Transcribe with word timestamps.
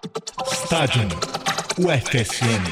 Estádio 0.00 1.02
UFSM. 1.76 2.62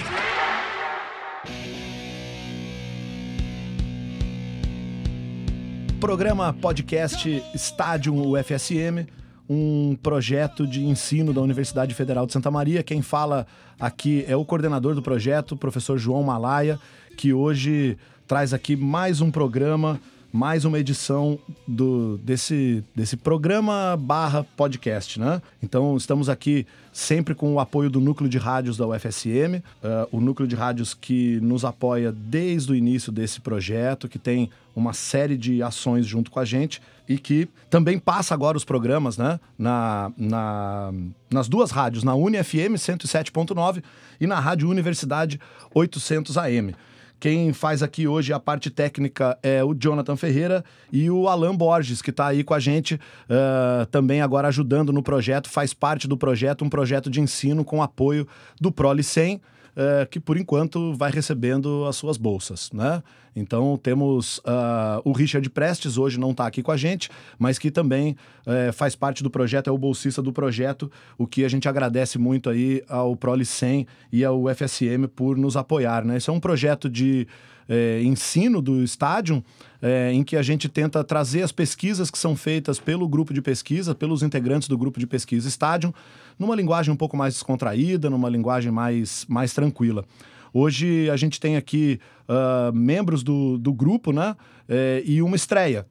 Programa 5.98 6.52
podcast 6.52 7.42
Estádio 7.52 8.14
UFSM, 8.14 9.08
um 9.48 9.96
projeto 10.00 10.66
de 10.66 10.84
ensino 10.84 11.32
da 11.32 11.40
Universidade 11.40 11.94
Federal 11.94 12.26
de 12.26 12.32
Santa 12.32 12.50
Maria. 12.50 12.84
Quem 12.84 13.02
fala 13.02 13.44
aqui 13.80 14.24
é 14.28 14.36
o 14.36 14.44
coordenador 14.44 14.94
do 14.94 15.02
projeto, 15.02 15.52
o 15.52 15.56
professor 15.56 15.98
João 15.98 16.22
Malaya, 16.22 16.78
que 17.16 17.32
hoje 17.32 17.98
traz 18.28 18.54
aqui 18.54 18.76
mais 18.76 19.20
um 19.20 19.32
programa 19.32 20.00
mais 20.36 20.66
uma 20.66 20.78
edição 20.78 21.38
do, 21.66 22.18
desse, 22.18 22.84
desse 22.94 23.16
programa 23.16 23.96
barra 23.98 24.44
podcast, 24.44 25.18
né? 25.18 25.40
Então, 25.62 25.96
estamos 25.96 26.28
aqui 26.28 26.66
sempre 26.92 27.34
com 27.34 27.54
o 27.54 27.58
apoio 27.58 27.88
do 27.88 28.00
Núcleo 28.00 28.28
de 28.28 28.36
Rádios 28.36 28.76
da 28.76 28.86
UFSM, 28.86 29.56
uh, 29.82 30.06
o 30.12 30.20
Núcleo 30.20 30.46
de 30.46 30.54
Rádios 30.54 30.92
que 30.92 31.40
nos 31.40 31.64
apoia 31.64 32.12
desde 32.12 32.70
o 32.70 32.74
início 32.74 33.10
desse 33.10 33.40
projeto, 33.40 34.08
que 34.08 34.18
tem 34.18 34.50
uma 34.74 34.92
série 34.92 35.38
de 35.38 35.62
ações 35.62 36.04
junto 36.04 36.30
com 36.30 36.38
a 36.38 36.44
gente 36.44 36.82
e 37.08 37.16
que 37.16 37.48
também 37.70 37.98
passa 37.98 38.34
agora 38.34 38.58
os 38.58 38.64
programas, 38.64 39.16
né? 39.16 39.40
Na, 39.58 40.12
na, 40.18 40.92
nas 41.30 41.48
duas 41.48 41.70
rádios, 41.70 42.04
na 42.04 42.14
UniFM 42.14 42.74
107.9 42.76 43.82
e 44.20 44.26
na 44.26 44.38
Rádio 44.38 44.68
Universidade 44.68 45.40
800 45.72 46.36
AM. 46.36 46.74
Quem 47.18 47.52
faz 47.52 47.82
aqui 47.82 48.06
hoje 48.06 48.32
a 48.32 48.38
parte 48.38 48.70
técnica 48.70 49.38
é 49.42 49.64
o 49.64 49.74
Jonathan 49.74 50.16
Ferreira 50.16 50.64
e 50.92 51.10
o 51.10 51.28
Alan 51.28 51.56
Borges, 51.56 52.02
que 52.02 52.10
está 52.10 52.26
aí 52.26 52.44
com 52.44 52.52
a 52.52 52.60
gente 52.60 52.94
uh, 52.94 53.86
também 53.86 54.20
agora 54.20 54.48
ajudando 54.48 54.92
no 54.92 55.02
projeto, 55.02 55.48
faz 55.48 55.72
parte 55.72 56.06
do 56.06 56.16
projeto, 56.16 56.64
um 56.64 56.68
projeto 56.68 57.10
de 57.10 57.20
ensino 57.20 57.64
com 57.64 57.82
apoio 57.82 58.28
do 58.60 58.70
Proli 58.70 59.02
100 59.02 59.40
uh, 59.76 60.06
que 60.10 60.18
por 60.18 60.36
enquanto 60.36 60.94
vai 60.94 61.10
recebendo 61.10 61.84
as 61.84 61.96
suas 61.96 62.16
bolsas, 62.16 62.70
né? 62.72 63.02
Então 63.34 63.78
temos 63.80 64.38
uh, 64.38 65.02
o 65.04 65.12
Richard 65.12 65.48
Prestes, 65.50 65.98
hoje 65.98 66.18
não 66.18 66.30
está 66.30 66.46
aqui 66.46 66.62
com 66.62 66.72
a 66.72 66.76
gente, 66.76 67.10
mas 67.38 67.58
que 67.58 67.70
também 67.70 68.16
uh, 68.46 68.72
faz 68.72 68.96
parte 68.96 69.22
do 69.22 69.28
projeto, 69.28 69.68
é 69.68 69.72
o 69.72 69.76
bolsista 69.76 70.22
do 70.22 70.32
projeto, 70.32 70.90
o 71.18 71.26
que 71.26 71.44
a 71.44 71.48
gente 71.48 71.68
agradece 71.68 72.18
muito 72.18 72.48
aí 72.48 72.82
ao 72.88 73.14
Proli 73.14 73.44
100 73.44 73.86
e 74.10 74.24
ao 74.24 74.44
FSM 74.48 75.06
por 75.14 75.36
nos 75.36 75.56
apoiar, 75.56 76.04
né? 76.04 76.16
Esse 76.16 76.30
é 76.30 76.32
um 76.32 76.40
projeto 76.40 76.88
de 76.88 77.26
é, 77.68 78.00
ensino 78.02 78.62
do 78.62 78.82
estádio, 78.82 79.44
é, 79.82 80.12
em 80.12 80.24
que 80.24 80.36
a 80.36 80.42
gente 80.42 80.68
tenta 80.68 81.02
trazer 81.04 81.42
as 81.42 81.52
pesquisas 81.52 82.10
que 82.10 82.18
são 82.18 82.34
feitas 82.36 82.78
pelo 82.78 83.08
grupo 83.08 83.34
de 83.34 83.42
pesquisa, 83.42 83.94
pelos 83.94 84.22
integrantes 84.22 84.68
do 84.68 84.78
grupo 84.78 84.98
de 84.98 85.06
pesquisa 85.06 85.48
estádio, 85.48 85.94
numa 86.38 86.54
linguagem 86.54 86.92
um 86.92 86.96
pouco 86.96 87.16
mais 87.16 87.34
descontraída, 87.34 88.10
numa 88.10 88.28
linguagem 88.28 88.70
mais, 88.70 89.24
mais 89.28 89.52
tranquila. 89.52 90.04
Hoje 90.52 91.10
a 91.10 91.16
gente 91.16 91.38
tem 91.38 91.56
aqui 91.56 92.00
uh, 92.28 92.72
membros 92.74 93.22
do, 93.22 93.58
do 93.58 93.72
grupo, 93.72 94.12
né? 94.12 94.34
É, 94.68 95.02
e 95.04 95.22
uma 95.22 95.36
estreia. 95.36 95.86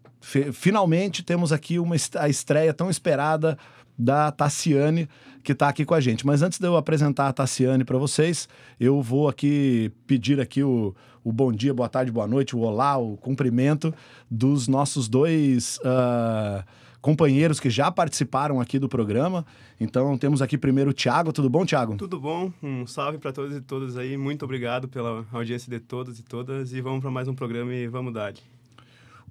Finalmente 0.54 1.22
temos 1.22 1.54
aqui 1.54 1.78
uma, 1.78 1.96
a 2.20 2.28
estreia 2.28 2.74
tão 2.74 2.90
esperada 2.90 3.58
da 3.98 4.32
Tassiane, 4.32 5.08
que 5.44 5.52
está 5.52 5.70
aqui 5.70 5.86
com 5.86 5.94
a 5.94 6.02
gente. 6.02 6.26
Mas 6.26 6.42
antes 6.42 6.60
de 6.60 6.68
eu 6.68 6.76
apresentar 6.76 7.28
a 7.28 7.34
Tassiane 7.34 7.84
para 7.84 7.98
vocês, 7.98 8.50
eu 8.80 9.02
vou 9.02 9.30
aqui 9.30 9.92
pedir 10.08 10.40
aqui 10.42 10.64
o, 10.64 10.96
o 11.24 11.32
bom 11.32 11.52
dia, 11.52 11.74
boa 11.74 11.88
tarde, 11.88 12.12
boa 12.12 12.28
noite, 12.28 12.56
o 12.56 12.60
olá, 12.60 12.98
o 12.98 13.16
cumprimento 13.18 13.94
dos 14.30 14.68
nossos 14.68 15.08
dois 15.08 15.78
uh, 15.78 16.64
companheiros 17.06 17.60
que 17.60 17.70
já 17.70 17.92
participaram 17.92 18.60
aqui 18.60 18.80
do 18.80 18.90
programa. 18.90 19.46
Então 19.80 20.18
temos 20.18 20.42
aqui 20.42 20.58
primeiro 20.58 20.90
o 20.90 20.94
Thiago. 20.94 21.32
Tudo 21.32 21.48
bom, 21.48 21.64
Thiago? 21.64 21.98
Tudo 21.98 22.20
bom. 22.20 22.52
Um 22.64 22.88
salve 22.88 23.20
para 23.20 23.32
todos 23.32 23.56
e 23.56 23.62
todas 23.62 23.96
aí. 23.96 24.18
Muito 24.18 24.44
obrigado 24.44 24.88
pela 24.88 25.24
audiência 25.32 25.70
de 25.70 25.80
todos 25.80 26.18
e 26.18 26.24
todas. 26.24 26.74
E 26.74 26.82
vamos 26.82 27.02
para 27.02 27.12
mais 27.12 27.28
um 27.28 27.36
programa 27.36 27.72
e 27.76 27.88
vamos 27.88 28.12
dar. 28.12 28.34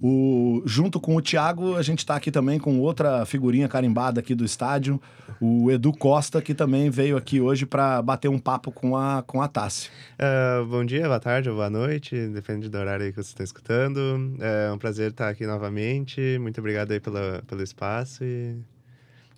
O, 0.00 0.62
junto 0.66 1.00
com 1.00 1.16
o 1.16 1.22
Thiago, 1.22 1.76
a 1.76 1.82
gente 1.82 2.00
está 2.00 2.16
aqui 2.16 2.30
também 2.30 2.58
com 2.58 2.78
outra 2.80 3.24
figurinha 3.24 3.68
carimbada 3.68 4.20
aqui 4.20 4.34
do 4.34 4.44
estádio, 4.44 5.00
o 5.40 5.70
Edu 5.70 5.92
Costa, 5.92 6.42
que 6.42 6.52
também 6.52 6.90
veio 6.90 7.16
aqui 7.16 7.40
hoje 7.40 7.64
para 7.64 8.02
bater 8.02 8.28
um 8.28 8.38
papo 8.38 8.72
com 8.72 8.96
a, 8.96 9.22
com 9.22 9.40
a 9.40 9.48
Tassi. 9.48 9.88
Uh, 10.14 10.66
bom 10.66 10.84
dia, 10.84 11.04
boa 11.04 11.20
tarde 11.20 11.48
ou 11.48 11.56
boa 11.56 11.70
noite, 11.70 12.28
depende 12.28 12.68
do 12.68 12.76
horário 12.76 13.12
que 13.12 13.22
você 13.22 13.30
está 13.30 13.44
escutando. 13.44 14.36
É 14.40 14.70
um 14.72 14.78
prazer 14.78 15.10
estar 15.10 15.28
aqui 15.28 15.46
novamente. 15.46 16.38
Muito 16.40 16.58
obrigado 16.58 16.90
aí 16.90 17.00
pela, 17.00 17.42
pelo 17.46 17.62
espaço 17.62 18.24
e, 18.24 18.56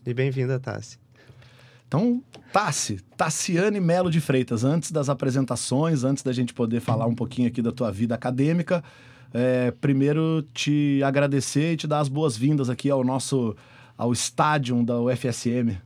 e 0.07 0.15
bem-vinda, 0.15 0.59
Tassi. 0.59 0.99
Então, 1.87 2.21
Tassi, 2.53 2.99
Tassiane 3.17 3.79
Melo 3.79 4.11
de 4.11 4.21
Freitas, 4.21 4.65
antes 4.65 4.91
das 4.91 5.09
apresentações, 5.09 6.03
antes 6.03 6.23
da 6.25 6.33
gente 6.33 6.53
poder 6.53 6.81
falar 6.81 7.07
um 7.07 7.15
pouquinho 7.15 7.47
aqui 7.47 7.63
da 7.63 7.71
tua 7.71 7.93
vida 7.93 8.15
acadêmica, 8.15 8.83
é, 9.37 9.71
primeiro 9.71 10.43
te 10.55 11.03
agradecer 11.05 11.75
e 11.75 11.77
te 11.77 11.87
dar 11.87 12.01
as 12.01 12.09
boas-vindas 12.09 12.71
aqui 12.71 12.91
ao 12.91 13.05
nosso 13.05 13.55
ao 13.97 14.13
estádio 14.13 14.83
da 14.83 14.99
UFSM. 15.01 15.79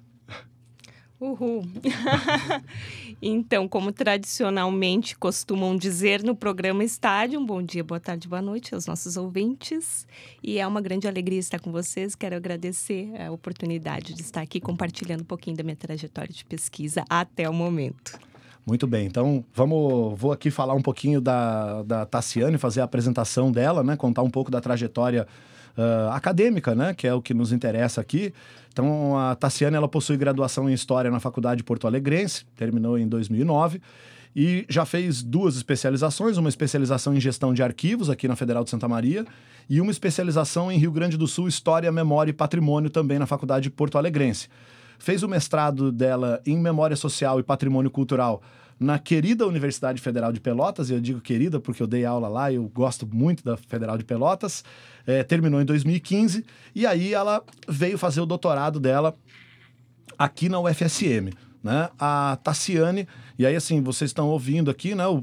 Uhul! 1.21 1.63
então, 3.21 3.69
como 3.69 3.93
tradicionalmente 3.93 5.17
costumam 5.19 5.77
dizer 5.77 6.23
no 6.23 6.35
programa 6.35 6.83
Estádio, 6.83 7.45
bom 7.45 7.63
dia, 7.63 7.85
boa 7.85 8.01
tarde, 8.01 8.27
boa 8.27 8.41
noite 8.41 8.75
aos 8.75 8.87
nossos 8.87 9.19
ouvintes. 9.19 10.07
E 10.43 10.59
é 10.59 10.67
uma 10.67 10.81
grande 10.81 11.07
alegria 11.07 11.39
estar 11.39 11.61
com 11.61 11.71
vocês. 11.71 12.15
Quero 12.15 12.37
agradecer 12.37 13.13
a 13.21 13.31
oportunidade 13.31 14.15
de 14.15 14.23
estar 14.23 14.41
aqui 14.41 14.61
compartilhando 14.61 15.21
um 15.21 15.27
pouquinho 15.27 15.57
da 15.57 15.63
minha 15.63 15.77
trajetória 15.77 16.33
de 16.33 16.45
pesquisa 16.45 17.05
até 17.11 17.51
o 17.51 17.53
momento. 17.53 18.30
Muito 18.67 18.87
bem, 18.87 19.07
então 19.07 19.45
vamos, 19.55 20.19
vou 20.19 20.33
aqui 20.33 20.51
falar 20.51 20.75
um 20.75 20.83
pouquinho 20.83 21.21
da, 21.21 21.83
da 21.83 22.07
Tassiane, 22.07 22.59
fazer 22.59 22.83
a 22.83 22.85
apresentação 22.85 23.51
dela, 23.51 23.83
né? 23.83 23.97
Contar 23.97 24.23
um 24.23 24.31
pouco 24.31 24.51
da 24.51 24.61
trajetória 24.61 25.27
uh, 25.77 26.11
acadêmica, 26.13 26.75
né? 26.75 26.93
Que 26.95 27.07
é 27.07 27.15
o 27.15 27.23
que 27.23 27.33
nos 27.33 27.53
interessa 27.53 28.01
aqui. 28.01 28.33
Então 28.73 29.19
a 29.19 29.35
Tassiane 29.35 29.77
ela 29.77 29.89
possui 29.89 30.17
graduação 30.17 30.69
em 30.69 30.73
História 30.73 31.11
na 31.11 31.19
Faculdade 31.19 31.65
Porto 31.65 31.87
Alegrense, 31.87 32.45
terminou 32.55 32.99
em 32.99 33.09
2009 33.09 33.81
e 34.37 34.65
já 34.69 34.85
fez 34.85 35.23
duas 35.23 35.57
especializações, 35.57 36.37
uma 36.37 36.49
especialização 36.49 37.15
em 37.15 37.21
gestão 37.21 37.53
de 37.53 37.63
arquivos 37.63 38.09
aqui 38.09 38.29
na 38.29 38.37
Federal 38.37 38.63
de 38.63 38.71
Santa 38.71 38.87
Maria 38.87 39.25
e 39.69 39.81
uma 39.81 39.91
especialização 39.91 40.71
em 40.71 40.79
Rio 40.79 40.93
Grande 40.93 41.17
do 41.17 41.27
Sul, 41.27 41.49
História, 41.49 41.91
Memória 41.91 42.31
e 42.31 42.35
Patrimônio 42.35 42.91
também 42.91 43.19
na 43.19 43.27
Faculdade 43.27 43.71
Porto 43.71 43.99
Alegrense 43.99 44.49
fez 45.01 45.23
o 45.25 45.29
mestrado 45.29 45.91
dela 45.91 46.41
em 46.47 46.57
Memória 46.57 46.95
Social 46.95 47.41
e 47.41 47.43
Patrimônio 47.43 47.91
Cultural 47.91 48.41
na 48.79 48.99
querida 48.99 49.47
Universidade 49.47 50.01
Federal 50.01 50.33
de 50.33 50.41
Pelotas, 50.41 50.89
e 50.89 50.95
eu 50.95 51.01
digo 51.01 51.21
querida 51.21 51.61
porque 51.61 51.83
eu 51.83 51.87
dei 51.87 52.07
aula 52.07 52.29
lá 52.29 52.51
eu 52.51 52.67
gosto 52.69 53.07
muito 53.07 53.45
da 53.45 53.57
Federal 53.57 53.99
de 53.99 54.05
Pelotas, 54.05 54.65
é, 55.07 55.23
terminou 55.23 55.61
em 55.61 55.67
2015, 55.67 56.45
e 56.75 56.87
aí 56.87 57.13
ela 57.13 57.43
veio 57.69 57.99
fazer 57.99 58.23
o 58.23 58.27
doutorado 58.27 58.81
dela 58.81 59.15
aqui 60.19 60.49
na 60.49 60.61
UFSM, 60.61 61.31
né? 61.63 61.91
A 61.99 62.39
Tassiane, 62.43 63.07
e 63.39 63.45
aí 63.45 63.55
assim, 63.55 63.83
vocês 63.83 64.11
estão 64.11 64.29
ouvindo 64.29 64.71
aqui, 64.71 64.95
né? 64.95 65.07
O, 65.07 65.23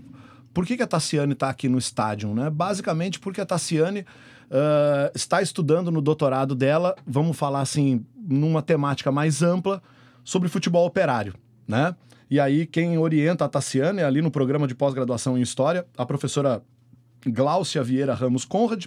por 0.54 0.64
que, 0.64 0.78
que 0.78 0.84
a 0.84 0.88
Tassiane 0.88 1.34
está 1.34 1.50
aqui 1.50 1.68
no 1.68 1.80
estádio, 1.80 2.34
né? 2.36 2.52
Basicamente 2.52 3.20
porque 3.20 3.42
a 3.42 3.46
Tassiane 3.46 4.06
uh, 4.50 5.12
está 5.16 5.42
estudando 5.42 5.92
no 5.92 6.02
doutorado 6.02 6.56
dela, 6.56 6.96
vamos 7.06 7.38
falar 7.38 7.62
assim, 7.62 8.06
numa 8.16 8.62
temática 8.62 9.12
mais 9.12 9.42
ampla, 9.42 9.82
sobre 10.24 10.50
futebol 10.50 10.86
operário, 10.86 11.34
né? 11.68 11.96
E 12.30 12.40
aí 12.40 12.66
quem 12.66 12.98
orienta 12.98 13.46
a 13.46 13.50
Tassiane 13.50 14.02
é 14.02 14.04
ali 14.04 14.22
no 14.22 14.30
programa 14.30 14.68
de 14.68 14.76
pós-graduação 14.76 15.38
em 15.38 15.42
História, 15.42 15.86
a 15.98 16.06
professora 16.06 16.62
Gláucia 17.26 17.82
Vieira 17.82 18.14
Ramos 18.14 18.44
Conrad. 18.44 18.86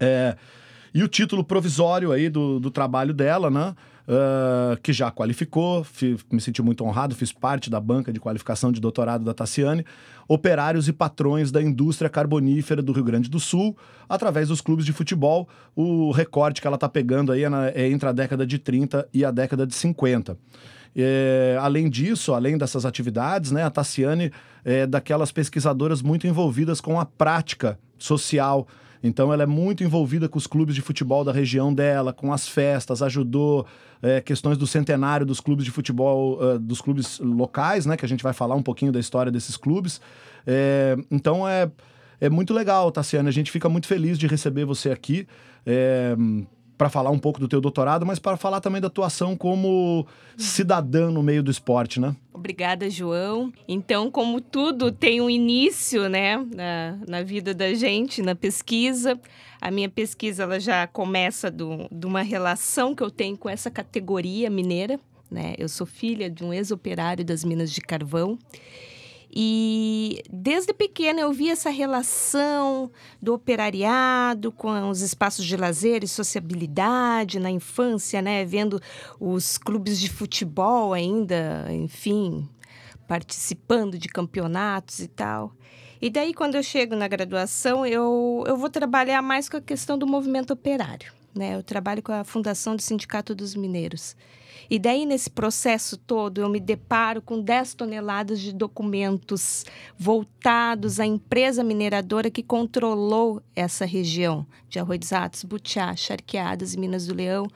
É, 0.00 0.36
e 0.94 1.02
o 1.02 1.08
título 1.08 1.44
provisório 1.44 2.10
aí 2.10 2.28
do, 2.28 2.58
do 2.58 2.70
trabalho 2.70 3.12
dela, 3.12 3.50
né? 3.50 3.74
Uh, 4.02 4.76
que 4.82 4.92
já 4.92 5.12
qualificou, 5.12 5.86
me 6.28 6.40
senti 6.40 6.60
muito 6.60 6.84
honrado, 6.84 7.14
fiz 7.14 7.30
parte 7.30 7.70
da 7.70 7.78
banca 7.78 8.12
de 8.12 8.18
qualificação 8.18 8.72
de 8.72 8.80
doutorado 8.80 9.24
da 9.24 9.32
Tassiane, 9.32 9.86
operários 10.26 10.88
e 10.88 10.92
patrões 10.92 11.52
da 11.52 11.62
indústria 11.62 12.10
carbonífera 12.10 12.82
do 12.82 12.90
Rio 12.90 13.04
Grande 13.04 13.30
do 13.30 13.38
Sul, 13.38 13.76
através 14.08 14.48
dos 14.48 14.60
clubes 14.60 14.84
de 14.84 14.92
futebol. 14.92 15.48
O 15.76 16.10
recorte 16.10 16.60
que 16.60 16.66
ela 16.66 16.74
está 16.74 16.88
pegando 16.88 17.30
aí 17.30 17.44
é, 17.44 17.48
na, 17.48 17.68
é, 17.68 17.88
entre 17.88 18.08
a 18.08 18.12
década 18.12 18.44
de 18.44 18.58
30 18.58 19.08
e 19.14 19.24
a 19.24 19.30
década 19.30 19.64
de 19.64 19.74
50. 19.74 20.36
É, 20.96 21.56
além 21.60 21.88
disso, 21.88 22.34
além 22.34 22.58
dessas 22.58 22.84
atividades, 22.84 23.52
né, 23.52 23.62
a 23.62 23.70
Tassiane 23.70 24.32
é 24.64 24.84
daquelas 24.84 25.30
pesquisadoras 25.30 26.02
muito 26.02 26.26
envolvidas 26.26 26.80
com 26.80 26.98
a 26.98 27.06
prática 27.06 27.78
social 27.96 28.66
então 29.02 29.32
ela 29.32 29.42
é 29.42 29.46
muito 29.46 29.82
envolvida 29.82 30.28
com 30.28 30.38
os 30.38 30.46
clubes 30.46 30.74
de 30.74 30.80
futebol 30.80 31.24
da 31.24 31.32
região 31.32 31.74
dela, 31.74 32.12
com 32.12 32.32
as 32.32 32.46
festas, 32.46 33.02
ajudou 33.02 33.66
é, 34.02 34.20
questões 34.20 34.58
do 34.58 34.66
centenário 34.66 35.24
dos 35.24 35.40
clubes 35.40 35.64
de 35.64 35.70
futebol, 35.70 36.38
uh, 36.42 36.58
dos 36.58 36.80
clubes 36.80 37.20
locais, 37.20 37.86
né? 37.86 37.96
Que 37.96 38.04
a 38.04 38.08
gente 38.08 38.22
vai 38.22 38.32
falar 38.32 38.56
um 38.56 38.62
pouquinho 38.62 38.90
da 38.90 38.98
história 38.98 39.30
desses 39.30 39.56
clubes. 39.56 40.00
É, 40.44 40.96
então 41.10 41.48
é, 41.48 41.70
é 42.20 42.28
muito 42.28 42.52
legal, 42.52 42.90
Tassiana. 42.90 43.28
A 43.28 43.32
gente 43.32 43.50
fica 43.50 43.68
muito 43.68 43.86
feliz 43.86 44.18
de 44.18 44.26
receber 44.26 44.64
você 44.64 44.90
aqui. 44.90 45.26
É, 45.64 46.16
para 46.82 46.90
falar 46.90 47.10
um 47.10 47.18
pouco 47.18 47.38
do 47.38 47.46
teu 47.46 47.60
doutorado, 47.60 48.04
mas 48.04 48.18
para 48.18 48.36
falar 48.36 48.60
também 48.60 48.80
da 48.80 48.90
tua 48.90 49.06
ação 49.06 49.36
como 49.36 50.04
cidadã 50.36 51.12
no 51.12 51.22
meio 51.22 51.40
do 51.40 51.48
esporte, 51.48 52.00
né? 52.00 52.16
Obrigada, 52.32 52.90
João. 52.90 53.52
Então, 53.68 54.10
como 54.10 54.40
tudo 54.40 54.90
tem 54.90 55.20
um 55.20 55.30
início, 55.30 56.08
né, 56.08 56.38
na, 56.38 56.98
na 57.06 57.22
vida 57.22 57.54
da 57.54 57.72
gente, 57.72 58.20
na 58.20 58.34
pesquisa, 58.34 59.16
a 59.60 59.70
minha 59.70 59.88
pesquisa 59.88 60.42
ela 60.42 60.58
já 60.58 60.84
começa 60.88 61.52
do, 61.52 61.86
de 61.88 62.04
uma 62.04 62.22
relação 62.22 62.96
que 62.96 63.02
eu 63.04 63.12
tenho 63.12 63.36
com 63.36 63.48
essa 63.48 63.70
categoria 63.70 64.50
mineira, 64.50 64.98
né? 65.30 65.54
Eu 65.56 65.68
sou 65.68 65.86
filha 65.86 66.28
de 66.28 66.42
um 66.42 66.52
ex-operário 66.52 67.24
das 67.24 67.44
minas 67.44 67.70
de 67.70 67.80
carvão 67.80 68.36
e 69.34 70.22
desde 70.30 70.74
pequena 70.74 71.20
eu 71.22 71.32
vi 71.32 71.48
essa 71.48 71.70
relação 71.70 72.90
do 73.20 73.32
operariado 73.32 74.52
com 74.52 74.90
os 74.90 75.00
espaços 75.00 75.46
de 75.46 75.56
lazer 75.56 76.04
e 76.04 76.08
sociabilidade 76.08 77.40
na 77.40 77.50
infância, 77.50 78.20
né? 78.20 78.44
Vendo 78.44 78.78
os 79.18 79.56
clubes 79.56 79.98
de 79.98 80.10
futebol 80.10 80.92
ainda, 80.92 81.66
enfim, 81.70 82.46
participando 83.08 83.98
de 83.98 84.08
campeonatos 84.08 84.98
e 84.98 85.08
tal. 85.08 85.54
E 86.00 86.10
daí, 86.10 86.34
quando 86.34 86.56
eu 86.56 86.62
chego 86.62 86.94
na 86.94 87.08
graduação, 87.08 87.86
eu, 87.86 88.44
eu 88.46 88.56
vou 88.56 88.68
trabalhar 88.68 89.22
mais 89.22 89.48
com 89.48 89.56
a 89.56 89.60
questão 89.62 89.96
do 89.96 90.06
movimento 90.06 90.52
operário. 90.52 91.10
Né? 91.34 91.54
Eu 91.54 91.62
trabalho 91.62 92.02
com 92.02 92.12
a 92.12 92.24
Fundação 92.24 92.76
do 92.76 92.82
Sindicato 92.82 93.34
dos 93.34 93.54
Mineiros. 93.54 94.14
E 94.70 94.78
daí, 94.78 95.04
nesse 95.04 95.30
processo 95.30 95.96
todo, 95.96 96.40
eu 96.40 96.48
me 96.48 96.60
deparo 96.60 97.20
com 97.20 97.40
10 97.40 97.74
toneladas 97.74 98.40
de 98.40 98.52
documentos 98.52 99.64
voltados 99.98 100.98
à 100.98 101.06
empresa 101.06 101.62
mineradora 101.62 102.30
que 102.30 102.42
controlou 102.42 103.42
essa 103.54 103.84
região 103.84 104.46
de 104.68 104.78
Arroio 104.78 105.00
dos 105.00 105.44
Butiá, 105.44 105.94
Charqueadas 105.94 106.74
e 106.74 106.78
Minas 106.78 107.06
do 107.06 107.14
Leão 107.14 107.46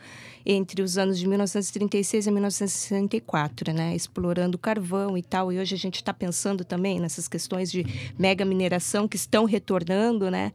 entre 0.47 0.81
os 0.81 0.97
anos 0.97 1.19
de 1.19 1.27
1936 1.27 2.29
e 2.29 2.31
1964, 2.31 3.73
né? 3.75 3.97
Explorando 3.97 4.57
carvão 4.57 5.19
e 5.19 5.23
tal. 5.23 5.53
E 5.53 5.59
hoje 5.59 5.75
a 5.75 5.79
gente 5.79 5.97
está 5.97 6.15
pensando 6.15 6.65
também 6.65 7.01
nessas 7.01 7.27
questões 7.27 7.71
de 7.71 7.85
mega 8.17 8.45
mineração 8.45 9.09
que 9.09 9.17
estão 9.17 9.45
retornando, 9.45 10.31
né? 10.31 10.53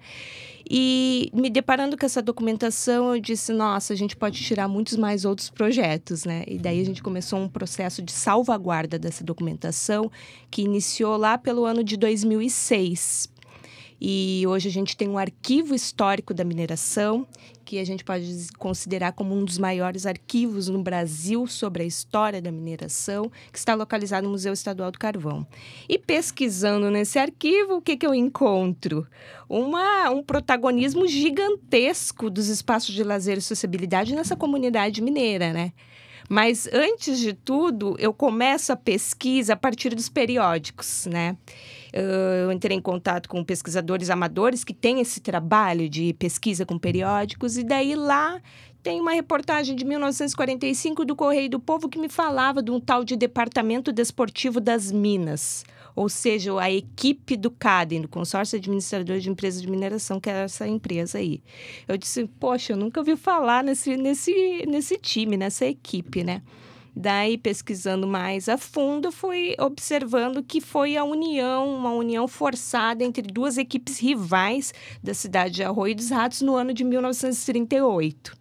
E 0.69 1.29
me 1.33 1.49
deparando 1.49 1.97
com 1.97 2.05
essa 2.05 2.21
documentação, 2.21 3.13
eu 3.13 3.19
disse: 3.19 3.51
nossa, 3.51 3.91
a 3.91 3.95
gente 3.95 4.15
pode 4.15 4.41
tirar 4.41 4.69
muitos 4.69 4.95
mais 4.95 5.25
outros 5.25 5.49
projetos, 5.49 6.23
né? 6.23 6.31
E 6.48 6.57
daí 6.57 6.81
a 6.81 6.86
gente 6.86 7.01
começou 7.01 7.39
um 7.39 7.48
processo 7.48 8.01
de 8.01 8.12
salvaguarda 8.12 8.98
dessa 8.98 9.24
documentação 9.24 10.12
que 10.50 10.62
iniciou 10.62 11.18
lá 11.18 11.38
pelo 11.38 11.66
ano 11.66 11.83
de 11.83 11.98
2006. 11.98 13.31
E 14.04 14.44
hoje 14.48 14.68
a 14.68 14.72
gente 14.72 14.98
tem 14.98 15.07
um 15.07 15.18
arquivo 15.19 15.75
histórico 15.75 16.33
da 16.33 16.44
mineração, 16.44 17.28
que 17.63 17.78
a 17.78 17.86
gente 17.86 18.04
pode 18.04 18.48
considerar 18.57 19.12
como 19.12 19.36
um 19.36 19.45
dos 19.45 19.60
maiores 19.60 20.07
arquivos 20.07 20.68
no 20.68 20.81
Brasil 20.81 21.45
sobre 21.45 21.83
a 21.83 21.86
história 21.86 22.42
da 22.42 22.51
mineração, 22.51 23.31
que 23.51 23.60
está 23.60 23.75
localizado 23.75 24.25
no 24.25 24.31
Museu 24.31 24.54
Estadual 24.54 24.92
do 24.92 24.98
Carvão. 24.98 25.45
E 25.88 26.00
pesquisando 26.00 26.89
nesse 26.89 27.19
arquivo, 27.19 27.75
o 27.75 27.81
que, 27.81 27.95
que 27.95 28.07
eu 28.07 28.16
encontro? 28.16 29.06
Uma, 29.48 30.10
um 30.10 30.24
protagonismo 30.24 31.07
gigantesco 31.07 32.28
dos 32.28 32.48
espaços 32.48 32.95
de 32.95 33.04
lazer 33.04 33.38
e 33.38 33.42
sociabilidade 33.42 34.16
nessa 34.16 34.36
comunidade 34.36 35.00
mineira, 35.00 35.54
né? 35.54 35.74
Mas 36.31 36.66
antes 36.72 37.19
de 37.19 37.33
tudo, 37.33 37.94
eu 38.00 38.13
começo 38.13 38.72
a 38.72 38.78
pesquisa 38.78 39.51
a 39.51 39.57
partir 39.57 39.94
dos 39.94 40.07
periódicos, 40.07 41.06
né? 41.06 41.36
Eu 41.92 42.50
entrei 42.54 42.78
em 42.78 42.81
contato 42.81 43.28
com 43.28 43.44
pesquisadores 43.44 44.10
amadores 44.10 44.63
que 44.63 44.74
têm 44.74 45.01
esse 45.01 45.19
trabalho 45.19 45.89
de 45.89 46.13
pesquisa 46.13 46.66
com 46.66 46.80
periódicos, 46.80 47.57
e 47.57 47.66
daí 47.66 47.95
lá 47.95 48.42
tem 48.81 49.01
uma 49.01 49.12
reportagem 49.12 49.75
de 49.75 49.83
1945 49.83 51.04
do 51.04 51.18
Correio 51.18 51.50
do 51.50 51.60
Povo 51.60 51.89
que 51.89 52.00
me 52.00 52.07
falava 52.07 52.63
de 52.63 52.72
um 52.72 52.80
tal 52.80 53.04
de 53.04 53.18
Departamento 53.18 53.92
Desportivo 53.92 54.62
das 54.62 54.89
Minas, 54.89 55.66
ou 55.95 56.09
seja, 56.09 56.59
a 56.59 56.71
equipe 56.71 57.35
do 57.35 57.51
CADEM, 57.51 58.01
do 58.01 58.07
Consórcio 58.07 58.57
Administrador 58.57 59.19
de 59.19 59.29
Empresas 59.29 59.61
de 59.61 59.69
Mineração, 59.69 60.19
que 60.19 60.29
é 60.29 60.43
essa 60.43 60.67
empresa 60.67 61.17
aí. 61.17 61.41
Eu 61.88 61.97
disse, 61.97 62.25
poxa, 62.39 62.73
eu 62.73 62.77
nunca 62.77 62.99
ouvi 62.99 63.15
falar 63.15 63.63
nesse, 63.63 63.97
nesse, 63.97 64.65
nesse 64.67 64.97
time, 64.97 65.38
nessa 65.38 65.65
equipe, 65.65 66.23
né? 66.23 66.41
Daí, 66.93 67.38
pesquisando 67.38 68.05
mais 68.05 68.49
a 68.49 68.57
fundo, 68.57 69.11
fui 69.11 69.55
observando 69.57 70.43
que 70.43 70.59
foi 70.59 70.97
a 70.97 71.05
união, 71.05 71.73
uma 71.73 71.91
união 71.91 72.27
forçada 72.27 73.01
entre 73.03 73.21
duas 73.21 73.57
equipes 73.57 73.97
rivais 73.97 74.73
da 75.01 75.13
cidade 75.13 75.55
de 75.55 75.63
Arroio 75.63 75.95
dos 75.95 76.09
Ratos 76.09 76.41
no 76.41 76.53
ano 76.53 76.73
de 76.73 76.83
1938. 76.83 78.40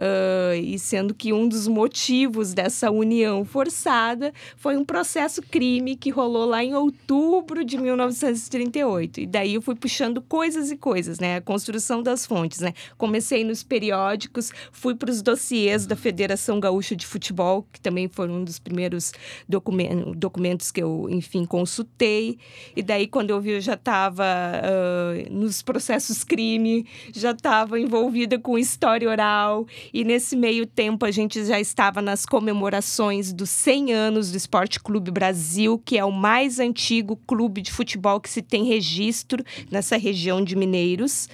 Uh, 0.00 0.54
e 0.54 0.78
sendo 0.78 1.12
que 1.12 1.30
um 1.30 1.46
dos 1.46 1.68
motivos 1.68 2.54
dessa 2.54 2.90
união 2.90 3.44
forçada 3.44 4.32
foi 4.56 4.74
um 4.74 4.82
processo 4.82 5.42
crime 5.42 5.94
que 5.94 6.08
rolou 6.08 6.46
lá 6.46 6.64
em 6.64 6.74
outubro 6.74 7.62
de 7.62 7.76
1938. 7.76 9.20
E 9.20 9.26
daí 9.26 9.54
eu 9.56 9.62
fui 9.62 9.74
puxando 9.74 10.22
coisas 10.22 10.70
e 10.70 10.76
coisas, 10.76 11.20
né? 11.20 11.36
A 11.36 11.40
construção 11.42 12.02
das 12.02 12.24
fontes, 12.24 12.60
né? 12.60 12.72
Comecei 12.96 13.44
nos 13.44 13.62
periódicos, 13.62 14.50
fui 14.72 14.94
para 14.94 15.10
os 15.10 15.20
dossiês 15.20 15.84
da 15.84 15.94
Federação 15.94 16.58
Gaúcha 16.58 16.96
de 16.96 17.06
Futebol, 17.06 17.66
que 17.70 17.78
também 17.78 18.08
foram 18.08 18.36
um 18.36 18.44
dos 18.44 18.58
primeiros 18.58 19.12
documentos, 19.46 20.16
documentos 20.16 20.70
que 20.70 20.82
eu, 20.82 21.08
enfim, 21.10 21.44
consultei. 21.44 22.38
E 22.74 22.82
daí, 22.82 23.06
quando 23.06 23.30
eu 23.30 23.40
vi, 23.40 23.50
eu 23.50 23.60
já 23.60 23.74
estava 23.74 24.24
uh, 24.24 25.30
nos 25.30 25.60
processos 25.60 26.24
crime, 26.24 26.86
já 27.12 27.32
estava 27.32 27.78
envolvida 27.78 28.38
com 28.38 28.56
história 28.56 29.06
oral 29.06 29.66
e 29.92 30.04
nesse 30.04 30.36
meio 30.36 30.66
tempo 30.66 31.04
a 31.04 31.10
gente 31.10 31.44
já 31.44 31.60
estava 31.60 32.00
nas 32.00 32.24
comemorações 32.24 33.32
dos 33.32 33.50
100 33.50 33.92
anos 33.92 34.30
do 34.30 34.36
Esporte 34.36 34.80
Clube 34.80 35.10
Brasil, 35.10 35.80
que 35.84 35.98
é 35.98 36.04
o 36.04 36.12
mais 36.12 36.58
antigo 36.58 37.16
clube 37.26 37.60
de 37.62 37.72
futebol 37.72 38.20
que 38.20 38.30
se 38.30 38.42
tem 38.42 38.64
registro 38.64 39.44
nessa 39.70 39.96
região 39.96 40.42
de 40.42 40.56
Mineiros. 40.56 41.28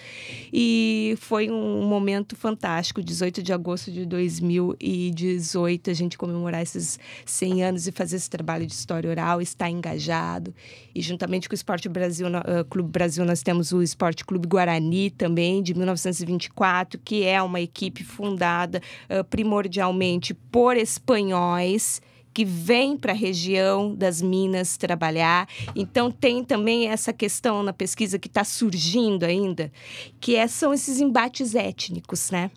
E 0.53 1.17
foi 1.19 1.50
um 1.50 1.82
momento 1.87 2.37
fantástico, 2.37 3.03
18 3.03 3.43
de 3.43 3.53
agosto 3.53 3.91
de 3.91 4.06
2018, 4.06 5.91
a 5.91 5.94
gente 5.94 6.17
comemorar 6.17 6.62
esses 6.62 6.99
100 7.25 7.64
anos 7.64 7.87
e 7.87 7.93
fazer 7.93 8.17
esse 8.17 8.31
trabalho 8.31 8.67
de 8.67 8.73
história 8.73 9.11
oral, 9.11 9.41
estar 9.41 9.70
engajado. 9.70 10.55
E 10.97 11.03
juntamente 11.03 11.47
com 11.47 11.53
o 11.53 11.55
Esporte 11.55 11.91
Brasil, 11.91 12.27
uh, 12.27 12.65
Clube 12.71 12.89
Brasil, 12.89 13.23
nós 13.27 13.43
temos 13.43 13.71
o 13.71 13.83
Esporte 13.83 14.25
Clube 14.25 14.49
Guarani 14.49 15.11
também, 15.11 15.63
de 15.63 15.75
1924, 15.75 16.99
que 17.05 17.23
é 17.23 17.43
uma 17.43 17.61
equipe 17.61 18.03
fundada 18.03 18.81
uh, 19.11 19.23
primordialmente 19.23 20.33
por 20.33 20.75
espanhóis 20.75 22.01
que 22.33 22.47
vêm 22.47 22.97
para 22.97 23.13
a 23.13 23.15
região 23.15 23.95
das 23.95 24.23
Minas 24.23 24.79
trabalhar. 24.79 25.47
Então, 25.75 26.11
tem 26.11 26.43
também 26.43 26.88
essa 26.88 27.12
questão 27.12 27.62
na 27.62 27.75
pesquisa 27.75 28.19
que 28.19 28.29
está 28.29 28.43
surgindo 28.43 29.25
ainda, 29.25 29.71
que 30.19 30.35
é, 30.35 30.47
são 30.47 30.73
esses 30.73 30.99
embates 30.99 31.55
étnicos, 31.55 32.31
né? 32.31 32.50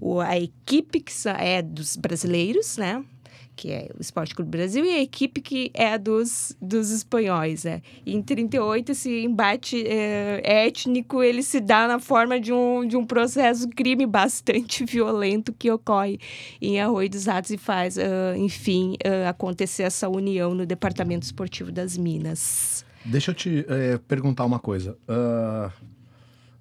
O, 0.00 0.20
a 0.20 0.38
equipe 0.38 1.00
que 1.00 1.12
é 1.36 1.60
dos 1.60 1.96
brasileiros, 1.96 2.76
né? 2.76 3.04
Que 3.54 3.70
é 3.70 3.90
o 3.96 4.00
Esporte 4.00 4.34
Clube 4.34 4.50
Brasil, 4.50 4.84
e 4.84 4.90
a 4.90 5.02
equipe 5.02 5.40
que 5.40 5.70
é 5.74 5.96
dos, 5.98 6.56
dos 6.60 6.90
espanhóis. 6.90 7.64
Né? 7.64 7.82
E 8.04 8.14
em 8.14 8.22
38, 8.22 8.92
esse 8.92 9.24
embate 9.24 9.86
é, 9.86 10.66
étnico 10.66 11.22
ele 11.22 11.42
se 11.42 11.60
dá 11.60 11.86
na 11.86 11.98
forma 11.98 12.40
de 12.40 12.52
um, 12.52 12.86
de 12.86 12.96
um 12.96 13.04
processo 13.04 13.68
crime 13.68 14.06
bastante 14.06 14.84
violento 14.86 15.52
que 15.52 15.70
ocorre 15.70 16.18
em 16.60 16.80
Arroio 16.80 17.08
dos 17.08 17.26
Ratos 17.26 17.50
e 17.50 17.58
faz, 17.58 17.96
uh, 17.96 18.36
enfim, 18.36 18.96
uh, 19.04 19.28
acontecer 19.28 19.84
essa 19.84 20.08
união 20.08 20.54
no 20.54 20.66
Departamento 20.66 21.24
Esportivo 21.24 21.70
das 21.70 21.96
Minas. 21.96 22.84
Deixa 23.04 23.30
eu 23.30 23.34
te 23.34 23.64
é, 23.68 23.98
perguntar 23.98 24.44
uma 24.44 24.58
coisa. 24.58 24.96
Uh, 25.08 25.72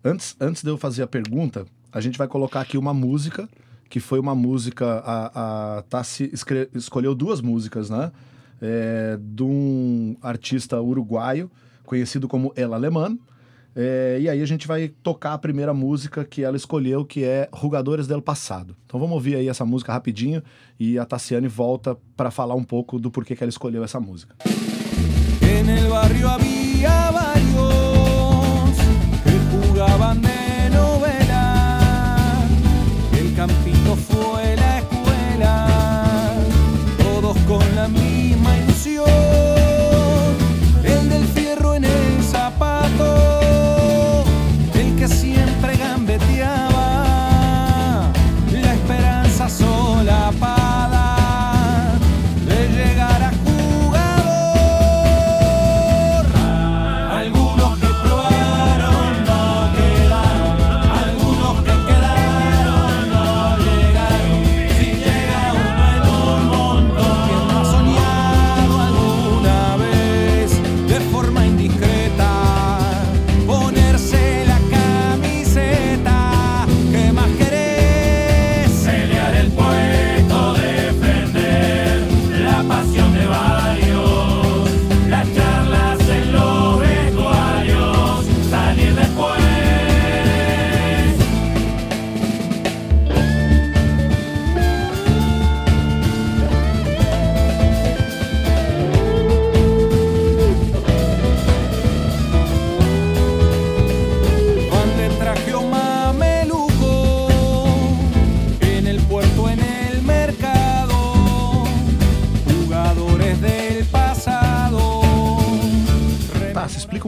antes, 0.03 0.35
antes 0.39 0.63
de 0.63 0.69
eu 0.69 0.77
fazer 0.77 1.03
a 1.03 1.07
pergunta, 1.07 1.65
a 1.91 2.01
gente 2.01 2.17
vai 2.17 2.27
colocar 2.27 2.61
aqui 2.61 2.77
uma 2.77 2.93
música 2.93 3.47
que 3.91 3.99
foi 3.99 4.19
uma 4.19 4.33
música. 4.33 5.03
A, 5.05 5.77
a 5.77 5.81
Tassi 5.83 6.31
escolheu 6.73 7.13
duas 7.13 7.41
músicas, 7.41 7.89
né? 7.89 8.11
É, 8.61 9.19
de 9.19 9.43
um 9.43 10.15
artista 10.21 10.79
uruguaio 10.79 11.51
conhecido 11.83 12.27
como 12.27 12.53
El 12.55 12.73
Alemán. 12.73 13.19
É, 13.75 14.17
e 14.21 14.29
aí 14.29 14.41
a 14.41 14.45
gente 14.45 14.67
vai 14.67 14.87
tocar 14.87 15.33
a 15.33 15.37
primeira 15.37 15.73
música 15.73 16.23
que 16.23 16.41
ela 16.41 16.55
escolheu, 16.55 17.05
que 17.05 17.23
é 17.23 17.49
Rugadores 17.51 18.07
del 18.07 18.21
Passado. 18.21 18.75
Então 18.85 18.99
vamos 18.99 19.13
ouvir 19.13 19.35
aí 19.35 19.49
essa 19.49 19.65
música 19.65 19.91
rapidinho 19.91 20.41
e 20.79 20.97
a 20.97 21.05
Tassiane 21.05 21.47
volta 21.47 21.97
para 22.15 22.31
falar 22.31 22.55
um 22.55 22.63
pouco 22.63 22.97
do 22.97 23.11
porquê 23.11 23.35
que 23.35 23.43
ela 23.43 23.49
escolheu 23.49 23.83
essa 23.83 23.99
música. 23.99 24.35
En 25.41 26.60
campito 33.47 33.95
fue 33.95 34.55
la 34.55 34.77
escuela, 34.77 36.35
todos 36.99 37.35
con 37.47 37.75
la 37.75 37.87
misma 37.87 38.55
ilusión, 38.55 39.09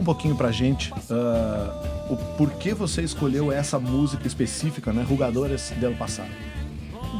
um 0.04 0.12
pouquinho 0.14 0.36
pra 0.36 0.52
gente 0.52 0.92
ah, 1.10 2.04
o 2.10 2.16
porquê 2.36 2.74
você 2.74 3.00
escolheu 3.00 3.50
essa 3.50 3.78
música 3.80 4.26
específica, 4.26 4.92
né? 4.92 5.02
Rugadores 5.02 5.72
del 5.80 5.94
Passado. 5.94 6.28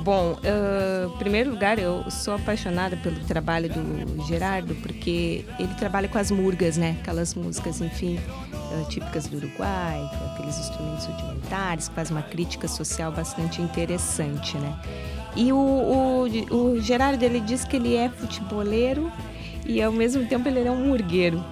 Bom, 0.05 0.38
ah, 0.45 1.11
em 1.14 1.19
primeiro 1.19 1.50
lugar, 1.50 1.79
eu 1.79 2.05
sou 2.11 2.35
apaixonada 2.35 2.95
pelo 2.99 3.19
trabalho 3.21 3.71
do 3.71 4.23
Gerardo, 4.26 4.75
porque 4.76 5.47
ele 5.59 5.73
trabalha 5.79 6.09
com 6.09 6.19
as 6.19 6.31
murgas, 6.31 6.76
né? 6.76 6.99
Aquelas 7.00 7.35
músicas, 7.35 7.81
enfim, 7.81 8.21
ah, 8.53 8.85
típicas 8.91 9.26
do 9.29 9.38
Uruguai, 9.38 10.07
com 10.19 10.35
aqueles 10.35 10.59
instrumentos 10.59 11.07
rudimentares, 11.07 11.88
que 11.88 11.95
faz 11.95 12.11
uma 12.11 12.23
crítica 12.23 12.69
social 12.69 13.11
bastante 13.11 13.62
interessante, 13.62 14.59
né? 14.59 14.79
E 15.35 15.50
o, 15.55 15.57
o, 15.57 16.55
o 16.55 16.81
Gerardo, 16.83 17.25
ele 17.25 17.41
diz 17.41 17.64
que 17.64 17.76
ele 17.76 17.97
é 17.97 18.11
futeboleiro 18.11 19.11
e, 19.64 19.83
ao 19.83 19.91
mesmo 19.91 20.26
tempo, 20.26 20.47
ele 20.47 20.61
é 20.61 20.71
um 20.71 20.88
murgueiro. 20.88 21.43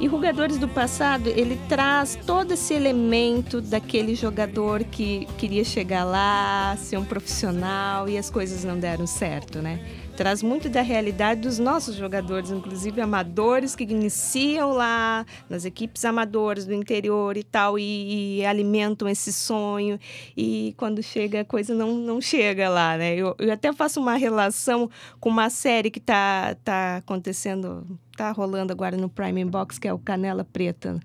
E 0.00 0.06
Rugadores 0.06 0.56
do 0.56 0.66
Passado, 0.66 1.28
ele 1.28 1.60
traz 1.68 2.18
todo 2.26 2.52
esse 2.52 2.72
elemento 2.72 3.60
daquele 3.60 4.14
jogador 4.14 4.82
que 4.82 5.26
queria 5.36 5.62
chegar 5.62 6.04
lá, 6.04 6.74
ser 6.78 6.96
um 6.96 7.04
profissional 7.04 8.08
e 8.08 8.16
as 8.16 8.30
coisas 8.30 8.64
não 8.64 8.78
deram 8.80 9.06
certo, 9.06 9.58
né? 9.60 9.78
Traz 10.16 10.42
muito 10.42 10.70
da 10.70 10.80
realidade 10.80 11.42
dos 11.42 11.58
nossos 11.58 11.96
jogadores, 11.96 12.50
inclusive 12.50 12.98
amadores 12.98 13.76
que 13.76 13.84
iniciam 13.84 14.72
lá 14.72 15.26
nas 15.50 15.66
equipes 15.66 16.02
amadoras 16.02 16.64
do 16.64 16.72
interior 16.72 17.36
e 17.36 17.42
tal, 17.42 17.78
e, 17.78 18.38
e 18.38 18.46
alimentam 18.46 19.06
esse 19.06 19.30
sonho. 19.30 20.00
E 20.34 20.74
quando 20.78 21.02
chega, 21.02 21.42
a 21.42 21.44
coisa 21.44 21.74
não, 21.74 21.94
não 21.94 22.22
chega 22.22 22.70
lá, 22.70 22.96
né? 22.96 23.14
Eu, 23.14 23.36
eu 23.38 23.52
até 23.52 23.70
faço 23.70 24.00
uma 24.00 24.16
relação 24.16 24.88
com 25.20 25.28
uma 25.28 25.50
série 25.50 25.90
que 25.90 26.00
tá, 26.00 26.56
tá 26.64 26.96
acontecendo 26.96 27.86
tá 28.20 28.30
rolando 28.32 28.70
agora 28.70 28.98
no 28.98 29.08
Prime 29.08 29.46
Box, 29.46 29.78
que 29.78 29.88
é 29.88 29.94
o 29.94 29.98
Canela 29.98 30.44
Preta, 30.44 31.00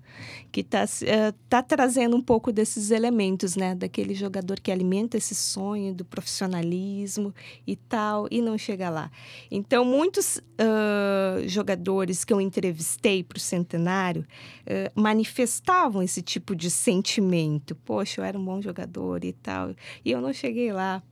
que 0.52 0.62
tá, 0.62 0.84
eh, 1.02 1.32
tá 1.48 1.62
trazendo 1.62 2.14
um 2.14 2.20
pouco 2.20 2.52
desses 2.52 2.90
elementos, 2.90 3.56
né? 3.56 3.74
Daquele 3.74 4.14
jogador 4.14 4.60
que 4.60 4.70
alimenta 4.70 5.16
esse 5.16 5.34
sonho 5.34 5.94
do 5.94 6.04
profissionalismo 6.04 7.34
e 7.66 7.74
tal, 7.74 8.28
e 8.30 8.42
não 8.42 8.58
chega 8.58 8.90
lá. 8.90 9.10
Então, 9.50 9.82
muitos 9.82 10.42
ah, 10.58 11.40
jogadores 11.46 12.22
que 12.22 12.34
eu 12.34 12.40
entrevistei 12.40 13.24
para 13.24 13.38
o 13.38 13.40
Centenário 13.40 14.26
eh, 14.66 14.92
manifestavam 14.94 16.02
esse 16.02 16.20
tipo 16.20 16.54
de 16.54 16.70
sentimento. 16.70 17.74
Poxa, 17.74 18.20
eu 18.20 18.26
era 18.26 18.38
um 18.38 18.44
bom 18.44 18.60
jogador 18.60 19.24
e 19.24 19.32
tal, 19.32 19.74
e 20.04 20.10
eu 20.10 20.20
não 20.20 20.34
cheguei 20.34 20.70
lá. 20.70 21.02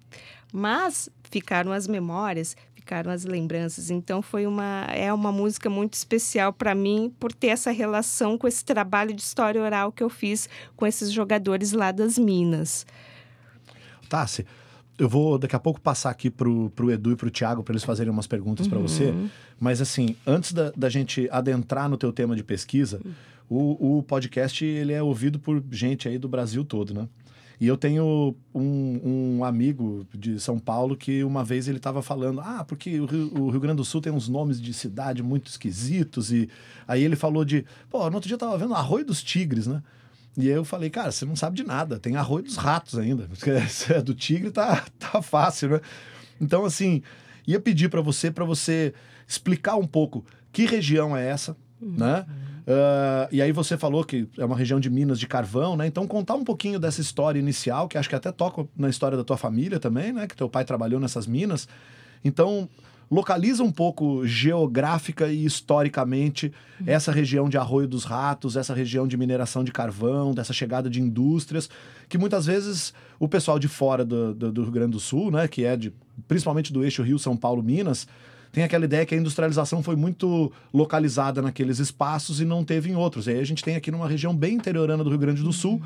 Mas 0.52 1.08
ficaram 1.30 1.73
as 1.73 1.88
memórias, 1.88 2.56
ficaram 2.84 3.10
as 3.10 3.24
lembranças. 3.24 3.90
Então 3.90 4.20
foi 4.20 4.46
uma 4.46 4.86
é 4.92 5.10
uma 5.10 5.32
música 5.32 5.70
muito 5.70 5.94
especial 5.94 6.52
para 6.52 6.74
mim 6.74 7.10
por 7.18 7.32
ter 7.32 7.46
essa 7.48 7.70
relação 7.70 8.36
com 8.36 8.46
esse 8.46 8.62
trabalho 8.62 9.14
de 9.14 9.22
história 9.22 9.60
oral 9.60 9.90
que 9.90 10.02
eu 10.02 10.10
fiz 10.10 10.48
com 10.76 10.86
esses 10.86 11.10
jogadores 11.10 11.72
lá 11.72 11.90
das 11.90 12.18
Minas. 12.18 12.86
Tassi, 14.08 14.46
eu 14.98 15.08
vou 15.08 15.38
daqui 15.38 15.56
a 15.56 15.58
pouco 15.58 15.80
passar 15.80 16.10
aqui 16.10 16.30
pro, 16.30 16.68
pro 16.70 16.90
Edu 16.90 17.12
e 17.12 17.16
pro 17.16 17.30
Thiago 17.30 17.64
para 17.64 17.72
eles 17.72 17.84
fazerem 17.84 18.12
umas 18.12 18.26
perguntas 18.26 18.68
pra 18.68 18.78
você. 18.78 19.14
Mas 19.58 19.80
assim, 19.80 20.14
antes 20.26 20.52
da, 20.52 20.70
da 20.76 20.90
gente 20.90 21.26
adentrar 21.32 21.88
no 21.88 21.96
teu 21.96 22.12
tema 22.12 22.36
de 22.36 22.44
pesquisa, 22.44 23.00
o, 23.48 23.98
o 23.98 24.02
podcast 24.02 24.62
ele 24.62 24.92
é 24.92 25.02
ouvido 25.02 25.38
por 25.38 25.62
gente 25.70 26.06
aí 26.06 26.18
do 26.18 26.28
Brasil 26.28 26.62
todo, 26.64 26.92
né? 26.92 27.08
E 27.64 27.66
eu 27.66 27.78
tenho 27.78 28.37
um, 28.54 29.38
um 29.38 29.42
amigo 29.42 30.06
de 30.12 30.38
São 30.38 30.59
Paulo 30.59 30.94
que 30.94 31.25
uma 31.25 31.42
vez 31.42 31.66
ele 31.66 31.78
estava 31.78 32.02
falando, 32.02 32.42
ah, 32.42 32.62
porque 32.62 33.00
o 33.00 33.06
Rio, 33.06 33.33
o 33.40 33.49
Rio 33.49 33.59
Grande 33.59 33.78
do 33.78 33.87
Sul 33.87 34.02
tem 34.02 34.12
uns 34.12 34.28
nomes 34.28 34.61
de 34.61 34.75
cidade 34.75 35.23
muito 35.23 35.47
esquisitos. 35.47 36.30
E 36.30 36.50
aí 36.87 37.02
ele 37.02 37.16
falou 37.16 37.42
de, 37.42 37.64
pô, 37.88 38.06
no 38.11 38.16
outro 38.16 38.28
dia 38.28 38.35
eu 38.35 38.38
tava 38.38 38.59
vendo 38.59 38.75
Arroio 38.75 39.06
dos 39.06 39.23
Tigres, 39.23 39.66
né? 39.66 39.83
E 40.37 40.47
eu 40.47 40.62
falei, 40.62 40.90
cara, 40.90 41.11
você 41.11 41.25
não 41.25 41.35
sabe 41.35 41.56
de 41.56 41.64
nada, 41.64 41.99
tem 41.99 42.16
Arroio 42.16 42.44
dos 42.44 42.56
Ratos 42.56 42.99
ainda. 42.99 43.26
Porque 43.28 43.49
essa 43.56 44.02
do 44.02 44.14
Tigre 44.14 44.50
tá, 44.50 44.85
tá 44.99 45.23
fácil, 45.23 45.71
né? 45.71 45.80
Então, 46.38 46.66
assim, 46.66 47.00
ia 47.47 47.59
pedir 47.59 47.88
para 47.88 48.02
você, 48.02 48.30
para 48.30 48.44
você 48.44 48.92
explicar 49.26 49.76
um 49.76 49.87
pouco 49.87 50.23
que 50.52 50.66
região 50.66 51.16
é 51.16 51.26
essa, 51.26 51.56
né? 51.80 52.26
Ah, 52.66 53.28
e 53.30 53.42
aí 53.42 53.52
você 53.52 53.76
falou 53.76 54.02
que 54.04 54.26
é 54.38 54.44
uma 54.44 54.56
região 54.56 54.80
de 54.80 54.88
minas 54.88 55.18
de 55.21 55.26
carvão, 55.26 55.76
né? 55.76 55.87
Então 55.87 56.06
contar 56.06 56.35
um 56.35 56.44
pouquinho 56.44 56.78
dessa 56.78 57.00
história 57.00 57.38
inicial, 57.38 57.88
que 57.88 57.99
acho 57.99 58.09
que 58.09 58.14
até 58.14 58.33
toca 58.33 58.66
na 58.76 58.88
história 58.88 59.16
da 59.18 59.25
tua 59.25 59.37
família 59.37 59.78
também, 59.78 60.12
né? 60.12 60.26
Que 60.26 60.37
teu 60.37 60.49
pai 60.49 60.64
trabalhou 60.64 60.99
nessas 60.99 61.26
minas. 61.26 61.68
Então 62.25 62.68
localiza 63.11 63.62
um 63.62 63.71
pouco 63.71 64.26
geográfica 64.26 65.28
e 65.28 65.44
historicamente 65.44 66.50
essa 66.87 67.12
região 67.12 67.50
de 67.50 67.59
Arroio 67.59 67.87
dos 67.87 68.04
Ratos, 68.04 68.56
essa 68.56 68.73
região 68.73 69.06
de 69.06 69.14
mineração 69.16 69.62
de 69.62 69.71
carvão, 69.71 70.33
dessa 70.33 70.54
chegada 70.54 70.88
de 70.88 71.02
indústrias, 71.02 71.68
que 72.09 72.16
muitas 72.16 72.47
vezes 72.47 72.94
o 73.21 73.28
pessoal 73.28 73.59
de 73.59 73.68
fora 73.68 74.06
do, 74.06 74.35
do- 74.35 74.50
do 74.50 74.62
Rio 74.62 74.73
Grande 74.73 74.92
do 74.92 75.00
Sul, 75.00 75.30
né? 75.30 75.47
Que 75.47 75.64
é 75.66 75.76
de 75.76 75.92
principalmente 76.26 76.73
do 76.73 76.83
eixo 76.83 77.02
Rio 77.02 77.18
São 77.18 77.37
Paulo 77.37 77.62
Minas 77.62 78.06
tem 78.54 78.62
aquela 78.62 78.84
ideia 78.84 79.04
que 79.04 79.16
a 79.16 79.18
industrialização 79.18 79.82
foi 79.82 79.96
muito 79.96 80.50
localizada 80.73 81.42
naqueles 81.42 81.80
espaços 81.80 82.40
e 82.40 82.44
não 82.44 82.64
teve 82.64 82.88
em 82.88 82.94
outros. 82.94 83.26
E 83.26 83.32
aí 83.32 83.40
a 83.40 83.44
gente 83.44 83.64
tem 83.64 83.75
aqui 83.75 83.90
numa 83.90 84.08
região 84.08 84.34
bem 84.34 84.54
interiorana 84.54 85.02
do 85.02 85.11
Rio 85.11 85.18
Grande 85.18 85.42
do 85.42 85.52
Sul, 85.52 85.82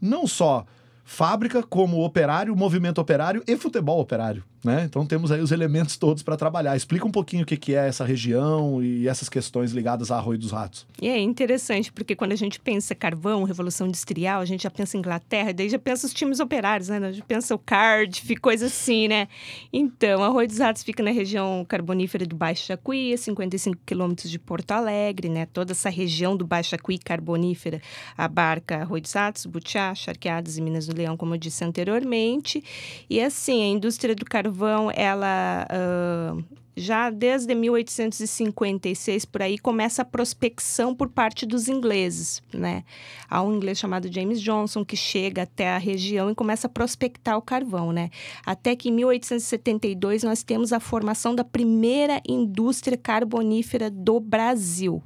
não 0.00 0.26
só 0.26 0.64
fábrica, 1.04 1.62
como 1.62 2.02
operário, 2.02 2.56
movimento 2.56 3.02
operário 3.02 3.42
e 3.46 3.54
futebol 3.54 4.00
operário. 4.00 4.42
Né? 4.64 4.84
Então 4.84 5.06
temos 5.06 5.30
aí 5.30 5.40
os 5.40 5.52
elementos 5.52 5.96
todos 5.96 6.22
para 6.22 6.36
trabalhar. 6.36 6.76
Explica 6.76 7.06
um 7.06 7.10
pouquinho 7.10 7.44
o 7.44 7.46
que, 7.46 7.56
que 7.56 7.74
é 7.74 7.86
essa 7.86 8.04
região 8.04 8.82
e 8.82 9.06
essas 9.06 9.28
questões 9.28 9.72
ligadas 9.72 10.10
a 10.10 10.16
Arroio 10.16 10.38
dos 10.38 10.50
Ratos. 10.50 10.86
E 11.00 11.08
é 11.08 11.18
interessante, 11.20 11.92
porque 11.92 12.16
quando 12.16 12.32
a 12.32 12.36
gente 12.36 12.58
pensa 12.58 12.94
carvão, 12.94 13.44
revolução 13.44 13.86
industrial, 13.86 14.40
a 14.40 14.44
gente 14.44 14.64
já 14.64 14.70
pensa 14.70 14.96
Inglaterra, 14.96 15.52
daí 15.52 15.68
já 15.68 15.78
pensa 15.78 16.06
os 16.06 16.12
times 16.12 16.40
operários, 16.40 16.88
né? 16.88 16.98
A 16.98 17.12
gente 17.12 17.24
pensa 17.24 17.54
o 17.54 17.58
Cardiff, 17.58 18.34
coisa 18.36 18.66
assim, 18.66 19.06
né? 19.08 19.28
Então, 19.72 20.22
Arroio 20.24 20.48
dos 20.48 20.58
Ratos 20.58 20.82
fica 20.82 21.02
na 21.02 21.10
região 21.10 21.64
carbonífera 21.68 22.26
do 22.26 22.34
Baixo 22.34 22.66
Jacuí, 22.66 23.12
a 23.12 23.18
55 23.18 23.78
quilômetros 23.86 24.30
de 24.30 24.38
Porto 24.38 24.72
Alegre, 24.72 25.28
né? 25.28 25.46
Toda 25.46 25.72
essa 25.72 25.90
região 25.90 26.36
do 26.36 26.44
Baixo 26.46 26.70
Jacuí 26.70 26.98
carbonífera 26.98 27.80
abarca 28.16 28.78
Arroio 28.78 29.02
dos 29.02 29.12
Ratos, 29.12 29.46
Butiá, 29.46 29.94
Charqueadas 29.94 30.58
e 30.58 30.60
Minas 30.60 30.86
do 30.86 30.96
Leão, 30.96 31.16
como 31.16 31.34
eu 31.34 31.38
disse 31.38 31.64
anteriormente. 31.64 32.64
E 33.08 33.20
assim, 33.20 33.62
a 33.62 33.68
indústria 33.68 34.14
do 34.14 34.24
carvão, 34.24 34.45
ela... 34.94 35.66
ah, 35.70 36.36
já 36.76 37.08
desde 37.08 37.54
1856 37.54 39.24
por 39.24 39.40
aí 39.40 39.56
começa 39.56 40.02
a 40.02 40.04
prospecção 40.04 40.94
por 40.94 41.08
parte 41.08 41.46
dos 41.46 41.68
ingleses, 41.68 42.42
né? 42.52 42.84
Há 43.30 43.42
um 43.42 43.54
inglês 43.54 43.78
chamado 43.78 44.12
James 44.12 44.42
Johnson 44.42 44.84
que 44.84 44.96
chega 44.96 45.44
até 45.44 45.70
a 45.70 45.78
região 45.78 46.30
e 46.30 46.34
começa 46.34 46.66
a 46.66 46.70
prospectar 46.70 47.38
o 47.38 47.42
carvão, 47.42 47.92
né? 47.92 48.10
Até 48.44 48.76
que 48.76 48.90
em 48.90 48.92
1872 48.92 50.22
nós 50.22 50.42
temos 50.42 50.70
a 50.70 50.78
formação 50.78 51.34
da 51.34 51.44
primeira 51.44 52.20
indústria 52.28 52.98
carbonífera 52.98 53.90
do 53.90 54.20
Brasil, 54.20 55.02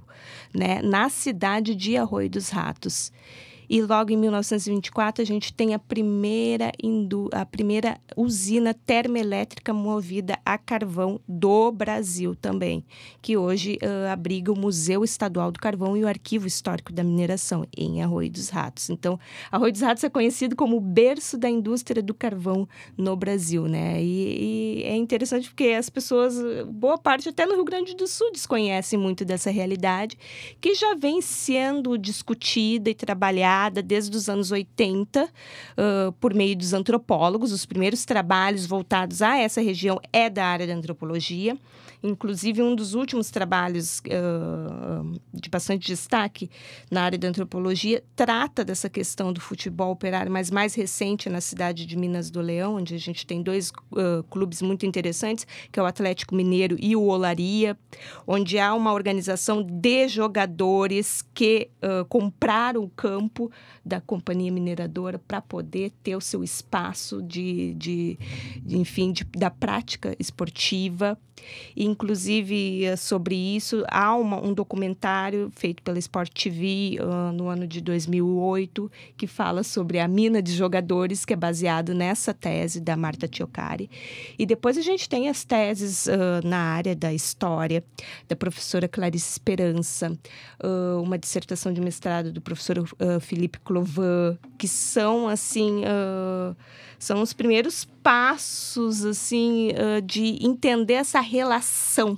né? 0.53 0.83
Na 0.83 1.09
cidade 1.09 1.77
de 1.77 1.97
Arroio 1.97 2.29
dos 2.29 2.49
Ratos. 2.49 3.13
E 3.73 3.81
logo 3.81 4.11
em 4.11 4.17
1924 4.17 5.23
a 5.23 5.25
gente 5.25 5.53
tem 5.53 5.75
a 5.75 5.79
primeira, 5.79 6.73
indu- 6.83 7.31
a 7.33 7.47
primeira 7.47 8.01
usina 8.17 8.75
termoelétrica 8.75 9.73
movida 9.73 10.37
a 10.45 10.59
carvão 10.59 11.21
do 11.29 11.71
Brasil 11.71 12.35
também, 12.35 12.85
que 13.23 13.37
hoje 13.37 13.79
ah, 13.81 14.13
abriga 14.13 14.51
o 14.51 14.59
Museu 14.59 15.05
Estadual 15.05 15.53
do 15.53 15.61
Carvão 15.61 15.97
e 15.97 16.03
o 16.03 16.09
Arquivo 16.09 16.49
Histórico 16.49 16.93
da 16.93 17.05
Mineração, 17.05 17.65
em 17.77 18.03
Arroio 18.03 18.29
dos 18.29 18.49
Ratos. 18.49 18.91
Então, 18.91 19.17
Arroio 19.53 19.71
dos 19.71 19.83
Ratos 19.83 20.03
é 20.03 20.11
conhecido 20.11 20.57
como 20.57 20.77
o 20.77 20.81
berço 20.81 21.39
da 21.39 21.49
indústria 21.49 22.03
do 22.03 22.13
carvão 22.13 22.69
no 22.99 23.15
Brasil, 23.15 23.69
né? 23.69 24.03
E, 24.03 24.81
e 24.81 24.83
é 24.83 24.97
interessante 24.97 25.49
porque 25.49 25.69
as 25.79 25.89
pessoas, 25.89 26.35
boa 26.67 26.99
parte 26.99 27.29
até 27.29 27.47
no 27.47 27.55
Rio 27.55 27.65
Grande 27.65 27.95
do 27.95 28.09
Sul, 28.09 28.33
desconhecem 28.33 28.99
muito 28.99 29.25
dessa 29.25 29.49
realidade, 29.49 30.19
que 30.61 30.75
já 30.75 30.97
vem 30.97 31.23
sendo 31.23 31.97
discutida 31.97 32.91
e 32.91 32.95
trabalhada 32.97 33.60
estudada 33.61 33.83
desde 33.83 34.17
os 34.17 34.29
anos 34.29 34.51
80 34.51 35.25
uh, 35.25 36.13
por 36.13 36.33
meio 36.33 36.57
dos 36.57 36.73
antropólogos. 36.73 37.53
Os 37.53 37.67
primeiros 37.67 38.05
trabalhos 38.05 38.65
voltados 38.67 39.21
a 39.21 39.37
essa 39.37 39.61
região 39.61 40.01
é 40.13 40.31
da 40.31 40.47
área 40.47 40.67
da 40.67 40.75
antropologia. 40.75 41.57
Inclusive, 42.03 42.63
um 42.63 42.75
dos 42.75 42.95
últimos 42.95 43.31
trabalhos 43.31 44.01
uh, 44.01 45.21
de 45.35 45.51
bastante 45.51 45.87
destaque 45.87 46.51
na 46.91 47.03
área 47.03 47.19
da 47.19 47.29
antropologia 47.29 48.03
trata 48.17 48.65
dessa 48.65 48.89
questão 48.89 49.33
do 49.33 49.41
futebol 49.41 49.93
operário, 49.93 50.33
mas 50.33 50.51
mais 50.51 50.75
recente 50.75 51.29
na 51.29 51.41
cidade 51.41 51.85
de 51.85 51.97
Minas 51.97 52.31
do 52.31 52.41
Leão, 52.41 52.77
onde 52.77 52.95
a 52.95 52.99
gente 52.99 53.27
tem 53.27 53.43
dois 53.43 53.71
uh, 53.93 54.23
clubes 54.31 54.63
muito 54.63 54.87
interessantes, 54.87 55.47
que 55.71 55.79
é 55.79 55.83
o 55.83 55.87
Atlético 55.87 56.35
Mineiro 56.35 56.77
e 56.81 56.97
o 56.97 57.03
Olaria, 57.03 57.77
onde 58.27 58.59
há 58.59 58.75
uma 58.75 58.93
organização 58.93 59.63
de 59.63 60.09
jogadores 60.09 61.23
que 61.35 61.69
uh, 61.83 62.05
compraram 62.07 62.83
o 62.83 62.89
campo 62.89 63.51
da 63.85 64.01
companhia 64.01 64.51
mineradora 64.51 65.19
para 65.19 65.43
poder 65.43 65.93
ter 66.03 66.17
o 66.17 66.21
seu 66.21 66.43
espaço 66.43 67.23
de, 67.23 67.75
de, 67.75 68.19
de 68.63 68.79
enfim, 68.79 69.13
de, 69.13 69.25
da 69.25 69.51
prática 69.51 70.17
esportiva 70.19 71.19
Inclusive, 71.77 72.85
eh, 72.85 72.97
sobre 72.97 73.35
isso, 73.35 73.85
há 73.89 74.15
uma, 74.15 74.43
um 74.45 74.53
documentário 74.53 75.51
feito 75.55 75.83
pela 75.83 75.99
Sport 75.99 76.31
TV 76.33 76.99
uh, 77.01 77.33
no 77.33 77.49
ano 77.49 77.67
de 77.67 77.81
2008 77.81 78.91
que 79.17 79.27
fala 79.27 79.63
sobre 79.63 79.99
a 79.99 80.09
mina 80.09 80.43
de 80.43 80.53
jogadores, 80.53 81.25
que 81.25 81.33
é 81.33 81.37
baseado 81.37 81.95
nessa 81.95 82.35
tese 82.35 82.81
da 82.81 82.97
Marta 82.97 83.29
Tiocari. 83.29 83.91
E 84.39 84.45
depois 84.45 84.77
a 84.77 84.83
gente 84.83 85.09
tem 85.09 85.29
as 85.29 85.45
teses 85.45 86.07
uh, 86.07 86.47
na 86.47 86.59
área 86.59 86.95
da 86.95 87.13
história, 87.13 87.85
da 88.29 88.37
professora 88.37 88.89
Clarice 88.89 89.31
Esperança, 89.31 90.13
uh, 90.63 91.03
uma 91.03 91.19
dissertação 91.19 91.73
de 91.73 91.81
mestrado 91.81 92.33
do 92.33 92.41
professor 92.41 92.89
Felipe 93.21 93.59
Clovan, 93.61 94.39
que 94.59 94.69
são, 94.69 95.29
assim 95.29 95.83
são 97.01 97.23
os 97.23 97.33
primeiros 97.33 97.85
passos 98.03 99.05
assim 99.05 99.71
de 100.05 100.39
entender 100.41 100.95
essa 100.95 101.21
relação 101.21 102.17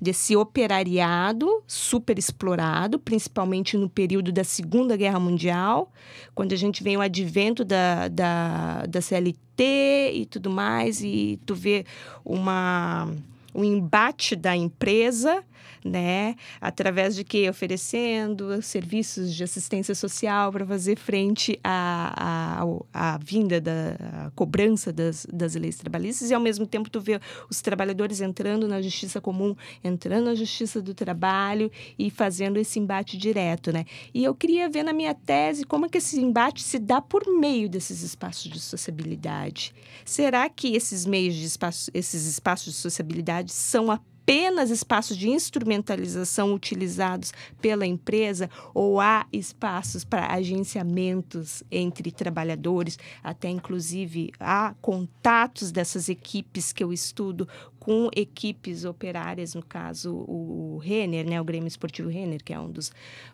desse 0.00 0.36
operariado 0.36 1.62
super 1.66 2.18
explorado, 2.18 2.98
principalmente 2.98 3.76
no 3.76 3.88
período 3.88 4.30
da 4.32 4.44
Segunda 4.44 4.96
Guerra 4.96 5.18
Mundial, 5.18 5.90
quando 6.34 6.52
a 6.52 6.56
gente 6.56 6.82
vem 6.82 6.96
o 6.96 7.00
advento 7.00 7.64
da, 7.64 8.08
da, 8.08 8.86
da 8.86 9.00
CLT 9.00 10.12
e 10.12 10.26
tudo 10.28 10.50
mais, 10.50 11.00
e 11.00 11.40
tu 11.46 11.54
vê 11.54 11.86
uma, 12.24 13.08
um 13.54 13.64
embate 13.64 14.36
da 14.36 14.54
empresa 14.56 15.42
né? 15.84 16.34
Através 16.60 17.14
de 17.14 17.22
que? 17.22 17.48
Oferecendo 17.48 18.62
serviços 18.62 19.34
de 19.34 19.44
assistência 19.44 19.94
social 19.94 20.50
para 20.50 20.64
fazer 20.66 20.96
frente 20.96 21.60
à, 21.62 22.62
à, 22.92 23.14
à 23.14 23.18
vinda 23.18 23.60
da 23.60 24.32
cobrança 24.34 24.90
das, 24.92 25.26
das 25.30 25.54
leis 25.54 25.76
trabalhistas 25.76 26.30
e, 26.30 26.34
ao 26.34 26.40
mesmo 26.40 26.66
tempo, 26.66 26.88
tu 26.88 27.00
vê 27.00 27.20
os 27.50 27.60
trabalhadores 27.60 28.22
entrando 28.22 28.66
na 28.66 28.80
justiça 28.80 29.20
comum, 29.20 29.54
entrando 29.82 30.24
na 30.24 30.34
justiça 30.34 30.80
do 30.80 30.94
trabalho 30.94 31.70
e 31.98 32.10
fazendo 32.10 32.58
esse 32.58 32.78
embate 32.78 33.18
direto, 33.18 33.70
né? 33.70 33.84
E 34.14 34.24
eu 34.24 34.34
queria 34.34 34.70
ver 34.70 34.82
na 34.82 34.92
minha 34.92 35.12
tese 35.14 35.64
como 35.64 35.84
é 35.84 35.88
que 35.88 35.98
esse 35.98 36.18
embate 36.18 36.62
se 36.62 36.78
dá 36.78 37.02
por 37.02 37.26
meio 37.38 37.68
desses 37.68 38.02
espaços 38.02 38.50
de 38.50 38.58
sociabilidade. 38.58 39.74
Será 40.04 40.48
que 40.48 40.74
esses 40.74 41.04
meios 41.04 41.34
de 41.34 41.44
espaço, 41.44 41.90
esses 41.92 42.26
espaços 42.26 42.72
de 42.72 42.78
sociabilidade 42.78 43.52
são 43.52 43.90
apenas 44.24 44.70
espaços 44.70 45.18
de 45.18 45.28
instrumentalização 45.28 46.54
utilizados 46.54 47.30
pela 47.60 47.86
empresa 47.86 48.48
ou 48.72 48.98
há 48.98 49.26
espaços 49.30 50.02
para 50.02 50.32
agenciamentos 50.32 51.62
entre 51.70 52.10
trabalhadores, 52.10 52.98
até 53.22 53.50
inclusive 53.50 54.32
há 54.40 54.74
contatos 54.80 55.70
dessas 55.70 56.08
equipes 56.08 56.72
que 56.72 56.82
eu 56.82 56.90
estudo 56.90 57.46
com 57.78 58.08
equipes 58.16 58.86
operárias, 58.86 59.54
no 59.54 59.62
caso 59.62 60.10
o 60.10 60.78
Renner, 60.82 61.28
né, 61.28 61.38
o 61.38 61.44
Grêmio 61.44 61.68
Esportivo 61.68 62.08
Renner, 62.08 62.42
que 62.42 62.54
é 62.54 62.58
um 62.58 62.70
dos 62.70 62.90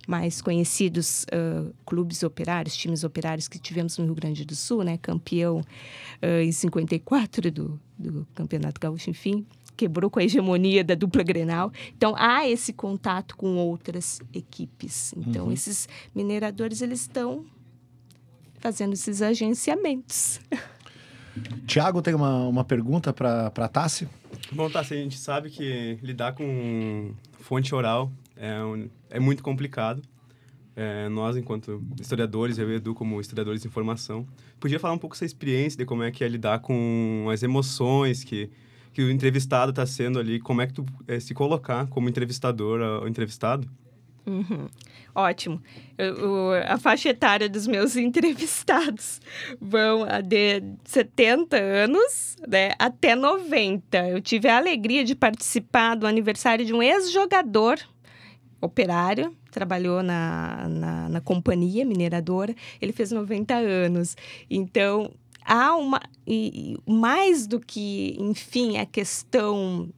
mais 0.08 0.42
conhecidos 0.42 1.24
uh, 1.24 1.72
clubes 1.86 2.24
operários, 2.24 2.76
times 2.76 3.04
operários 3.04 3.46
que 3.46 3.60
tivemos 3.60 3.96
no 3.96 4.06
Rio 4.06 4.14
Grande 4.16 4.44
do 4.44 4.56
Sul, 4.56 4.82
né, 4.82 4.98
campeão 5.00 5.60
uh, 5.60 6.40
em 6.42 6.50
54 6.50 7.48
do, 7.52 7.80
do 7.96 8.26
Campeonato 8.34 8.80
Gaúcho, 8.80 9.08
enfim, 9.08 9.46
quebrou 9.80 10.10
com 10.10 10.18
a 10.18 10.24
hegemonia 10.24 10.84
da 10.84 10.94
dupla 10.94 11.22
Grenal. 11.22 11.72
Então 11.96 12.14
há 12.18 12.46
esse 12.46 12.70
contato 12.70 13.34
com 13.34 13.56
outras 13.56 14.20
equipes. 14.34 15.14
Então 15.16 15.46
uhum. 15.46 15.52
esses 15.52 15.88
mineradores 16.14 16.82
eles 16.82 17.00
estão 17.00 17.46
fazendo 18.58 18.92
esses 18.92 19.22
agenciamentos. 19.22 20.38
Tiago 21.66 22.02
tem 22.02 22.12
uma, 22.12 22.46
uma 22.46 22.62
pergunta 22.62 23.10
para 23.10 23.46
a 23.46 23.68
Tassi. 23.68 24.06
Bom, 24.52 24.68
Tassi, 24.68 24.92
a 24.92 24.96
gente 24.98 25.16
sabe 25.16 25.48
que 25.48 25.98
lidar 26.02 26.34
com 26.34 27.14
fonte 27.38 27.74
oral 27.74 28.12
é, 28.36 28.62
um, 28.62 28.90
é 29.08 29.18
muito 29.18 29.42
complicado. 29.42 30.02
É, 30.76 31.08
nós, 31.08 31.38
enquanto 31.38 31.82
historiadores, 31.98 32.58
eu 32.58 32.70
e 32.70 32.74
Edu, 32.74 32.94
como 32.94 33.18
historiadores 33.18 33.62
de 33.62 33.68
informação, 33.68 34.26
podia 34.58 34.78
falar 34.78 34.92
um 34.92 34.98
pouco 34.98 35.16
essa 35.16 35.24
experiência 35.24 35.78
de 35.78 35.86
como 35.86 36.02
é 36.02 36.10
que 36.10 36.22
é 36.22 36.28
lidar 36.28 36.58
com 36.58 37.28
as 37.32 37.42
emoções 37.42 38.22
que 38.22 38.50
que 38.92 39.02
o 39.02 39.10
entrevistado 39.10 39.70
está 39.70 39.86
sendo 39.86 40.18
ali, 40.18 40.40
como 40.40 40.60
é 40.62 40.66
que 40.66 40.72
tu 40.72 40.84
é, 41.06 41.20
se 41.20 41.34
colocar 41.34 41.86
como 41.86 42.08
entrevistador 42.08 42.80
ou 42.80 43.08
entrevistado? 43.08 43.68
Uhum. 44.26 44.68
Ótimo. 45.14 45.60
Eu, 45.98 46.52
a 46.66 46.78
faixa 46.78 47.08
etária 47.08 47.48
dos 47.48 47.66
meus 47.66 47.96
entrevistados 47.96 49.20
vão 49.60 50.06
de 50.24 50.62
70 50.84 51.56
anos 51.56 52.36
né, 52.46 52.72
até 52.78 53.14
90. 53.14 54.08
Eu 54.08 54.20
tive 54.20 54.48
a 54.48 54.56
alegria 54.56 55.04
de 55.04 55.14
participar 55.14 55.96
do 55.96 56.06
aniversário 56.06 56.64
de 56.64 56.72
um 56.72 56.82
ex-jogador 56.82 57.78
operário, 58.60 59.34
trabalhou 59.50 60.02
na, 60.02 60.68
na, 60.68 61.08
na, 61.08 61.20
companhia 61.20 61.84
mineradora, 61.84 62.54
ele 62.80 62.92
fez 62.92 63.10
90 63.10 63.54
anos. 63.54 64.16
Então, 64.50 65.10
há 65.44 65.74
uma. 65.74 66.00
E, 66.26 66.76
mais 66.86 67.46
do 67.46 67.58
que, 67.58 68.16
enfim, 68.18 68.78
a 68.78 68.86
questão 68.86 69.88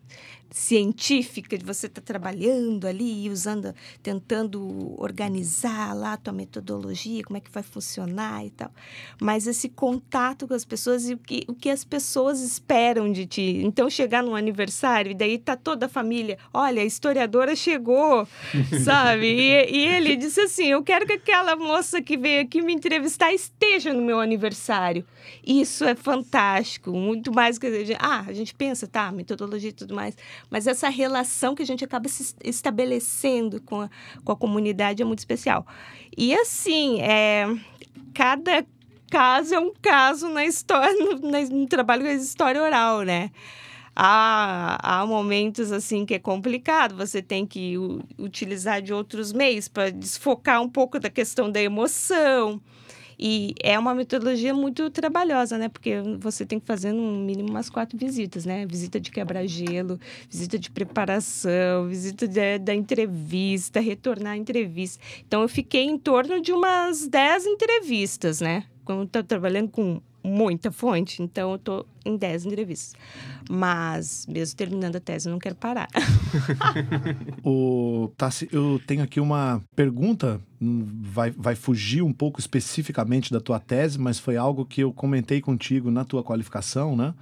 científica 0.53 1.57
de 1.57 1.65
você 1.65 1.87
estar 1.87 2.01
tá 2.01 2.07
trabalhando 2.07 2.87
ali, 2.87 3.29
usando, 3.29 3.75
tentando 4.03 4.95
organizar 5.01 5.95
lá 5.95 6.12
a 6.12 6.17
tua 6.17 6.33
metodologia, 6.33 7.25
como 7.25 7.38
é 7.38 7.41
que 7.41 7.51
vai 7.51 7.62
funcionar 7.62 8.45
e 8.45 8.51
tal. 8.51 8.71
Mas 9.21 9.47
esse 9.47 9.69
contato 9.69 10.47
com 10.47 10.55
as 10.55 10.65
pessoas 10.65 11.09
e 11.09 11.15
o 11.15 11.19
que, 11.19 11.45
o 11.49 11.55
que 11.55 11.71
as 11.71 11.85
pessoas 11.85 12.41
esperam 12.41 13.11
de 13.11 13.27
ti. 13.27 13.62
Então, 13.65 13.88
chegar 13.88 14.23
num 14.23 14.37
aniversário 14.37 15.12
e 15.12 15.15
daí 15.15 15.38
tá 15.38 15.57
toda 15.57 15.87
a 15.87 15.88
família, 15.88 16.38
olha, 16.53 16.83
a 16.83 16.85
historiadora 16.85 17.57
chegou, 17.57 18.29
sabe? 18.85 19.27
E, 19.27 19.77
e 19.77 19.87
ele 19.87 20.17
disse 20.17 20.41
assim, 20.43 20.67
eu 20.67 20.83
quero 20.83 21.07
que 21.07 21.15
aquela 21.15 21.57
moça 21.57 22.03
que 22.03 22.17
veio 22.17 22.43
aqui 22.43 22.61
me 22.61 22.73
entrevistar 22.73 23.33
esteja 23.33 23.93
no 23.93 24.03
meu 24.03 24.21
aniversário. 24.21 25.05
Isso 25.47 25.85
é 25.85 25.95
fantástico, 25.95 26.93
muito 26.93 27.33
mais 27.33 27.59
que... 27.59 27.67
Ah, 27.99 28.25
a 28.27 28.33
gente 28.33 28.55
pensa, 28.55 28.87
tá, 28.87 29.11
metodologia 29.11 29.71
e 29.71 29.73
tudo 29.73 29.95
mais, 29.95 30.17
mas 30.51 30.67
essa 30.67 30.89
relação 30.89 31.55
que 31.55 31.63
a 31.63 31.67
gente 31.67 31.85
acaba 31.85 32.09
se 32.09 32.35
estabelecendo 32.45 33.61
com 33.61 33.81
a, 33.81 33.91
com 34.25 34.33
a 34.33 34.37
comunidade 34.37 35.03
é 35.03 35.05
muito 35.05 35.21
especial. 35.21 35.67
E 36.17 36.35
assim, 36.35 37.01
é, 37.01 37.47
cada 38.15 38.65
caso 39.11 39.55
é 39.55 39.59
um 39.59 39.73
caso 39.81 40.29
na 40.29 40.45
história, 40.45 40.95
no, 40.95 41.59
no 41.59 41.67
trabalho 41.67 42.07
a 42.07 42.13
história 42.13 42.63
oral, 42.63 43.03
né? 43.03 43.31
Há, 43.95 45.01
há 45.01 45.07
momentos 45.07 45.71
assim 45.71 46.07
que 46.07 46.15
é 46.15 46.19
complicado, 46.19 46.97
você 46.97 47.21
tem 47.21 47.47
que 47.47 47.75
utilizar 48.19 48.81
de 48.81 48.91
outros 48.91 49.35
meios 49.35 49.69
para 49.69 49.91
desfocar 49.91 50.63
um 50.63 50.69
pouco 50.69 50.99
da 50.99 51.11
questão 51.11 51.51
da 51.53 51.61
emoção. 51.61 52.59
E 53.25 53.55
é 53.63 53.79
uma 53.79 53.95
metodologia 53.95 54.53
muito 54.53 54.91
trabalhosa, 54.91 55.57
né? 55.57 55.69
Porque 55.69 55.95
você 56.19 56.45
tem 56.45 56.59
que 56.59 56.67
fazer 56.67 56.91
no 56.91 57.21
mínimo 57.25 57.51
umas 57.51 57.71
quatro 57.71 57.97
visitas, 57.97 58.45
né? 58.45 58.67
Visita 58.67 58.99
de 58.99 59.13
quebra-gelo, 59.13 60.01
visita 60.29 60.59
de 60.59 60.69
preparação, 60.69 61.87
visita 61.87 62.27
de, 62.27 62.59
da 62.59 62.75
entrevista, 62.75 63.79
retornar 63.79 64.33
à 64.33 64.37
entrevista. 64.37 65.01
Então, 65.25 65.41
eu 65.41 65.49
fiquei 65.49 65.85
em 65.85 65.97
torno 65.97 66.41
de 66.41 66.53
umas 66.53 67.07
dez 67.07 67.47
entrevistas, 67.47 68.41
né? 68.41 68.65
Quando 68.85 69.05
estou 69.05 69.23
trabalhando 69.23 69.71
com 69.71 70.03
muita 70.23 70.71
fonte, 70.71 71.23
então 71.23 71.51
eu 71.51 71.57
estou 71.57 71.87
em 72.05 72.17
10 72.17 72.47
entrevistas. 72.47 72.95
Mas, 73.51 74.27
mesmo 74.29 74.57
terminando 74.57 74.97
a 74.97 75.01
tese, 75.01 75.29
eu 75.29 75.33
não 75.33 75.39
quero 75.39 75.55
parar. 75.55 75.89
o 77.45 78.11
Tassi, 78.17 78.49
eu 78.53 78.81
tenho 78.87 79.03
aqui 79.03 79.21
uma 79.21 79.61
pergunta, 79.75 80.41
hum, 80.61 80.87
vai, 81.03 81.31
vai 81.31 81.55
fugir 81.55 82.03
um 82.03 82.13
pouco 82.13 82.41
especificamente 82.41 83.33
da 83.33 83.41
tua 83.41 83.59
tese, 83.59 83.99
mas 83.99 84.19
foi 84.19 84.37
algo 84.37 84.65
que 84.65 84.83
eu 84.83 84.93
comentei 84.93 85.41
contigo 85.41 85.91
na 85.91 86.05
tua 86.05 86.23
qualificação, 86.23 86.97
né? 86.97 87.15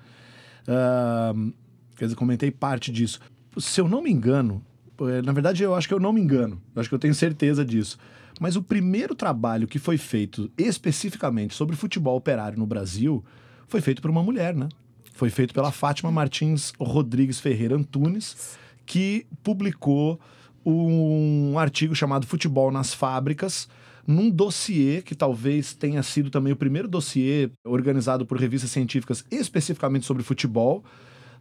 Uh, 0.69 1.53
quer 1.97 2.05
dizer, 2.05 2.17
comentei 2.17 2.51
parte 2.51 2.93
disso. 2.93 3.21
Se 3.59 3.81
eu 3.81 3.89
não 3.89 4.03
me 4.03 4.11
engano, 4.11 4.63
eh, 5.01 5.23
na 5.23 5.33
verdade 5.33 5.63
eu 5.63 5.75
acho 5.75 5.89
que 5.89 5.95
eu 5.95 5.99
não 5.99 6.13
me 6.13 6.21
engano, 6.21 6.61
eu 6.75 6.81
acho 6.81 6.89
que 6.89 6.95
eu 6.95 6.99
tenho 6.99 7.15
certeza 7.15 7.65
disso 7.65 7.99
Mas 8.41 8.57
o 8.57 8.63
primeiro 8.63 9.15
trabalho 9.15 9.69
que 9.69 9.79
foi 9.79 9.99
feito 9.99 10.51
especificamente 10.57 11.55
sobre 11.55 11.77
futebol 11.77 12.17
operário 12.17 12.59
no 12.59 12.67
Brasil 12.67 13.23
foi 13.69 13.83
feito 13.83 14.01
por 14.01 14.11
uma 14.11 14.23
mulher, 14.23 14.57
né? 14.57 14.67
Foi 15.13 15.29
feito 15.29 15.53
pela 15.53 15.71
Fátima 15.71 16.11
Martins 16.11 16.73
Rodrigues 16.81 17.39
Ferreira 17.39 17.77
Antunes, 17.77 18.57
que 18.87 19.27
publicou 19.43 20.19
um 20.65 21.59
artigo 21.59 21.95
chamado 21.95 22.27
Futebol 22.27 22.73
nas 22.73 22.95
Fábricas, 22.95 23.69
num 24.07 24.31
dossiê 24.31 25.03
que 25.03 25.15
talvez 25.15 25.75
tenha 25.75 26.03
sido 26.03 26.31
também 26.31 26.55
o 26.55 26.57
primeiro 26.57 26.89
dossiê 26.89 27.51
organizado 27.63 28.25
por 28.25 28.39
revistas 28.39 28.71
científicas 28.71 29.23
especificamente 29.31 30.07
sobre 30.07 30.23
futebol 30.23 30.83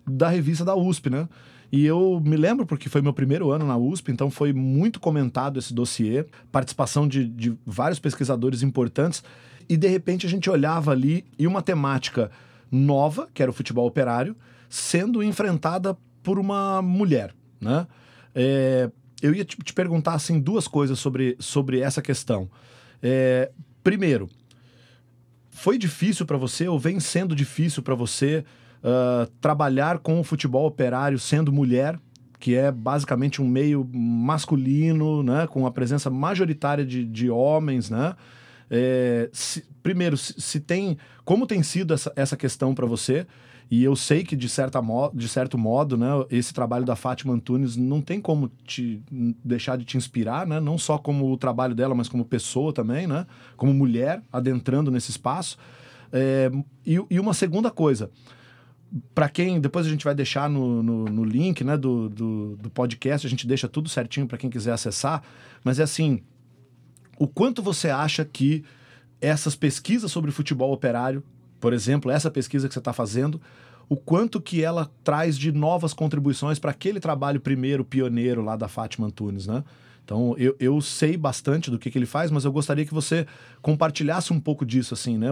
da 0.06 0.30
revista 0.30 0.66
da 0.66 0.76
USP, 0.76 1.10
né? 1.10 1.28
E 1.72 1.86
eu 1.86 2.20
me 2.24 2.36
lembro 2.36 2.66
porque 2.66 2.90
foi 2.90 3.02
meu 3.02 3.14
primeiro 3.14 3.52
ano 3.52 3.66
na 3.66 3.78
USP, 3.78 4.12
então 4.12 4.32
foi 4.32 4.52
muito 4.52 5.00
comentado 5.00 5.60
esse 5.60 5.74
dossiê, 5.74 6.26
participação 6.52 7.08
de, 7.08 7.28
de 7.28 7.56
vários 7.66 8.00
pesquisadores 8.00 8.64
importantes, 8.64 9.24
e 9.68 9.78
de 9.78 9.88
repente 9.88 10.26
a 10.26 10.30
gente 10.30 10.50
olhava 10.50 10.92
ali 10.92 11.26
e 11.38 11.46
uma 11.46 11.62
temática 11.62 12.32
nova, 12.72 13.30
que 13.34 13.42
era 13.42 13.52
o 13.52 13.54
futebol 13.54 13.86
operário, 13.86 14.36
sendo 14.68 15.22
enfrentada 15.22 15.96
por 16.24 16.40
uma 16.40 16.82
mulher, 16.82 17.34
né? 17.62 17.86
É, 18.34 18.90
eu 19.22 19.34
ia 19.34 19.44
te, 19.44 19.58
te, 19.58 19.74
perguntar 19.74 20.14
assim 20.14 20.40
duas 20.40 20.68
coisas 20.68 20.98
sobre, 20.98 21.36
sobre 21.40 21.80
essa 21.82 22.02
questão. 22.02 22.50
É, 23.02 23.52
primeiro, 23.84 24.30
foi 25.50 25.78
difícil 25.78 26.26
para 26.26 26.38
você 26.38 26.68
ou 26.68 26.80
vem 26.80 27.00
sendo 27.00 27.36
difícil 27.36 27.84
para 27.84 27.96
você 27.96 28.46
uh, 28.84 29.30
trabalhar 29.42 30.00
com 30.00 30.20
o 30.20 30.24
futebol 30.24 30.66
operário 30.66 31.20
sendo 31.20 31.52
mulher, 31.52 32.00
que 32.40 32.56
é 32.56 32.72
basicamente 32.72 33.42
um 33.42 33.48
meio 33.48 33.88
masculino, 33.94 35.22
né, 35.22 35.46
com 35.48 35.66
a 35.68 35.72
presença 35.72 36.10
majoritária 36.10 36.86
de, 36.86 37.04
de 37.04 37.30
homens, 37.30 37.90
né? 37.90 38.16
É, 38.72 39.30
se, 39.34 39.66
primeiro, 39.82 40.16
se, 40.16 40.40
se, 40.40 40.60
tem, 40.60 40.98
como 41.26 41.48
tem 41.48 41.64
sido 41.64 41.94
essa, 41.94 42.14
essa 42.16 42.38
questão 42.38 42.74
para 42.76 42.86
você? 42.86 43.26
E 43.72 43.84
eu 43.84 43.96
sei 43.96 44.24
que, 44.24 44.36
de, 44.36 44.50
certa 44.50 44.82
mo 44.82 45.12
de 45.14 45.28
certo 45.28 45.56
modo, 45.58 45.96
né, 45.96 46.08
esse 46.32 46.54
trabalho 46.54 46.86
da 46.86 46.96
Fátima 46.96 47.34
Antunes 47.34 47.76
não 47.78 48.02
tem 48.02 48.20
como 48.20 48.50
te 48.66 49.02
deixar 49.46 49.78
de 49.78 49.86
te 49.86 49.96
inspirar, 49.96 50.48
né? 50.48 50.60
não 50.60 50.76
só 50.76 50.98
como 50.98 51.32
o 51.32 51.38
trabalho 51.38 51.76
dela, 51.76 51.94
mas 51.94 52.10
como 52.10 52.26
pessoa 52.26 52.74
também, 52.74 53.06
né? 53.06 53.28
como 53.56 53.72
mulher 53.72 54.24
adentrando 54.34 54.90
nesse 54.90 55.12
espaço. 55.12 55.58
É, 56.12 56.50
e, 56.84 57.00
e 57.12 57.20
uma 57.20 57.34
segunda 57.36 57.70
coisa, 57.70 58.10
para 59.14 59.30
quem 59.30 59.60
depois 59.60 59.86
a 59.86 59.90
gente 59.90 60.04
vai 60.04 60.16
deixar 60.16 60.50
no, 60.50 60.82
no, 60.82 61.06
no 61.06 61.24
link 61.24 61.64
né, 61.64 61.78
do, 61.78 62.10
do, 62.10 62.56
do, 62.58 62.70
podcast, 62.70 63.26
a 63.26 63.30
gente 63.30 63.46
deixa 63.46 63.68
tudo 63.68 63.88
certinho 63.88 64.28
para 64.28 64.38
quem 64.38 64.50
quiser 64.50 64.72
acessar. 64.72 65.22
Mas 65.64 65.80
é 65.80 65.84
assim: 65.84 66.22
o 67.18 67.28
quanto 67.28 67.62
você 67.62 67.90
acha 67.90 68.26
que 68.26 68.64
essas 69.22 69.56
pesquisas 69.56 70.12
sobre 70.12 70.32
futebol 70.32 70.72
operário, 70.72 71.24
por 71.60 71.74
exemplo, 71.74 72.10
essa 72.10 72.32
pesquisa 72.32 72.68
que 72.68 72.74
você 72.74 72.80
está 72.80 72.94
fazendo, 72.94 73.40
o 73.88 73.96
quanto 73.96 74.40
que 74.40 74.64
ela 74.64 74.90
traz 75.04 75.38
de 75.38 75.52
novas 75.52 75.94
contribuições 75.94 76.58
para 76.60 76.72
aquele 76.72 77.00
trabalho 77.00 77.40
primeiro 77.40 77.84
pioneiro 77.84 78.44
lá 78.44 78.56
da 78.56 78.68
Fátima 78.68 79.08
Antunes, 79.08 79.48
né? 79.48 79.64
Então, 80.04 80.36
eu, 80.40 80.56
eu 80.60 80.82
sei 80.82 81.16
bastante 81.16 81.70
do 81.70 81.78
que, 81.78 81.92
que 81.92 81.98
ele 81.98 82.06
faz, 82.08 82.32
mas 82.32 82.44
eu 82.44 82.52
gostaria 82.52 82.84
que 82.84 82.94
você 82.94 83.28
compartilhasse 83.62 84.34
um 84.34 84.40
pouco 84.40 84.66
disso, 84.66 84.96
assim, 84.96 85.20
né? 85.20 85.28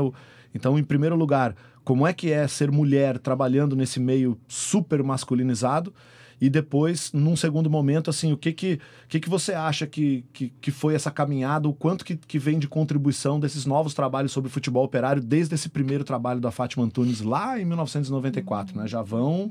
Então, 0.53 0.77
em 0.77 0.83
primeiro 0.83 1.15
lugar, 1.15 1.55
como 1.87 2.05
é 2.05 2.11
que 2.11 2.33
é 2.33 2.45
ser 2.49 2.69
mulher 2.69 3.17
trabalhando 3.17 3.73
nesse 3.73 3.97
meio 3.97 4.37
super 4.45 5.01
masculinizado 5.01 5.93
e 6.39 6.49
depois, 6.49 7.13
num 7.13 7.33
segundo 7.33 7.69
momento, 7.69 8.09
assim, 8.09 8.33
o 8.33 8.37
que 8.37 8.51
que, 8.51 8.81
que, 9.07 9.21
que 9.21 9.29
você 9.29 9.53
acha 9.53 9.87
que, 9.87 10.25
que, 10.33 10.49
que 10.49 10.69
foi 10.69 10.95
essa 10.95 11.09
caminhada, 11.09 11.65
o 11.65 11.73
quanto 11.73 12.03
que, 12.03 12.17
que 12.17 12.37
vem 12.37 12.59
de 12.59 12.67
contribuição 12.67 13.39
desses 13.39 13.65
novos 13.65 13.93
trabalhos 13.93 14.33
sobre 14.33 14.49
futebol 14.49 14.83
operário 14.83 15.21
desde 15.21 15.55
esse 15.55 15.69
primeiro 15.69 16.03
trabalho 16.03 16.41
da 16.41 16.51
Fátima 16.51 16.83
Antunes 16.83 17.21
lá 17.21 17.57
em 17.57 17.63
1994, 17.63 18.77
né? 18.77 18.85
Já 18.85 19.01
vão 19.01 19.49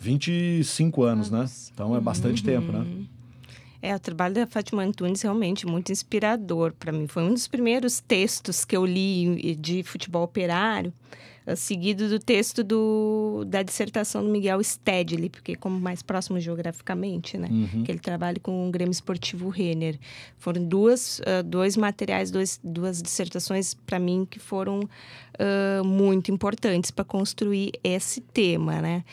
25 0.00 1.02
anos, 1.02 1.30
né? 1.30 1.44
Então 1.74 1.94
é 1.94 2.00
bastante 2.00 2.40
uhum. 2.40 2.46
tempo, 2.46 2.72
né? 2.72 2.86
É, 3.80 3.94
o 3.94 4.00
trabalho 4.00 4.34
da 4.34 4.46
Fátima 4.46 4.82
Antunes 4.82 5.22
realmente 5.22 5.66
muito 5.66 5.92
inspirador 5.92 6.72
para 6.72 6.90
mim. 6.90 7.06
Foi 7.06 7.22
um 7.22 7.32
dos 7.32 7.46
primeiros 7.46 8.00
textos 8.00 8.64
que 8.64 8.76
eu 8.76 8.84
li 8.84 9.54
de 9.54 9.84
futebol 9.84 10.24
operário, 10.24 10.92
eh, 11.12 11.37
seguido 11.56 12.08
do 12.08 12.18
texto 12.18 12.62
do, 12.62 13.44
da 13.46 13.62
dissertação 13.62 14.22
do 14.22 14.30
Miguel 14.30 14.62
Stedley, 14.62 15.28
porque 15.28 15.54
como 15.54 15.78
mais 15.78 16.02
próximo 16.02 16.38
geograficamente, 16.40 17.38
né? 17.38 17.48
Uhum. 17.50 17.84
Que 17.84 17.92
ele 17.92 17.98
trabalha 17.98 18.38
com 18.40 18.68
o 18.68 18.70
Grêmio 18.70 18.92
Esportivo 18.92 19.48
Renner. 19.48 19.98
Foram 20.36 20.64
duas, 20.64 21.20
uh, 21.20 21.42
dois 21.44 21.76
materiais, 21.76 22.30
dois, 22.30 22.60
duas 22.62 23.00
dissertações 23.02 23.74
para 23.74 23.98
mim 23.98 24.26
que 24.28 24.38
foram 24.38 24.80
uh, 24.80 25.84
muito 25.84 26.30
importantes 26.30 26.90
para 26.90 27.04
construir 27.04 27.72
esse 27.82 28.20
tema, 28.20 28.80
né? 28.80 29.04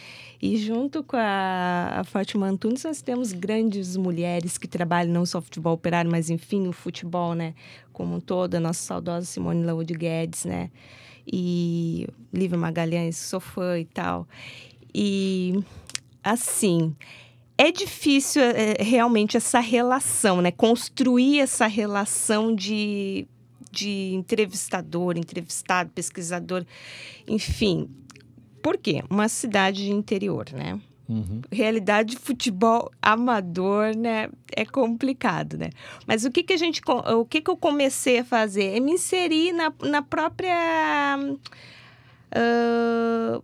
E 0.42 0.58
junto 0.58 1.04
com 1.04 1.18
a, 1.18 2.02
a 2.02 2.04
Fátima 2.04 2.48
Antunes, 2.48 2.84
nós 2.84 3.02
temos 3.02 3.32
grandes 3.32 3.96
mulheres 3.96 4.58
que 4.58 4.68
trabalham 4.68 5.14
não 5.14 5.26
só 5.26 5.42
futebol 5.42 5.74
operário, 5.74 6.12
mas 6.12 6.30
enfim, 6.30 6.68
o 6.68 6.72
futebol, 6.72 7.34
né? 7.34 7.54
Como 7.94 8.16
um 8.16 8.20
todo, 8.20 8.56
a 8.56 8.60
nossa 8.60 8.82
saudosa 8.82 9.26
Simone 9.26 9.64
Laud 9.64 9.92
Guedes, 9.94 10.46
né? 10.46 10.70
E 11.32 12.08
Lívia 12.34 12.58
Magalhães, 12.58 13.18
sou 13.18 13.40
fã 13.40 13.80
e 13.80 13.86
tal. 13.86 14.28
E, 14.94 15.60
assim, 16.24 16.96
é 17.58 17.72
difícil 17.72 18.42
é, 18.42 18.76
realmente 18.80 19.38
essa 19.38 19.60
relação, 19.60 20.42
né? 20.42 20.52
Construir 20.52 21.40
essa 21.40 21.68
relação 21.68 22.54
de, 22.54 23.28
de 23.72 24.14
entrevistador, 24.14 25.18
entrevistado, 25.18 25.90
pesquisador, 25.92 26.66
enfim. 27.28 27.90
Por 28.62 28.78
quê? 28.78 29.04
Uma 29.10 29.30
cidade 29.30 29.86
de 29.86 29.92
interior, 29.92 30.48
né? 30.52 30.80
Uhum. 31.08 31.42
Realidade 31.52 32.16
de 32.16 32.18
futebol 32.18 32.92
amador, 33.02 33.96
né? 33.96 34.30
É 34.56 34.66
complicado, 34.66 35.58
né? 35.58 35.70
Mas 36.08 36.26
o 36.26 36.32
que 36.32 36.42
que 36.44 36.54
a 36.54 36.58
gente, 36.58 36.82
o 36.88 37.26
que 37.26 37.42
que 37.42 37.50
eu 37.50 37.58
comecei 37.58 38.20
a 38.20 38.26
fazer 38.26 38.76
é 38.76 38.80
me 38.80 38.94
inserir 38.94 39.54
na, 39.54 39.72
na 39.82 40.02
própria 40.02 41.18
uh, 42.32 43.44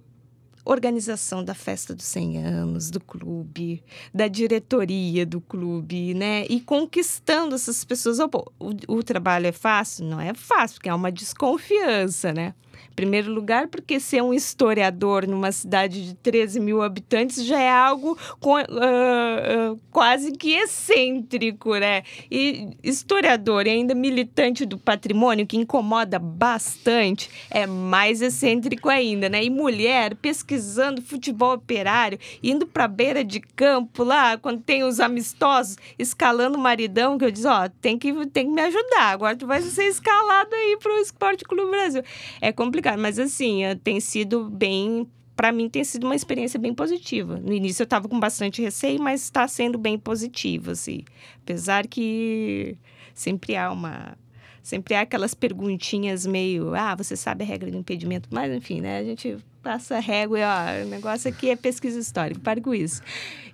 organização 0.66 1.44
da 1.44 1.54
festa 1.54 1.94
dos 1.94 2.06
100 2.06 2.38
anos 2.44 2.90
do 2.90 3.00
clube, 3.00 3.84
da 4.14 4.28
diretoria 4.28 5.26
do 5.26 5.40
clube, 5.40 6.14
né? 6.14 6.46
E 6.50 6.60
conquistando 6.62 7.54
essas 7.54 7.84
pessoas. 7.84 8.20
O, 8.20 8.30
o, 8.60 8.96
o 8.96 9.04
trabalho 9.04 9.48
é 9.48 9.52
fácil? 9.52 10.06
Não 10.06 10.20
é 10.20 10.34
fácil, 10.34 10.76
porque 10.76 10.90
há 10.90 10.96
uma 10.96 11.12
desconfiança, 11.12 12.34
né? 12.34 12.54
Primeiro 12.96 13.32
lugar, 13.32 13.68
porque 13.68 14.00
ser 14.00 14.22
um 14.22 14.34
historiador 14.34 15.26
numa 15.26 15.52
cidade 15.52 16.06
de 16.06 16.14
13 16.16 16.60
mil 16.60 16.82
habitantes 16.82 17.46
já 17.46 17.60
é 17.60 17.72
algo 17.72 18.18
com, 18.40 18.56
uh, 18.56 18.62
uh, 18.62 19.80
quase 19.90 20.32
que 20.34 20.54
excêntrico, 20.54 21.76
né? 21.76 22.04
E 22.30 22.70
historiador 22.84 23.66
e 23.66 23.70
ainda 23.70 23.96
militante 23.96 24.66
do 24.66 24.78
patrimônio, 24.78 25.48
que 25.48 25.58
incomoda 25.58 26.20
bastante, 26.20 27.30
é 27.50 27.66
mais 27.66 28.22
excêntrico 28.22 28.90
ainda, 28.90 29.30
né? 29.30 29.44
E 29.44 29.50
mulher 29.50 30.16
pesquisando 30.16 31.02
futebol 31.02 31.54
operário, 31.54 32.20
indo 32.44 32.68
para 32.68 32.88
beira 32.88 33.24
de 33.24 33.40
campo 33.40 34.04
lá, 34.04 34.38
quando 34.38 34.62
tem 34.62 34.84
os 34.84 35.00
amistosos, 35.00 35.78
escalando 35.98 36.58
o 36.58 36.62
maridão, 36.62 37.18
que 37.18 37.26
eu 37.26 37.32
diz, 37.32 37.46
ó, 37.46 37.70
tem 37.82 37.98
que, 37.98 38.14
tem 38.28 38.48
que 38.48 38.52
me 38.52 38.62
ajudar, 38.62 39.12
agora 39.12 39.36
tu 39.36 39.48
vai 39.48 39.62
ser 39.62 39.86
escalado 39.86 40.54
aí 40.54 40.78
pro 40.80 40.98
Esporte 40.98 41.44
Clube 41.44 41.72
Brasil. 41.72 42.04
É 42.42 42.52
complicado 42.52 42.81
complicado, 42.82 43.00
mas 43.00 43.20
assim, 43.20 43.64
eh, 43.64 43.76
tem 43.76 44.00
sido 44.00 44.50
bem 44.50 45.08
para 45.36 45.52
mim 45.52 45.70
tem 45.70 45.84
sido 45.84 46.04
uma 46.04 46.16
experiência 46.16 46.60
bem 46.60 46.74
positiva. 46.74 47.40
No 47.40 47.52
início 47.52 47.82
eu 47.82 47.86
estava 47.86 48.08
com 48.08 48.20
bastante 48.20 48.62
receio, 48.62 49.02
mas 49.02 49.24
está 49.24 49.48
sendo 49.48 49.78
bem 49.78 49.98
positiva, 49.98 50.74
assim. 50.74 51.04
Apesar 51.42 51.88
que 51.88 52.78
sempre 53.14 53.56
há 53.56 53.72
uma 53.72 54.16
sempre 54.62 54.94
há 54.94 55.02
aquelas 55.02 55.34
perguntinhas 55.34 56.28
meio, 56.28 56.76
ah, 56.76 56.94
você 56.94 57.16
sabe 57.16 57.44
a 57.44 57.48
regra 57.48 57.72
do 57.72 57.78
impedimento, 57.78 58.30
mas 58.32 58.54
enfim, 58.54 58.82
né? 58.82 59.00
A 59.00 59.04
gente 59.04 59.38
passa 59.64 59.98
a 59.98 60.00
régua 60.00 60.40
e 60.40 60.44
ó, 60.44 60.86
o 60.86 60.90
negócio 60.90 61.32
aqui 61.32 61.50
é 61.50 61.56
pesquisa 61.56 61.98
histórica, 62.00 62.40
pare 62.44 62.62
com 62.62 62.74
isso. 62.74 63.02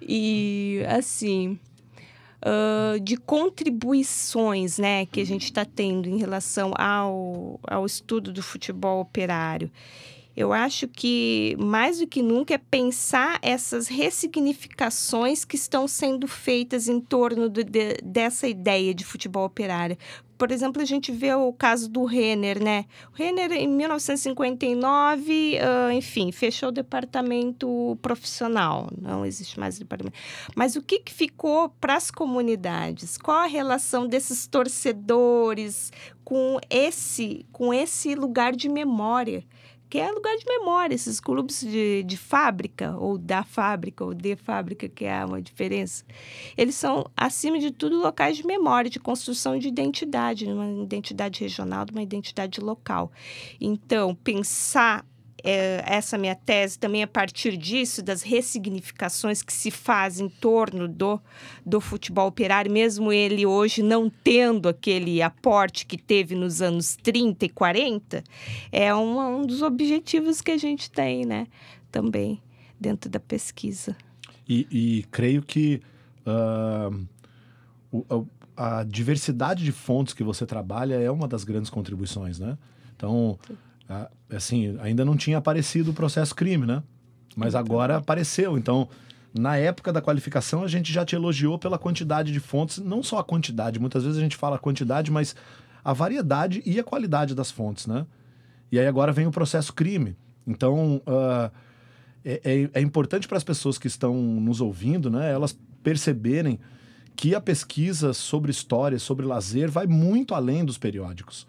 E 0.01 0.81
assim, 0.89 1.57
uh, 2.45 2.99
de 2.99 3.17
contribuições 3.17 4.77
né, 4.77 5.05
que 5.05 5.21
a 5.21 5.25
gente 5.25 5.45
está 5.45 5.65
tendo 5.65 6.09
em 6.09 6.17
relação 6.17 6.73
ao, 6.77 7.59
ao 7.63 7.85
estudo 7.85 8.31
do 8.31 8.43
futebol 8.43 9.01
operário. 9.01 9.71
Eu 10.37 10.53
acho 10.53 10.87
que 10.87 11.57
mais 11.59 11.97
do 11.97 12.05
que 12.05 12.21
nunca 12.21 12.53
é 12.53 12.59
pensar 12.59 13.39
essas 13.41 13.87
ressignificações 13.87 15.43
que 15.43 15.55
estão 15.55 15.87
sendo 15.87 16.27
feitas 16.27 16.87
em 16.87 16.99
torno 17.01 17.49
de- 17.49 17.63
dessa 18.03 18.47
ideia 18.47 18.93
de 18.93 19.03
futebol 19.03 19.43
operário. 19.45 19.97
Por 20.37 20.51
exemplo, 20.51 20.79
a 20.79 20.85
gente 20.85 21.11
vê 21.11 21.33
o 21.33 21.51
caso 21.51 21.89
do 21.89 22.05
Renner, 22.05 22.63
né? 22.63 22.85
O 23.11 23.15
Renner, 23.17 23.51
em 23.51 23.67
1959, 23.67 25.57
ah, 25.57 25.91
enfim, 25.91 26.31
fechou 26.31 26.69
o 26.69 26.71
departamento 26.71 27.97
profissional. 28.03 28.87
Não 29.01 29.25
existe 29.25 29.59
mais 29.59 29.79
departamento. 29.79 30.15
Mas 30.55 30.75
o 30.75 30.83
que, 30.83 30.99
que 30.99 31.11
ficou 31.11 31.69
para 31.81 31.95
as 31.95 32.11
comunidades? 32.11 33.17
Qual 33.17 33.37
a 33.37 33.47
relação 33.47 34.05
desses 34.07 34.45
torcedores 34.45 35.91
com 36.23 36.59
esse, 36.69 37.43
com 37.51 37.73
esse 37.73 38.13
lugar 38.13 38.55
de 38.55 38.69
memória? 38.69 39.43
Que 39.89 39.99
é 39.99 40.11
lugar 40.11 40.35
de 40.35 40.45
memória, 40.45 40.93
esses 40.93 41.19
clubes 41.19 41.61
de, 41.61 42.03
de 42.03 42.17
fábrica, 42.17 42.95
ou 42.97 43.17
da 43.17 43.43
fábrica, 43.43 44.03
ou 44.03 44.13
de 44.13 44.35
fábrica, 44.35 44.89
que 44.89 45.05
é 45.05 45.23
uma 45.23 45.41
diferença. 45.41 46.03
Eles 46.57 46.75
são, 46.75 47.09
acima 47.15 47.57
de 47.57 47.71
tudo, 47.71 47.97
locais 47.97 48.37
de 48.37 48.45
memória, 48.45 48.89
de 48.89 48.99
construção 48.99 49.57
de 49.57 49.67
identidade, 49.67 50.45
uma 50.45 50.83
identidade 50.83 51.39
regional, 51.39 51.85
de 51.85 51.91
uma 51.91 52.01
identidade 52.01 52.59
local. 52.59 53.11
Então, 53.61 54.13
pensar 54.13 55.05
eh, 55.43 55.83
essa 55.85 56.17
minha 56.17 56.35
tese 56.35 56.77
também 56.79 57.03
a 57.03 57.07
partir 57.07 57.55
disso, 57.57 58.01
das 58.03 58.21
ressignificações 58.21 59.41
que 59.41 59.53
se 59.53 59.69
fazem 59.71 60.25
em 60.27 60.29
torno 60.29 60.87
do, 60.87 61.19
do 61.65 61.79
futebol 61.81 62.27
operário, 62.27 62.71
mesmo 62.71 63.11
ele 63.11 63.45
hoje 63.45 63.81
não 63.83 64.09
tendo 64.09 64.67
aquele 64.69 65.21
aporte 65.21 65.85
que 65.85 65.97
teve 65.97 66.35
nos 66.35 66.61
anos 66.61 66.95
30 66.95 67.45
e 67.45 67.49
40, 67.49 68.23
é 68.71 68.93
um, 68.95 69.39
um 69.41 69.45
dos 69.45 69.61
objetivos 69.61 70.41
que 70.41 70.51
a 70.51 70.57
gente 70.57 70.89
tem, 70.91 71.25
né? 71.25 71.47
Também 71.91 72.41
dentro 72.79 73.09
da 73.09 73.19
pesquisa. 73.19 73.95
E, 74.47 74.67
e 74.71 75.03
creio 75.11 75.41
que 75.41 75.81
o- 77.91 78.25
a, 78.55 78.79
a 78.79 78.83
diversidade 78.83 79.63
de 79.63 79.71
fontes 79.71 80.13
que 80.13 80.23
você 80.23 80.45
trabalha 80.45 80.95
é 80.95 81.09
uma 81.11 81.27
das 81.27 81.43
grandes 81.43 81.69
contribuições, 81.69 82.39
né? 82.39 82.57
Então, 82.95 83.37
ah, 83.49 83.53
assim, 84.29 84.77
ainda 84.81 85.05
não 85.05 85.15
tinha 85.15 85.37
aparecido 85.37 85.91
o 85.91 85.93
processo 85.93 86.35
crime, 86.35 86.65
né? 86.65 86.83
Mas 87.35 87.53
agora 87.55 87.97
apareceu. 87.97 88.57
Então, 88.57 88.89
na 89.33 89.57
época 89.57 89.93
da 89.93 90.01
qualificação, 90.01 90.63
a 90.63 90.67
gente 90.67 90.91
já 90.91 91.05
te 91.05 91.15
elogiou 91.15 91.57
pela 91.59 91.77
quantidade 91.77 92.31
de 92.31 92.39
fontes, 92.39 92.79
não 92.79 93.03
só 93.03 93.19
a 93.19 93.23
quantidade, 93.23 93.79
muitas 93.79 94.03
vezes 94.03 94.17
a 94.17 94.21
gente 94.21 94.35
fala 94.35 94.55
a 94.55 94.59
quantidade, 94.59 95.11
mas 95.11 95.35
a 95.83 95.93
variedade 95.93 96.61
e 96.65 96.79
a 96.79 96.83
qualidade 96.83 97.35
das 97.35 97.51
fontes, 97.51 97.85
né? 97.85 98.05
E 98.71 98.79
aí 98.79 98.87
agora 98.87 99.11
vem 99.11 99.27
o 99.27 99.31
processo 99.31 99.71
crime. 99.73 100.15
Então, 100.45 101.01
ah, 101.05 101.51
é, 102.25 102.41
é- 102.43 102.69
é 102.73 102.81
importante 102.81 103.27
para 103.27 103.37
as 103.37 103.43
pessoas 103.43 103.77
que 103.77 103.87
estão 103.87 104.15
nos 104.15 104.59
ouvindo, 104.59 105.09
né? 105.09 105.31
Elas 105.31 105.57
perceberem 105.83 106.59
que 107.15 107.33
a 107.33 107.39
pesquisa 107.41 108.13
sobre 108.13 108.51
história, 108.51 108.99
sobre 108.99 109.25
lazer, 109.25 109.71
vai 109.71 109.87
muito 109.87 110.35
além 110.35 110.65
dos 110.65 110.77
periódicos. 110.77 111.47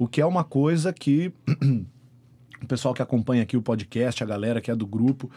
O 0.00 0.08
que 0.08 0.20
é 0.20 0.26
uma 0.26 0.42
coisa 0.44 0.92
que 0.92 1.30
o 2.62 2.66
pessoal 2.66 2.94
que 2.94 3.02
acompanha 3.02 3.42
aqui 3.42 3.56
o 3.56 3.62
podcast, 3.62 4.22
a 4.22 4.26
galera 4.26 4.60
que 4.60 4.70
é 4.70 4.74
do 4.74 4.86
grupo, 4.86 5.30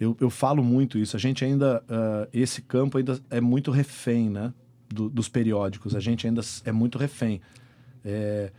eu, 0.00 0.16
eu 0.20 0.28
falo 0.30 0.62
muito 0.62 0.98
isso. 0.98 1.16
A 1.16 1.20
gente 1.20 1.44
ainda, 1.44 1.82
ah, 1.88 2.28
esse 2.32 2.60
campo 2.62 2.98
ainda 2.98 3.20
é 3.30 3.40
muito 3.40 3.70
refém, 3.70 4.28
né? 4.28 4.52
do- 4.90 5.08
dos 5.10 5.28
periódicos. 5.28 5.94
A 5.94 6.00
gente 6.00 6.26
ainda 6.26 6.40
é 6.64 6.72
muito 6.72 6.96
refém. 6.98 7.40
É, 8.04 8.50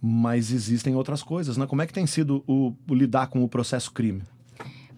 mas 0.00 0.50
existem 0.50 0.94
outras 0.94 1.22
coisas, 1.22 1.56
né? 1.58 1.66
Como 1.66 1.82
é 1.82 1.86
que 1.86 1.92
tem 1.92 2.06
sido 2.06 2.42
o, 2.46 2.72
o 2.88 2.94
lidar 2.94 3.26
com 3.26 3.44
o 3.44 3.48
processo 3.48 3.92
crime? 3.92 4.22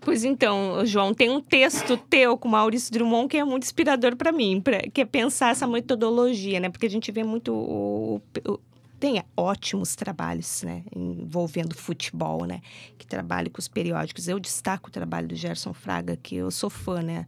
Pois 0.00 0.22
então, 0.24 0.86
João, 0.86 1.12
tem 1.12 1.28
um 1.28 1.40
texto 1.40 1.96
teu 1.96 2.38
com 2.38 2.48
Maurício 2.48 2.92
Drummond 2.92 3.28
que 3.28 3.36
é 3.36 3.44
muito 3.44 3.64
inspirador 3.64 4.14
para 4.16 4.30
mim, 4.32 4.60
pra, 4.60 4.78
que 4.80 5.00
é 5.00 5.04
pensar 5.04 5.50
essa 5.50 5.66
metodologia, 5.66 6.60
né? 6.60 6.68
Porque 6.70 6.86
a 6.86 6.90
gente 6.90 7.10
vê 7.10 7.24
muito 7.24 7.52
o, 7.52 8.22
o- 8.46 8.60
tem 9.00 9.24
ótimos 9.34 9.96
trabalhos, 9.96 10.62
né, 10.62 10.84
envolvendo 10.94 11.74
futebol, 11.74 12.44
né, 12.44 12.60
que 12.98 13.06
trabalha 13.06 13.48
com 13.48 13.58
os 13.58 13.66
periódicos. 13.66 14.28
Eu 14.28 14.38
destaco 14.38 14.88
o 14.88 14.92
trabalho 14.92 15.26
do 15.26 15.34
Gerson 15.34 15.72
Fraga, 15.72 16.16
que 16.16 16.36
eu 16.36 16.50
sou 16.50 16.68
fã, 16.68 17.02
né, 17.02 17.26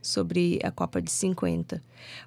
sobre 0.00 0.58
a 0.64 0.70
Copa 0.70 1.02
de 1.02 1.10
50. 1.10 1.82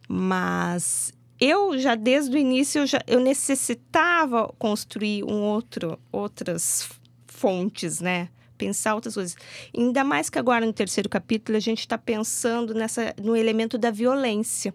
Mas 0.07 1.11
eu 1.39 1.77
já 1.79 1.95
desde 1.95 2.35
o 2.35 2.39
início 2.39 2.81
eu, 2.81 2.87
já, 2.87 3.01
eu 3.07 3.19
necessitava 3.19 4.53
construir 4.59 5.23
um 5.23 5.41
outro 5.41 5.99
outras 6.11 6.87
fontes, 7.25 7.99
né? 7.99 8.29
Pensar 8.57 8.93
outras 8.93 9.15
coisas. 9.15 9.35
Ainda 9.75 10.03
mais 10.03 10.29
que 10.29 10.37
agora 10.37 10.65
no 10.65 10.71
terceiro 10.71 11.09
capítulo 11.09 11.57
a 11.57 11.59
gente 11.59 11.79
está 11.79 11.97
pensando 11.97 12.73
nessa 12.73 13.15
no 13.21 13.35
elemento 13.35 13.77
da 13.77 13.89
violência, 13.89 14.73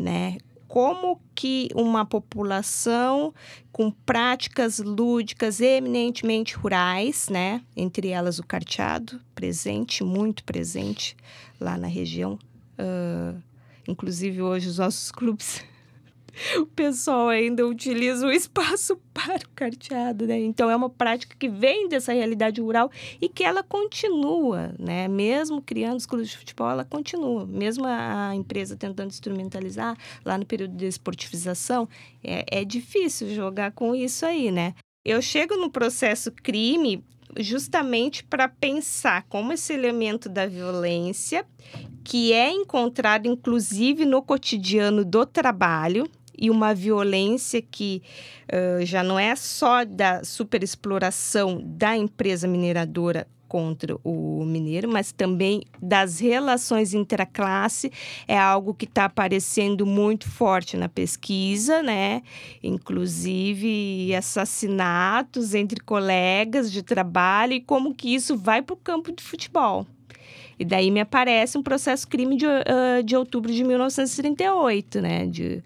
né? 0.00 0.38
Como 0.70 1.20
que 1.34 1.68
uma 1.74 2.04
população 2.04 3.34
com 3.72 3.90
práticas 3.90 4.78
lúdicas 4.78 5.60
eminentemente 5.60 6.54
rurais, 6.54 7.28
né? 7.28 7.60
Entre 7.76 8.10
elas 8.10 8.38
o 8.38 8.46
carteado, 8.46 9.20
presente, 9.34 10.04
muito 10.04 10.44
presente 10.44 11.16
lá 11.60 11.76
na 11.76 11.88
região. 11.88 12.38
Ah, 12.78 13.34
inclusive 13.88 14.40
hoje 14.40 14.68
os 14.68 14.78
nossos 14.78 15.10
clubes 15.10 15.64
o 16.58 16.66
pessoal 16.66 17.28
ainda 17.28 17.66
utiliza 17.66 18.26
o 18.26 18.30
espaço 18.30 18.96
para 19.12 19.36
o 19.36 19.50
carteado, 19.54 20.26
né? 20.26 20.38
Então 20.38 20.70
é 20.70 20.76
uma 20.76 20.90
prática 20.90 21.36
que 21.38 21.48
vem 21.48 21.88
dessa 21.88 22.12
realidade 22.12 22.60
rural 22.60 22.90
e 23.20 23.28
que 23.28 23.44
ela 23.44 23.62
continua, 23.62 24.74
né? 24.78 25.08
Mesmo 25.08 25.60
criando 25.60 25.98
os 25.98 26.06
clubes 26.06 26.28
de 26.30 26.36
futebol, 26.36 26.70
ela 26.70 26.84
continua. 26.84 27.46
Mesmo 27.46 27.84
a 27.86 28.34
empresa 28.34 28.76
tentando 28.76 29.10
instrumentalizar 29.10 29.96
lá 30.24 30.38
no 30.38 30.46
período 30.46 30.76
de 30.76 30.86
esportivização, 30.86 31.88
é, 32.22 32.60
é 32.60 32.64
difícil 32.64 33.34
jogar 33.34 33.72
com 33.72 33.94
isso 33.94 34.24
aí, 34.24 34.50
né? 34.50 34.74
Eu 35.04 35.22
chego 35.22 35.56
no 35.56 35.70
processo 35.70 36.30
crime 36.30 37.02
justamente 37.38 38.24
para 38.24 38.48
pensar 38.48 39.24
como 39.28 39.52
esse 39.52 39.72
elemento 39.72 40.28
da 40.28 40.46
violência, 40.46 41.46
que 42.02 42.32
é 42.32 42.50
encontrado 42.50 43.26
inclusive 43.26 44.04
no 44.04 44.22
cotidiano 44.22 45.04
do 45.04 45.24
trabalho, 45.24 46.08
e 46.40 46.50
uma 46.50 46.74
violência 46.74 47.60
que 47.60 48.02
uh, 48.50 48.84
já 48.84 49.02
não 49.02 49.18
é 49.18 49.36
só 49.36 49.84
da 49.84 50.24
superexploração 50.24 51.60
da 51.62 51.96
empresa 51.96 52.48
mineradora 52.48 53.26
contra 53.50 53.96
o 54.04 54.44
mineiro, 54.44 54.88
mas 54.88 55.10
também 55.10 55.64
das 55.82 56.20
relações 56.20 56.94
interclasse, 56.94 57.90
é 58.28 58.38
algo 58.38 58.72
que 58.72 58.84
está 58.84 59.06
aparecendo 59.06 59.84
muito 59.84 60.30
forte 60.30 60.76
na 60.76 60.88
pesquisa, 60.88 61.82
né? 61.82 62.22
Inclusive 62.62 64.14
assassinatos 64.14 65.52
entre 65.52 65.80
colegas 65.80 66.70
de 66.70 66.80
trabalho 66.80 67.54
e 67.54 67.60
como 67.60 67.92
que 67.92 68.14
isso 68.14 68.36
vai 68.36 68.62
para 68.62 68.74
o 68.74 68.76
campo 68.76 69.10
de 69.10 69.20
futebol. 69.20 69.84
E 70.60 70.64
daí 70.64 70.90
me 70.90 71.00
aparece 71.00 71.56
um 71.56 71.62
processo 71.62 72.06
crime 72.06 72.36
de, 72.36 72.44
uh, 72.44 73.02
de 73.02 73.16
outubro 73.16 73.50
de 73.50 73.64
1938, 73.64 75.00
né? 75.00 75.26
De 75.26 75.64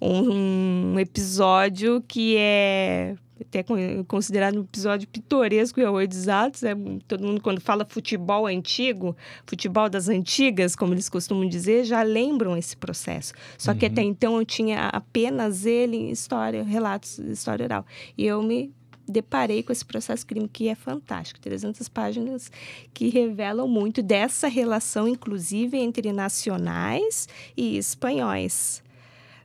um, 0.00 0.92
um 0.92 1.00
episódio 1.00 2.00
que 2.06 2.36
é 2.38 3.16
até 3.40 3.64
considerado 4.06 4.58
um 4.58 4.62
episódio 4.62 5.08
pitoresco 5.08 5.80
e 5.80 5.84
exatos. 6.04 6.62
Né? 6.62 6.76
Todo 7.08 7.26
mundo, 7.26 7.40
quando 7.40 7.60
fala 7.60 7.84
futebol 7.84 8.46
antigo, 8.46 9.16
futebol 9.44 9.90
das 9.90 10.08
antigas, 10.08 10.76
como 10.76 10.94
eles 10.94 11.08
costumam 11.08 11.48
dizer, 11.48 11.84
já 11.84 12.04
lembram 12.04 12.56
esse 12.56 12.76
processo. 12.76 13.34
Só 13.58 13.72
uhum. 13.72 13.78
que 13.78 13.86
até 13.86 14.00
então 14.00 14.38
eu 14.38 14.44
tinha 14.44 14.90
apenas 14.90 15.66
ele 15.66 15.96
em 15.96 16.10
história, 16.10 16.62
relatos, 16.62 17.18
história 17.18 17.64
oral. 17.64 17.84
E 18.16 18.24
eu 18.24 18.40
me 18.44 18.72
deparei 19.08 19.62
com 19.62 19.72
esse 19.72 19.84
processo 19.84 20.26
crime 20.26 20.48
que 20.48 20.68
é 20.68 20.74
fantástico, 20.74 21.40
300 21.40 21.88
páginas 21.88 22.50
que 22.92 23.08
revelam 23.08 23.68
muito 23.68 24.02
dessa 24.02 24.48
relação, 24.48 25.06
inclusive 25.06 25.76
entre 25.76 26.12
nacionais 26.12 27.28
e 27.56 27.76
espanhóis, 27.76 28.82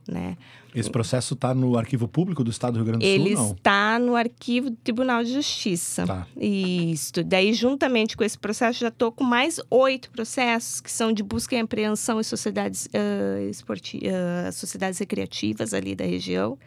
né? 0.06 0.36
Esse 0.74 0.90
processo 0.90 1.34
está 1.34 1.54
no 1.54 1.76
arquivo 1.76 2.08
público 2.08 2.42
do 2.42 2.50
Estado 2.50 2.74
do 2.74 2.76
Rio 2.78 2.86
Grande 2.86 3.04
do 3.04 3.08
Ele 3.08 3.36
Sul, 3.36 3.46
não? 3.46 3.52
está 3.52 3.98
no 3.98 4.16
arquivo 4.16 4.70
do 4.70 4.76
Tribunal 4.76 5.22
de 5.22 5.32
Justiça. 5.32 6.06
Tá. 6.06 6.26
Isso. 6.36 7.12
Daí, 7.24 7.52
juntamente 7.52 8.16
com 8.16 8.24
esse 8.24 8.38
processo, 8.38 8.80
já 8.80 8.88
estou 8.88 9.12
com 9.12 9.22
mais 9.22 9.60
oito 9.70 10.10
processos 10.10 10.80
que 10.80 10.90
são 10.90 11.12
de 11.12 11.22
busca 11.22 11.54
e 11.54 11.60
apreensão 11.60 12.18
em 12.18 12.22
sociedades, 12.22 12.86
uh, 12.86 13.50
esporti 13.50 13.98
uh, 13.98 14.50
sociedades 14.52 14.98
recreativas 14.98 15.74
ali 15.74 15.94
da 15.94 16.04
região, 16.04 16.58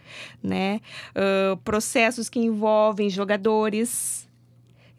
né? 0.42 0.80
Uh, 1.12 1.58
processos 1.58 2.30
que 2.30 2.40
envolvem 2.40 3.10
jogadores, 3.10 4.28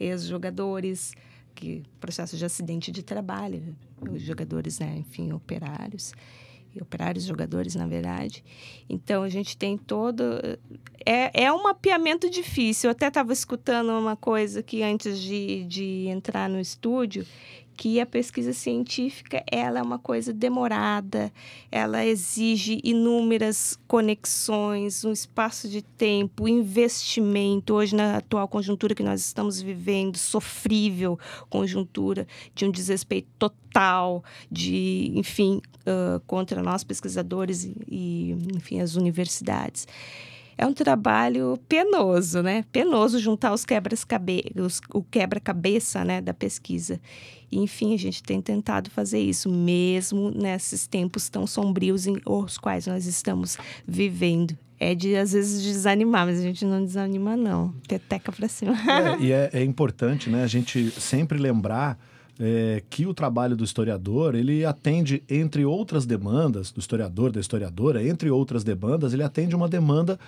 ex-jogadores, 0.01 1.13
que 1.55 1.85
processo 2.01 2.37
de 2.37 2.45
acidente 2.45 2.91
de 2.91 3.03
trabalho, 3.03 3.63
os 4.01 4.21
jogadores, 4.21 4.81
né? 4.81 4.97
Enfim, 4.99 5.33
operários. 5.33 6.13
Operários, 6.81 7.25
jogadores, 7.25 7.75
na 7.75 7.87
verdade. 7.87 8.45
Então 8.89 9.23
a 9.23 9.29
gente 9.29 9.57
tem 9.57 9.77
todo. 9.77 10.23
É, 11.05 11.45
é 11.45 11.53
um 11.53 11.63
mapeamento 11.63 12.29
difícil. 12.29 12.89
Eu 12.89 12.93
até 12.93 13.09
estava 13.09 13.33
escutando 13.33 13.91
uma 13.91 14.17
coisa 14.17 14.63
que 14.63 14.83
antes 14.83 15.19
de, 15.19 15.65
de 15.65 16.07
entrar 16.09 16.49
no 16.49 16.61
estúdio, 16.61 17.27
que 17.77 18.01
a 18.01 18.07
pesquisa 18.07 18.53
científica 18.53 19.45
ela 19.51 19.79
é 19.79 19.83
uma 19.83 19.99
coisa 19.99 20.33
demorada, 20.33 21.31
ela 21.71 22.05
exige 22.05 22.81
inúmeras 22.83 23.79
conexões, 23.87 25.05
um 25.05 25.13
espaço 25.13 25.69
de 25.69 25.83
tempo, 25.83 26.49
investimento. 26.49 27.75
Hoje, 27.75 27.95
na 27.95 28.17
atual 28.17 28.49
conjuntura 28.49 28.95
que 28.95 29.03
nós 29.03 29.21
estamos 29.21 29.61
vivendo, 29.61 30.17
sofrível 30.17 31.19
conjuntura 31.51 32.27
de 32.55 32.65
um 32.65 32.71
desrespeito 32.71 33.29
total, 33.39 34.25
de, 34.51 35.13
enfim, 35.15 35.61
uh, 35.83 36.21
contra 36.27 36.63
nós 36.63 36.83
pesquisadores 36.83 37.65
e, 37.65 37.77
e, 37.87 38.37
enfim, 38.55 38.81
as 38.81 38.97
universidades 38.97 39.87
é 40.59 40.67
um 40.67 40.73
trabalho 40.73 41.59
penoso, 41.69 42.43
né? 42.43 42.65
Penoso 42.73 43.19
juntar 43.19 43.53
os 43.53 43.65
quebras-cabeça, 43.65 44.81
o 44.93 45.03
quebra-cabeça, 45.03 46.05
né, 46.05 46.21
da 46.21 46.33
pesquisa. 46.33 47.01
E, 47.51 47.59
enfim, 47.59 47.95
a 47.95 47.99
gente 47.99 48.23
tem 48.23 48.41
tentado 48.41 48.91
fazer 48.91 49.21
isso, 49.21 49.51
mesmo 49.51 50.31
nesses 50.31 50.87
tempos 50.87 51.29
tão 51.29 51.47
sombrios 51.47 52.07
em 52.07 52.17
os 52.25 52.59
quais 52.59 52.87
nós 52.87 53.07
estamos 53.07 53.59
vivendo. 53.87 54.57
É 54.79 54.95
de, 54.95 55.17
às 55.17 55.33
vezes, 55.33 55.63
desanimar, 55.63 56.27
mas 56.27 56.39
a 56.39 56.43
gente 56.43 56.65
não 56.65 56.85
desanima, 56.85 57.35
não. 57.37 57.75
Peteca 57.89 58.31
pra 58.31 58.47
cima. 58.47 58.73
É, 58.73 59.23
e 59.23 59.33
é, 59.33 59.51
é 59.53 59.65
importante, 59.65 60.29
né, 60.29 60.43
a 60.43 60.47
gente 60.47 60.91
sempre 61.01 61.39
lembrar 61.39 61.99
é, 62.39 62.83
que 62.91 63.07
o 63.07 63.15
trabalho 63.15 63.57
do 63.57 63.65
historiador 63.65 64.35
ele 64.35 64.65
atende 64.65 65.23
entre 65.29 65.65
outras 65.65 66.05
demandas 66.05 66.71
do 66.71 66.81
historiador 66.81 67.33
da 67.33 67.41
historiadora 67.41 68.07
entre 68.07 68.31
outras 68.31 68.63
demandas 68.63 69.13
ele 69.13 69.23
atende 69.23 69.57
uma 69.57 69.69
demanda 69.69 70.19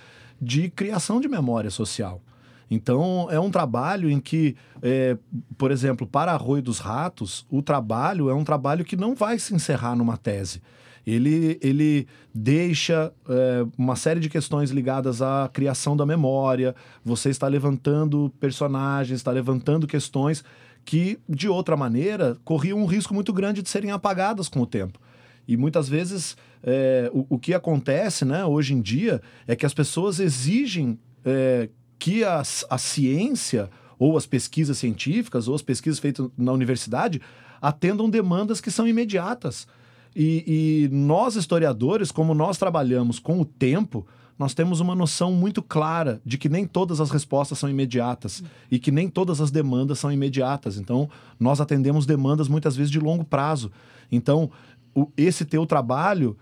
de 0.40 0.70
criação 0.70 1.20
de 1.20 1.28
memória 1.28 1.70
social 1.70 2.22
então 2.70 3.28
é 3.30 3.38
um 3.38 3.50
trabalho 3.50 4.10
em 4.10 4.20
que 4.20 4.56
é, 4.82 5.16
por 5.56 5.70
exemplo 5.70 6.06
para 6.06 6.32
Arroio 6.32 6.62
dos 6.62 6.78
Ratos 6.78 7.46
o 7.50 7.60
trabalho 7.62 8.30
é 8.30 8.34
um 8.34 8.44
trabalho 8.44 8.84
que 8.84 8.96
não 8.96 9.14
vai 9.14 9.38
se 9.38 9.54
encerrar 9.54 9.94
numa 9.94 10.16
tese 10.16 10.62
ele, 11.06 11.58
ele 11.62 12.06
deixa 12.34 13.10
é, 13.26 13.66
uma 13.78 13.96
série 13.96 14.20
de 14.20 14.28
questões 14.28 14.70
ligadas 14.70 15.22
à 15.22 15.48
criação 15.50 15.96
da 15.96 16.04
memória. 16.04 16.74
Você 17.02 17.30
está 17.30 17.48
levantando 17.48 18.30
personagens, 18.38 19.18
está 19.18 19.30
levantando 19.30 19.86
questões 19.86 20.44
que, 20.84 21.18
de 21.28 21.48
outra 21.48 21.76
maneira, 21.76 22.36
corriam 22.44 22.78
um 22.78 22.86
risco 22.86 23.14
muito 23.14 23.32
grande 23.32 23.62
de 23.62 23.68
serem 23.68 23.90
apagadas 23.90 24.48
com 24.48 24.60
o 24.60 24.66
tempo. 24.66 24.98
E 25.46 25.56
muitas 25.56 25.88
vezes 25.88 26.36
é, 26.62 27.10
o, 27.12 27.26
o, 27.30 27.38
que 27.38 27.54
acontece 27.54 28.24
né, 28.24 28.44
hoje 28.44 28.74
em 28.74 28.80
dia 28.80 29.20
é 29.46 29.56
que 29.56 29.64
as 29.64 29.74
pessoas 29.74 30.20
exigem 30.20 30.98
é, 31.24 31.68
que 31.98 32.24
a, 32.24 32.42
a 32.70 32.78
ciência, 32.78 33.70
ou 33.98 34.16
as 34.16 34.26
pesquisas 34.26 34.78
científicas, 34.78 35.48
ou 35.48 35.54
as 35.54 35.62
pesquisas 35.62 35.98
feitas 35.98 36.28
na 36.36 36.52
universidade, 36.52 37.20
atendam 37.60 38.08
demandas 38.08 38.60
que 38.60 38.70
são 38.70 38.86
imediatas. 38.86 39.66
E, 40.14 40.86
e 40.86 40.94
nós, 40.94 41.36
historiadores, 41.36 42.10
como 42.10 42.34
nós 42.34 42.58
trabalhamos 42.58 43.18
com 43.18 43.40
o 43.40 43.44
tempo, 43.44 44.06
nós 44.38 44.54
temos 44.54 44.78
uma 44.78 44.94
noção 44.94 45.32
muito 45.32 45.60
clara 45.60 46.20
de 46.24 46.38
que 46.38 46.48
nem 46.48 46.64
todas 46.64 47.00
as 47.00 47.10
respostas 47.10 47.58
são 47.58 47.68
imediatas 47.68 48.42
e 48.70 48.78
que 48.78 48.92
nem 48.92 49.08
todas 49.08 49.40
as 49.40 49.50
demandas 49.50 49.98
são 49.98 50.12
imediatas. 50.12 50.78
Então, 50.78 51.10
nós 51.40 51.60
atendemos 51.60 52.06
demandas 52.06 52.46
muitas 52.46 52.76
vezes 52.76 52.90
de 52.90 53.00
longo 53.00 53.24
prazo. 53.24 53.72
Então, 54.12 54.50
o, 54.94 55.10
esse 55.16 55.44
teu 55.44 55.66
trabalho, 55.66 56.36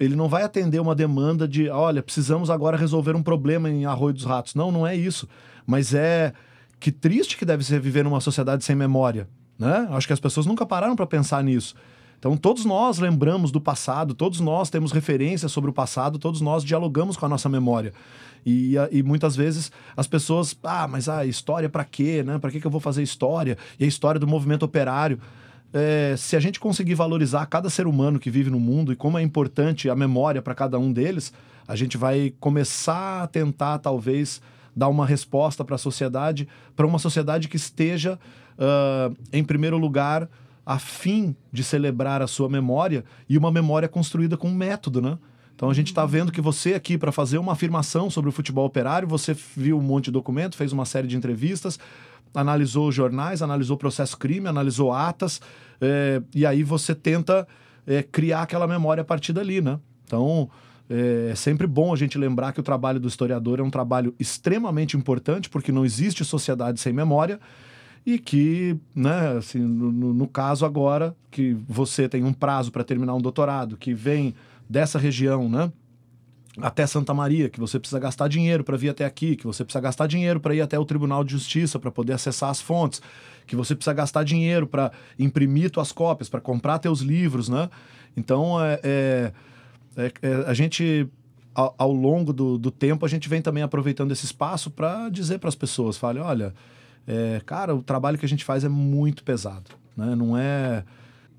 ele 0.00 0.16
não 0.16 0.28
vai 0.28 0.42
atender 0.42 0.80
uma 0.80 0.96
demanda 0.96 1.46
de, 1.46 1.68
olha, 1.68 2.02
precisamos 2.02 2.50
agora 2.50 2.76
resolver 2.76 3.14
um 3.14 3.22
problema 3.22 3.70
em 3.70 3.84
Arroio 3.84 4.14
dos 4.14 4.24
Ratos. 4.24 4.56
Não, 4.56 4.72
não 4.72 4.84
é 4.84 4.96
isso. 4.96 5.28
Mas 5.64 5.94
é 5.94 6.32
que 6.80 6.90
triste 6.90 7.36
que 7.36 7.44
deve 7.44 7.62
ser 7.64 7.80
viver 7.80 8.02
numa 8.02 8.20
sociedade 8.20 8.64
sem 8.64 8.74
memória. 8.74 9.28
Né? 9.56 9.88
Acho 9.90 10.06
que 10.06 10.12
as 10.12 10.20
pessoas 10.20 10.46
nunca 10.46 10.66
pararam 10.66 10.96
para 10.96 11.06
pensar 11.06 11.42
nisso. 11.42 11.74
Então, 12.18 12.36
todos 12.36 12.64
nós 12.64 12.98
lembramos 12.98 13.52
do 13.52 13.60
passado, 13.60 14.12
todos 14.12 14.40
nós 14.40 14.68
temos 14.68 14.90
referências 14.90 15.52
sobre 15.52 15.70
o 15.70 15.72
passado, 15.72 16.18
todos 16.18 16.40
nós 16.40 16.64
dialogamos 16.64 17.16
com 17.16 17.26
a 17.26 17.28
nossa 17.28 17.48
memória. 17.48 17.92
E, 18.44 18.74
e 18.90 19.02
muitas 19.02 19.36
vezes 19.36 19.70
as 19.96 20.06
pessoas, 20.06 20.56
ah, 20.64 20.88
mas 20.88 21.08
a 21.08 21.24
história 21.24 21.68
para 21.68 21.84
quê? 21.84 22.22
Né? 22.24 22.38
Para 22.38 22.50
que, 22.50 22.60
que 22.60 22.66
eu 22.66 22.70
vou 22.70 22.80
fazer 22.80 23.02
história? 23.02 23.56
E 23.78 23.84
a 23.84 23.86
história 23.86 24.18
do 24.18 24.26
movimento 24.26 24.64
operário. 24.64 25.20
É, 25.72 26.14
se 26.16 26.34
a 26.34 26.40
gente 26.40 26.58
conseguir 26.58 26.94
valorizar 26.94 27.44
cada 27.46 27.68
ser 27.68 27.86
humano 27.86 28.18
que 28.18 28.30
vive 28.30 28.50
no 28.50 28.58
mundo 28.58 28.92
e 28.92 28.96
como 28.96 29.18
é 29.18 29.22
importante 29.22 29.88
a 29.88 29.94
memória 29.94 30.40
para 30.40 30.54
cada 30.54 30.78
um 30.78 30.92
deles, 30.92 31.32
a 31.68 31.76
gente 31.76 31.98
vai 31.98 32.32
começar 32.40 33.22
a 33.22 33.26
tentar, 33.26 33.78
talvez, 33.78 34.40
dar 34.74 34.88
uma 34.88 35.04
resposta 35.04 35.62
para 35.62 35.74
a 35.74 35.78
sociedade, 35.78 36.48
para 36.74 36.86
uma 36.86 36.98
sociedade 36.98 37.48
que 37.48 37.56
esteja, 37.56 38.18
uh, 38.58 39.14
em 39.30 39.44
primeiro 39.44 39.76
lugar, 39.76 40.26
a 40.68 40.78
fim 40.78 41.34
de 41.50 41.64
celebrar 41.64 42.20
a 42.20 42.26
sua 42.26 42.46
memória 42.46 43.02
e 43.26 43.38
uma 43.38 43.50
memória 43.50 43.88
construída 43.88 44.36
com 44.36 44.50
um 44.50 44.54
método, 44.54 45.00
né? 45.00 45.16
Então 45.54 45.70
a 45.70 45.72
gente 45.72 45.86
está 45.86 46.04
vendo 46.04 46.30
que 46.30 46.42
você 46.42 46.74
aqui, 46.74 46.98
para 46.98 47.10
fazer 47.10 47.38
uma 47.38 47.52
afirmação 47.52 48.10
sobre 48.10 48.28
o 48.28 48.32
futebol 48.32 48.66
operário, 48.66 49.08
você 49.08 49.34
viu 49.56 49.78
um 49.78 49.82
monte 49.82 50.04
de 50.04 50.10
documento, 50.10 50.58
fez 50.58 50.70
uma 50.70 50.84
série 50.84 51.08
de 51.08 51.16
entrevistas, 51.16 51.78
analisou 52.34 52.92
jornais, 52.92 53.40
analisou 53.40 53.78
processo 53.78 54.18
crime, 54.18 54.46
analisou 54.46 54.92
atas, 54.92 55.40
é, 55.80 56.20
e 56.34 56.44
aí 56.44 56.62
você 56.62 56.94
tenta 56.94 57.48
é, 57.86 58.02
criar 58.02 58.42
aquela 58.42 58.66
memória 58.66 59.00
a 59.00 59.04
partir 59.06 59.32
dali, 59.32 59.62
né? 59.62 59.80
Então 60.04 60.50
é, 60.90 61.30
é 61.32 61.34
sempre 61.34 61.66
bom 61.66 61.94
a 61.94 61.96
gente 61.96 62.18
lembrar 62.18 62.52
que 62.52 62.60
o 62.60 62.62
trabalho 62.62 63.00
do 63.00 63.08
historiador 63.08 63.58
é 63.58 63.62
um 63.62 63.70
trabalho 63.70 64.14
extremamente 64.20 64.98
importante, 64.98 65.48
porque 65.48 65.72
não 65.72 65.86
existe 65.86 66.26
sociedade 66.26 66.78
sem 66.78 66.92
memória 66.92 67.40
e 68.08 68.18
que, 68.18 68.74
né, 68.94 69.36
assim, 69.36 69.58
no, 69.58 70.14
no 70.14 70.26
caso 70.26 70.64
agora, 70.64 71.14
que 71.30 71.54
você 71.68 72.08
tem 72.08 72.24
um 72.24 72.32
prazo 72.32 72.72
para 72.72 72.82
terminar 72.82 73.12
um 73.14 73.20
doutorado, 73.20 73.76
que 73.76 73.92
vem 73.92 74.34
dessa 74.66 74.98
região, 74.98 75.46
né, 75.46 75.70
até 76.56 76.86
Santa 76.86 77.12
Maria, 77.12 77.50
que 77.50 77.60
você 77.60 77.78
precisa 77.78 78.00
gastar 78.00 78.26
dinheiro 78.26 78.64
para 78.64 78.78
vir 78.78 78.88
até 78.88 79.04
aqui, 79.04 79.36
que 79.36 79.46
você 79.46 79.62
precisa 79.62 79.82
gastar 79.82 80.06
dinheiro 80.06 80.40
para 80.40 80.54
ir 80.54 80.62
até 80.62 80.78
o 80.78 80.86
Tribunal 80.86 81.22
de 81.22 81.32
Justiça 81.32 81.78
para 81.78 81.90
poder 81.90 82.14
acessar 82.14 82.48
as 82.48 82.62
fontes, 82.62 83.02
que 83.46 83.54
você 83.54 83.74
precisa 83.74 83.92
gastar 83.92 84.24
dinheiro 84.24 84.66
para 84.66 84.90
imprimir 85.18 85.70
tuas 85.70 85.92
cópias, 85.92 86.30
para 86.30 86.40
comprar 86.40 86.78
teus 86.78 87.00
livros, 87.00 87.50
né? 87.50 87.68
Então, 88.16 88.58
é, 88.58 88.80
é, 88.82 89.32
é, 89.98 90.12
é 90.22 90.34
a 90.46 90.54
gente, 90.54 91.06
ao, 91.54 91.74
ao 91.76 91.92
longo 91.92 92.32
do, 92.32 92.56
do 92.56 92.70
tempo, 92.70 93.04
a 93.04 93.08
gente 93.08 93.28
vem 93.28 93.42
também 93.42 93.62
aproveitando 93.62 94.12
esse 94.12 94.24
espaço 94.24 94.70
para 94.70 95.10
dizer 95.10 95.38
para 95.38 95.50
as 95.50 95.54
pessoas, 95.54 95.98
fale, 95.98 96.20
olha, 96.20 96.54
é, 97.08 97.40
cara, 97.46 97.74
o 97.74 97.82
trabalho 97.82 98.18
que 98.18 98.26
a 98.26 98.28
gente 98.28 98.44
faz 98.44 98.64
é 98.64 98.68
muito 98.68 99.24
pesado, 99.24 99.70
né? 99.96 100.14
Não 100.14 100.36
é 100.36 100.84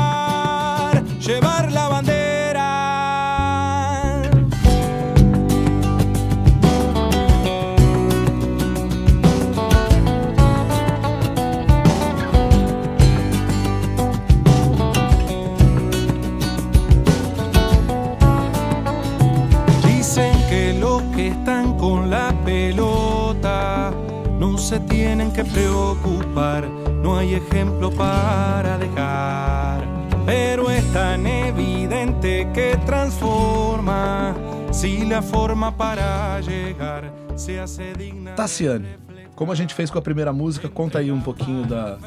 que 25.40 25.52
preocupar, 25.52 26.68
no 27.02 27.18
hay 27.18 27.36
ejemplo 27.36 27.90
para 27.92 28.78
dejar. 28.78 29.82
Pero 30.26 30.70
es 30.70 30.86
tan 30.92 31.26
evidente 31.26 32.48
que 32.54 32.78
transforma 32.86 34.36
si 34.72 35.06
la 35.06 35.22
forma 35.22 35.72
para 35.76 36.42
llegar 36.42 37.14
se 37.36 37.58
hace 37.58 37.94
digna. 37.94 38.32
de 38.32 38.36
Tassiane, 38.36 38.98
como 39.34 39.52
a 39.54 39.56
gente 39.56 39.74
fez 39.74 39.90
com 39.90 39.98
a 39.98 40.02
primeira 40.02 40.34
música, 40.34 40.68
conta 40.68 41.00
aí 41.00 41.12
um 41.12 41.22
pouquinho 41.22 41.66
da. 41.66 41.98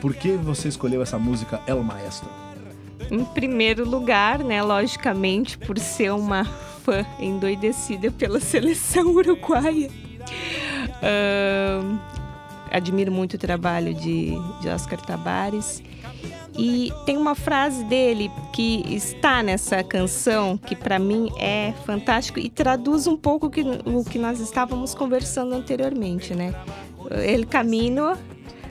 Por 0.00 0.14
que 0.14 0.32
você 0.32 0.66
escolheu 0.66 1.02
essa 1.02 1.18
música 1.18 1.60
El 1.68 1.84
Maestro? 1.84 2.28
Em 3.10 3.24
primeiro 3.24 3.88
lugar, 3.88 4.40
né, 4.40 4.60
logicamente, 4.60 5.56
por 5.56 5.78
ser 5.78 6.10
uma 6.12 6.44
fã 6.84 7.06
endoidecida 7.20 8.10
pela 8.10 8.40
seleção 8.40 9.06
uruguaia. 9.14 9.88
Ahn, 11.00 11.98
admiro 12.72 13.12
muito 13.12 13.34
o 13.34 13.38
trabalho 13.38 13.94
de, 13.94 14.32
de 14.60 14.68
Oscar 14.68 15.00
Tabares. 15.00 15.82
E 16.56 16.92
tem 17.06 17.16
uma 17.16 17.34
frase 17.34 17.82
dele 17.84 18.30
que 18.52 18.84
está 18.94 19.42
nessa 19.42 19.82
canção 19.82 20.58
que 20.58 20.76
para 20.76 20.98
mim 20.98 21.30
é 21.38 21.72
fantástico 21.86 22.38
e 22.38 22.50
traduz 22.50 23.06
um 23.06 23.16
pouco 23.16 23.46
o 23.46 23.50
que, 23.50 23.62
o 23.62 24.04
que 24.04 24.18
nós 24.18 24.38
estávamos 24.38 24.94
conversando 24.94 25.54
anteriormente, 25.54 26.34
né? 26.34 26.54
El 27.10 27.46
camino 27.46 28.18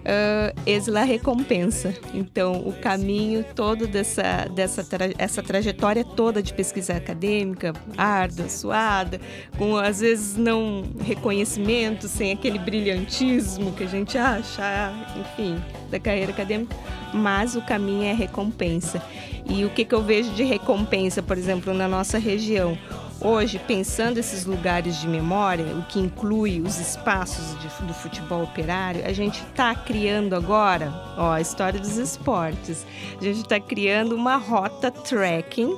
uh, 0.01 0.61
es 0.65 0.87
la 0.87 1.03
recompensa. 1.03 1.93
Então, 2.13 2.53
o 2.53 2.73
caminho 2.73 3.43
todo 3.55 3.87
dessa, 3.87 4.47
dessa 4.53 4.83
tra 4.83 5.09
essa 5.17 5.41
trajetória 5.41 6.03
toda 6.03 6.41
de 6.41 6.53
pesquisa 6.53 6.93
acadêmica, 6.93 7.73
árdua, 7.97 8.49
suada, 8.49 9.19
com 9.57 9.77
às 9.77 9.99
vezes 9.99 10.35
não 10.35 10.83
reconhecimento, 11.03 12.07
sem 12.07 12.31
aquele 12.31 12.59
brilhantismo 12.59 13.71
que 13.73 13.83
a 13.83 13.87
gente 13.87 14.17
acha, 14.17 14.93
enfim, 15.19 15.61
da 15.89 15.99
carreira 15.99 16.31
acadêmica, 16.31 16.75
mas 17.13 17.55
o 17.55 17.61
caminho 17.61 18.03
é 18.03 18.13
recompensa. 18.13 19.01
E 19.45 19.65
o 19.65 19.69
que, 19.69 19.83
que 19.83 19.93
eu 19.93 20.01
vejo 20.01 20.31
de 20.31 20.43
recompensa, 20.43 21.21
por 21.21 21.37
exemplo, 21.37 21.73
na 21.73 21.87
nossa 21.87 22.17
região? 22.17 22.77
Hoje, 23.23 23.59
pensando 23.59 24.17
esses 24.17 24.45
lugares 24.45 24.99
de 24.99 25.07
memória, 25.07 25.75
o 25.75 25.83
que 25.83 25.99
inclui 25.99 26.59
os 26.59 26.79
espaços 26.79 27.55
de- 27.59 27.85
do 27.85 27.93
futebol 27.93 28.43
operário, 28.43 29.05
a 29.05 29.13
gente 29.13 29.43
está 29.43 29.75
criando 29.75 30.35
agora, 30.35 30.91
ó, 31.15 31.31
a 31.33 31.39
história 31.41 31.79
dos 31.79 31.97
esportes. 31.97 32.83
A 33.19 33.23
gente 33.23 33.41
está 33.41 33.59
criando 33.59 34.15
uma 34.15 34.37
rota 34.37 34.89
trekking, 34.89 35.77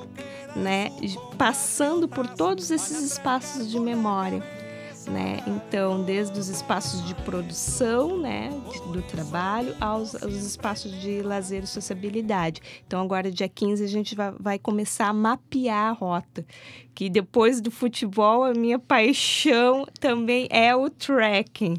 né, 0.56 0.89
passando 1.38 2.08
por 2.08 2.28
todos 2.28 2.72
esses 2.72 3.02
espaços 3.02 3.70
de 3.70 3.78
memória. 3.80 4.41
Né? 5.08 5.43
Então, 5.47 6.04
desde 6.04 6.39
os 6.39 6.47
espaços 6.47 7.06
de 7.06 7.14
produção, 7.14 8.18
né, 8.18 8.49
do 8.91 9.01
trabalho, 9.01 9.76
aos, 9.80 10.16
aos 10.16 10.34
espaços 10.34 10.91
de 11.01 11.22
lazer 11.22 11.64
e 11.64 11.68
sociabilidade. 11.68 12.62
Então, 12.88 13.01
agora, 13.01 13.32
dia 13.32 13.49
15, 13.49 13.84
a 13.84 13.88
gente 13.88 14.16
vai, 14.16 14.32
vai 14.39 14.60
começar 14.60 15.08
a 15.08 15.14
mapear 15.14 15.89
a 15.89 15.91
rota. 15.91 16.45
Que 16.95 17.10
depois 17.10 17.60
do 17.60 17.72
futebol, 17.72 18.43
a 18.43 18.54
minha 18.54 18.80
paixão 18.80 19.86
também 19.99 20.47
é 20.49 20.76
o 20.76 20.89
trekking. 20.89 21.76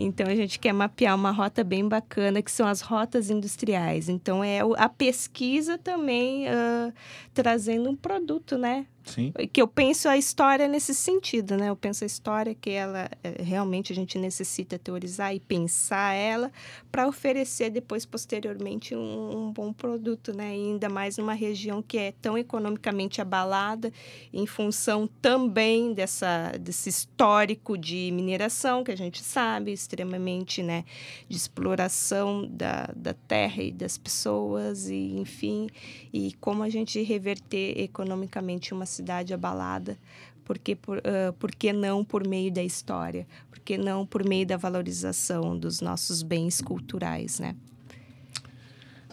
Então, 0.00 0.28
a 0.28 0.34
gente 0.36 0.60
quer 0.60 0.72
mapear 0.72 1.16
uma 1.16 1.32
rota 1.32 1.64
bem 1.64 1.86
bacana, 1.88 2.40
que 2.40 2.52
são 2.52 2.68
as 2.68 2.80
rotas 2.80 3.30
industriais. 3.30 4.08
Então, 4.08 4.44
é 4.44 4.60
a 4.76 4.88
pesquisa 4.88 5.76
também 5.76 6.46
ah, 6.48 6.92
trazendo 7.34 7.90
um 7.90 7.96
produto, 7.96 8.56
né? 8.56 8.86
Sim. 9.08 9.32
que 9.52 9.60
eu 9.60 9.66
penso 9.66 10.08
a 10.08 10.16
história 10.16 10.68
nesse 10.68 10.94
sentido, 10.94 11.56
né? 11.56 11.70
Eu 11.70 11.76
penso 11.76 12.04
a 12.04 12.06
história 12.06 12.54
que 12.54 12.70
ela 12.70 13.10
eh, 13.24 13.42
realmente 13.42 13.92
a 13.92 13.96
gente 13.96 14.18
necessita 14.18 14.78
teorizar 14.78 15.34
e 15.34 15.40
pensar 15.40 16.12
ela 16.12 16.52
para 16.92 17.06
oferecer 17.08 17.70
depois 17.70 18.04
posteriormente 18.04 18.94
um, 18.94 19.46
um 19.48 19.52
bom 19.52 19.72
produto, 19.72 20.36
né? 20.36 20.56
E 20.56 20.70
ainda 20.70 20.88
mais 20.88 21.16
numa 21.16 21.32
região 21.32 21.82
que 21.82 21.96
é 21.96 22.12
tão 22.20 22.36
economicamente 22.36 23.20
abalada 23.20 23.92
em 24.32 24.46
função 24.46 25.08
também 25.22 25.92
dessa 25.94 26.52
desse 26.60 26.88
histórico 26.88 27.78
de 27.78 28.10
mineração 28.12 28.84
que 28.84 28.90
a 28.90 28.96
gente 28.96 29.22
sabe 29.22 29.72
extremamente, 29.88 30.62
né? 30.62 30.84
De 31.28 31.36
exploração 31.36 32.46
da, 32.46 32.90
da 32.94 33.14
terra 33.14 33.62
e 33.62 33.72
das 33.72 33.96
pessoas 33.96 34.88
e 34.88 35.16
enfim 35.18 35.68
e 36.12 36.34
como 36.34 36.62
a 36.62 36.68
gente 36.68 37.02
reverter 37.02 37.80
economicamente 37.80 38.74
uma 38.74 38.84
cidade 38.84 39.32
abalada, 39.32 39.96
porque 40.44 40.76
por, 40.76 40.98
ah, 40.98 41.32
por 41.38 41.50
que 41.50 41.72
não 41.72 42.04
por 42.04 42.26
meio 42.26 42.52
da 42.52 42.62
história? 42.62 43.26
Por 43.50 43.58
que 43.60 43.78
não 43.78 44.04
por 44.04 44.26
meio 44.26 44.46
da 44.46 44.56
valorização 44.56 45.58
dos 45.58 45.80
nossos 45.80 46.22
bens 46.22 46.60
culturais, 46.60 47.40
né? 47.40 47.56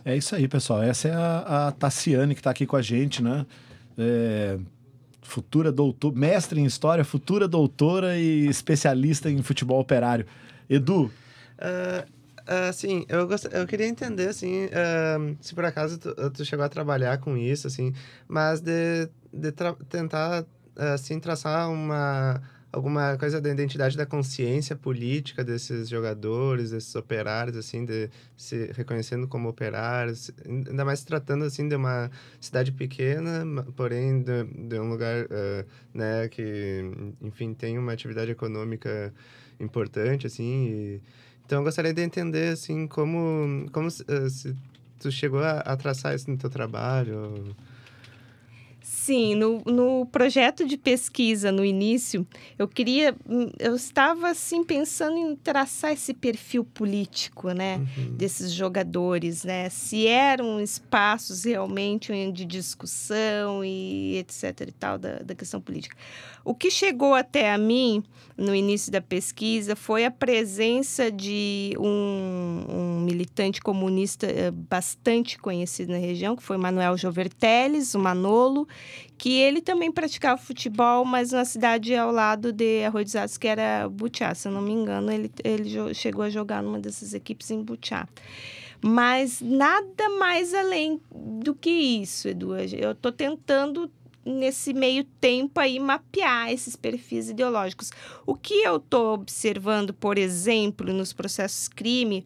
É 0.03 0.15
isso 0.15 0.35
aí, 0.35 0.47
pessoal. 0.47 0.83
Essa 0.83 1.07
é 1.07 1.13
a, 1.13 1.67
a 1.67 1.71
Tassiane 1.71 2.35
que 2.35 2.39
está 2.39 2.51
aqui 2.51 2.65
com 2.65 2.75
a 2.75 2.81
gente, 2.81 3.23
né? 3.23 3.43
É, 3.97 4.59
futura 5.25 5.71
doutora, 5.71 6.15
mestre 6.15 6.61
em 6.61 6.65
história, 6.65 7.03
futura 7.03 7.47
doutora 7.47 8.17
e 8.17 8.47
especialista 8.47 9.29
em 9.29 9.41
futebol 9.41 9.79
operário. 9.79 10.25
Edu, 10.69 11.11
assim, 12.69 13.05
eu, 13.09 13.27
gost... 13.27 13.45
eu 13.51 13.65
queria 13.65 13.87
entender, 13.87 14.29
assim, 14.29 14.69
ah, 14.73 15.17
se 15.41 15.53
por 15.55 15.65
acaso 15.65 15.97
tu, 15.97 16.13
tu 16.31 16.45
chegou 16.45 16.65
a 16.65 16.69
trabalhar 16.69 17.17
com 17.19 17.35
isso, 17.37 17.67
assim, 17.67 17.93
mas 18.27 18.61
de, 18.61 19.09
de 19.33 19.51
tra- 19.51 19.75
tentar, 19.89 20.45
assim, 20.75 21.19
traçar 21.19 21.69
uma... 21.69 22.41
Alguma 22.71 23.15
coisa 23.17 23.39
da 23.39 23.49
identidade 23.49 23.95
da 23.95 24.05
consciência 24.05 24.75
política 24.75 25.45
desses 25.45 25.87
jogadores, 25.87 26.71
desses 26.71 26.93
operários, 26.93 27.55
assim, 27.55 27.85
de 27.85 28.09
se 28.35 28.69
reconhecendo 28.73 29.29
como 29.29 29.47
operários, 29.47 30.29
ainda 30.45 30.83
mais 30.83 31.01
tratando, 31.01 31.45
assim, 31.45 31.69
de 31.69 31.75
uma 31.77 32.11
cidade 32.37 32.73
pequena, 32.73 33.45
porém 33.77 34.21
de, 34.21 34.43
de 34.43 34.77
um 34.77 34.89
lugar, 34.89 35.25
ah, 35.31 35.65
né, 35.93 36.27
que, 36.27 36.83
enfim, 37.21 37.53
tem 37.53 37.77
uma 37.77 37.93
atividade 37.93 38.31
econômica 38.31 39.13
importante, 39.59 40.27
assim, 40.27 40.67
e, 40.67 41.01
então, 41.45 41.59
eu 41.59 41.63
gostaria 41.63 41.93
de 41.93 42.01
entender, 42.01 42.53
assim, 42.53 42.87
como, 42.87 43.69
como 43.71 43.89
se, 43.91 44.03
eh, 44.07 44.29
se 44.29 44.55
tu 44.99 45.11
chegou 45.11 45.41
a, 45.41 45.59
a 45.59 45.77
traçar 45.77 46.15
isso 46.15 46.29
no 46.29 46.37
teu 46.37 46.49
trabalho. 46.49 47.55
Sim, 48.81 49.35
no, 49.35 49.61
no 49.65 50.05
projeto 50.07 50.65
de 50.65 50.77
pesquisa 50.77 51.51
no 51.51 51.65
início, 51.65 52.25
eu 52.57 52.67
queria, 52.67 53.15
hum, 53.27 53.49
eu 53.59 53.75
estava 53.75 54.29
assim 54.29 54.63
pensando 54.63 55.17
em 55.17 55.35
traçar 55.35 55.91
esse 55.91 56.13
perfil 56.13 56.63
político, 56.63 57.51
né, 57.51 57.81
desses 58.15 58.51
jogadores, 58.51 59.43
né, 59.43 59.69
se 59.69 60.05
eram 60.07 60.61
espaços 60.61 61.45
realmente 61.45 62.11
de 62.31 62.45
discussão 62.45 63.65
e 63.65 64.17
etc 64.17 64.61
e 64.67 64.71
tal 64.71 64.97
da, 64.97 65.19
da 65.19 65.33
questão 65.35 65.59
política. 65.59 65.95
O 66.45 66.53
que 66.53 66.69
chegou 66.69 67.15
até 67.15 67.51
a 67.51 67.57
mim 67.57 68.03
no 68.37 68.53
início 68.53 68.91
da 68.91 69.01
pesquisa 69.01 69.75
foi 69.75 70.05
a 70.05 70.11
presença 70.11 71.11
de 71.11 71.73
um, 71.79 72.65
um 72.69 72.99
militante 72.99 73.59
comunista 73.59 74.27
eh, 74.27 74.51
bastante 74.51 75.39
conhecido 75.39 75.91
na 75.91 75.97
região, 75.97 76.35
que 76.35 76.43
foi 76.43 76.55
Manuel 76.57 76.95
Joverteles, 76.97 77.95
o 77.95 77.99
Manolo, 77.99 78.67
que 79.17 79.39
ele 79.39 79.59
também 79.59 79.91
praticava 79.91 80.39
futebol, 80.39 81.03
mas 81.03 81.31
na 81.31 81.45
cidade 81.45 81.95
ao 81.95 82.11
lado 82.11 82.53
de 82.53 82.83
Arroizados, 82.83 83.37
que 83.37 83.47
era 83.47 83.89
Butiá. 83.89 84.35
Se 84.35 84.47
eu 84.47 84.51
não 84.51 84.61
me 84.61 84.71
engano, 84.71 85.11
ele, 85.11 85.31
ele 85.43 85.95
chegou 85.95 86.23
a 86.23 86.29
jogar 86.29 86.61
numa 86.61 86.79
dessas 86.79 87.15
equipes 87.15 87.49
em 87.49 87.63
Butiá. 87.63 88.07
Mas 88.83 89.41
nada 89.41 90.09
mais 90.19 90.53
além 90.53 91.01
do 91.11 91.55
que 91.55 91.71
isso, 91.71 92.27
Edu. 92.27 92.55
Eu 92.55 92.91
estou 92.91 93.11
tentando 93.11 93.89
nesse 94.25 94.73
meio 94.73 95.03
tempo 95.21 95.59
aí 95.59 95.79
mapear 95.79 96.51
esses 96.51 96.75
perfis 96.75 97.29
ideológicos. 97.29 97.91
O 98.25 98.35
que 98.35 98.55
eu 98.63 98.77
estou 98.77 99.13
observando, 99.13 99.93
por 99.93 100.17
exemplo, 100.17 100.91
nos 100.91 101.13
processos 101.13 101.67
crime, 101.67 102.25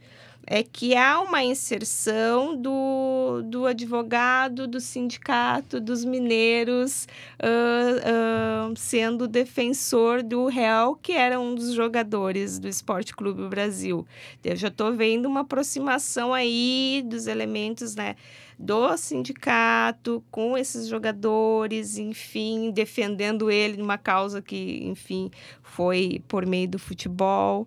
é 0.52 0.64
que 0.64 0.96
há 0.96 1.22
uma 1.22 1.44
inserção 1.44 2.56
do, 2.60 3.44
do 3.46 3.68
advogado, 3.68 4.68
do 4.68 4.80
sindicato, 4.82 5.80
dos 5.80 6.04
mineiros, 6.04 7.08
uh, 7.40 8.72
uh, 8.72 8.74
sendo 8.76 9.28
defensor 9.28 10.24
do 10.24 10.48
réu, 10.48 10.96
que 10.96 11.12
era 11.12 11.40
um 11.40 11.54
dos 11.54 11.74
jogadores 11.74 12.58
do 12.58 12.68
Esporte 12.68 13.16
Clube 13.16 13.48
Brasil. 13.48 14.08
Eu 14.44 14.56
já 14.56 14.70
estou 14.70 14.92
vendo 14.92 15.28
uma 15.28 15.42
aproximação 15.42 16.34
aí 16.34 17.04
dos 17.06 17.28
elementos, 17.28 17.94
né? 17.96 18.16
Do 18.60 18.98
sindicato 18.98 20.22
com 20.30 20.58
esses 20.58 20.88
jogadores, 20.88 21.98
enfim, 21.98 22.72
defendendo 22.72 23.50
ele 23.50 23.78
numa 23.78 23.98
causa 23.98 24.42
que, 24.42 24.84
enfim, 24.84 25.32
foi 25.64 26.22
por 26.28 26.46
meio 26.46 26.68
do 26.68 26.78
futebol 26.78 27.66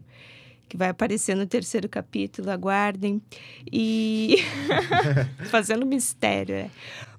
que 0.69 0.77
vai 0.79 0.89
aparecer 0.89 1.35
no 1.35 1.47
terceiro 1.47 1.87
capítulo, 1.87 2.51
aguardem. 2.51 3.21
E 3.71 4.37
fazendo 5.51 5.85
mistério, 5.85 6.55
é. 6.55 6.71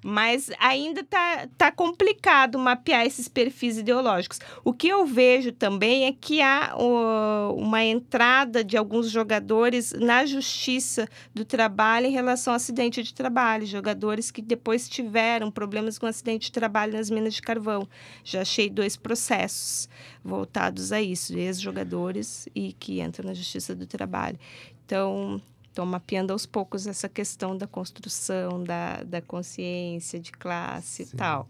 Mas 0.06 0.50
ainda 0.58 1.02
tá, 1.02 1.48
tá 1.56 1.72
complicado 1.72 2.58
mapear 2.58 3.06
esses 3.06 3.26
perfis 3.26 3.78
ideológicos. 3.78 4.38
O 4.62 4.70
que 4.70 4.86
eu 4.86 5.06
vejo 5.06 5.50
também 5.50 6.04
é 6.04 6.12
que 6.12 6.42
há 6.42 6.76
uh, 6.76 7.54
uma 7.54 7.82
entrada 7.82 8.62
de 8.62 8.76
alguns 8.76 9.10
jogadores 9.10 9.94
na 9.94 10.26
justiça 10.26 11.08
do 11.34 11.42
trabalho 11.42 12.04
em 12.04 12.10
relação 12.10 12.52
ao 12.52 12.56
acidente 12.56 13.02
de 13.02 13.14
trabalho. 13.14 13.64
Jogadores 13.64 14.30
que 14.30 14.42
depois 14.42 14.90
tiveram 14.90 15.50
problemas 15.50 15.98
com 15.98 16.04
acidente 16.04 16.48
de 16.48 16.52
trabalho 16.52 16.92
nas 16.92 17.08
minas 17.08 17.32
de 17.32 17.40
carvão. 17.40 17.88
Já 18.22 18.42
achei 18.42 18.68
dois 18.68 18.98
processos 18.98 19.88
voltados 20.22 20.92
a 20.92 21.00
isso, 21.00 21.34
ex-jogadores 21.34 22.46
e 22.54 22.74
que 22.74 23.00
entram 23.00 23.28
na 23.28 23.34
justiça 23.34 23.74
do 23.74 23.86
trabalho. 23.86 24.38
Então, 24.84 25.40
Estou 25.74 25.84
mapeando 25.84 26.32
aos 26.32 26.46
poucos 26.46 26.86
essa 26.86 27.08
questão 27.08 27.58
da 27.58 27.66
construção, 27.66 28.62
da, 28.62 29.02
da 29.02 29.20
consciência 29.20 30.20
de 30.20 30.30
classe 30.30 31.04
Sim. 31.04 31.10
e 31.12 31.16
tal. 31.16 31.48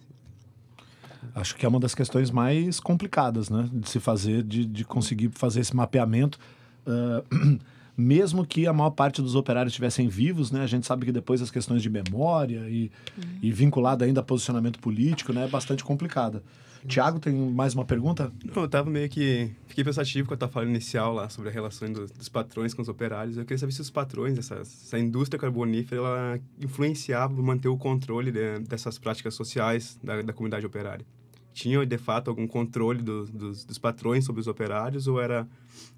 Acho 1.35 1.55
que 1.55 1.67
é 1.67 1.69
uma 1.69 1.79
das 1.79 1.95
questões 1.95 2.31
mais 2.31 2.81
complicadas, 2.81 3.51
né? 3.51 3.69
De 3.71 3.87
se 3.87 4.01
fazer, 4.01 4.43
de, 4.43 4.65
de 4.65 4.83
conseguir 4.83 5.29
fazer 5.29 5.61
esse 5.61 5.77
mapeamento. 5.77 6.39
Uh, 6.87 7.61
mesmo 7.95 8.47
que 8.47 8.67
a 8.67 8.73
maior 8.73 8.93
parte 8.93 9.21
dos 9.21 9.35
operários 9.35 9.73
estivessem 9.73 10.09
vivos, 10.09 10.51
né? 10.51 10.63
A 10.63 10.67
gente 10.67 10.87
sabe 10.87 11.05
que 11.05 11.13
depois 11.13 11.43
as 11.43 11.51
questões 11.51 11.83
de 11.83 11.91
memória 11.91 12.67
e, 12.67 12.91
uhum. 13.19 13.39
e 13.43 13.53
vinculada 13.53 14.07
ainda 14.07 14.23
a 14.23 14.25
posicionamento 14.25 14.79
político, 14.79 15.35
né? 15.35 15.45
É 15.45 15.49
bastante 15.49 15.85
complicada. 15.85 16.43
Tiago, 16.87 17.19
tem 17.19 17.33
mais 17.33 17.75
uma 17.75 17.85
pergunta? 17.85 18.31
Não, 18.45 18.63
eu 18.63 18.69
tava 18.69 18.91
meio 18.91 19.09
que... 19.09 19.51
Fiquei 19.67 19.83
pensativo 19.83 20.29
com 20.29 20.35
a 20.35 20.37
tua 20.37 20.49
fala 20.49 20.67
inicial 20.67 21.15
lá 21.15 21.31
sobre 21.31 21.49
a 21.49 21.53
relação 21.53 21.91
do, 21.91 22.07
dos 22.07 22.29
patrões 22.29 22.75
com 22.75 22.83
os 22.83 22.89
operários. 22.89 23.39
Eu 23.39 23.45
queria 23.45 23.59
saber 23.59 23.73
se 23.73 23.81
os 23.81 23.91
patrões, 23.91 24.39
essa, 24.39 24.57
essa 24.57 24.99
indústria 24.99 25.39
carbonífera, 25.41 26.01
ela 26.01 26.41
influenciava 26.61 27.41
manter 27.43 27.69
o 27.69 27.79
controle 27.79 28.31
de, 28.31 28.59
dessas 28.61 28.99
práticas 28.99 29.35
sociais 29.35 29.99
da, 30.03 30.21
da 30.21 30.33
comunidade 30.33 30.67
operária. 30.67 31.07
Tinha, 31.55 31.85
de 31.87 31.99
fato, 31.99 32.29
algum 32.29 32.47
controle 32.47 33.01
do, 33.01 33.25
dos, 33.27 33.65
dos 33.65 33.79
patrões 33.79 34.25
sobre 34.25 34.41
os 34.41 34.47
operários 34.47 35.07
ou 35.07 35.21
era 35.21 35.49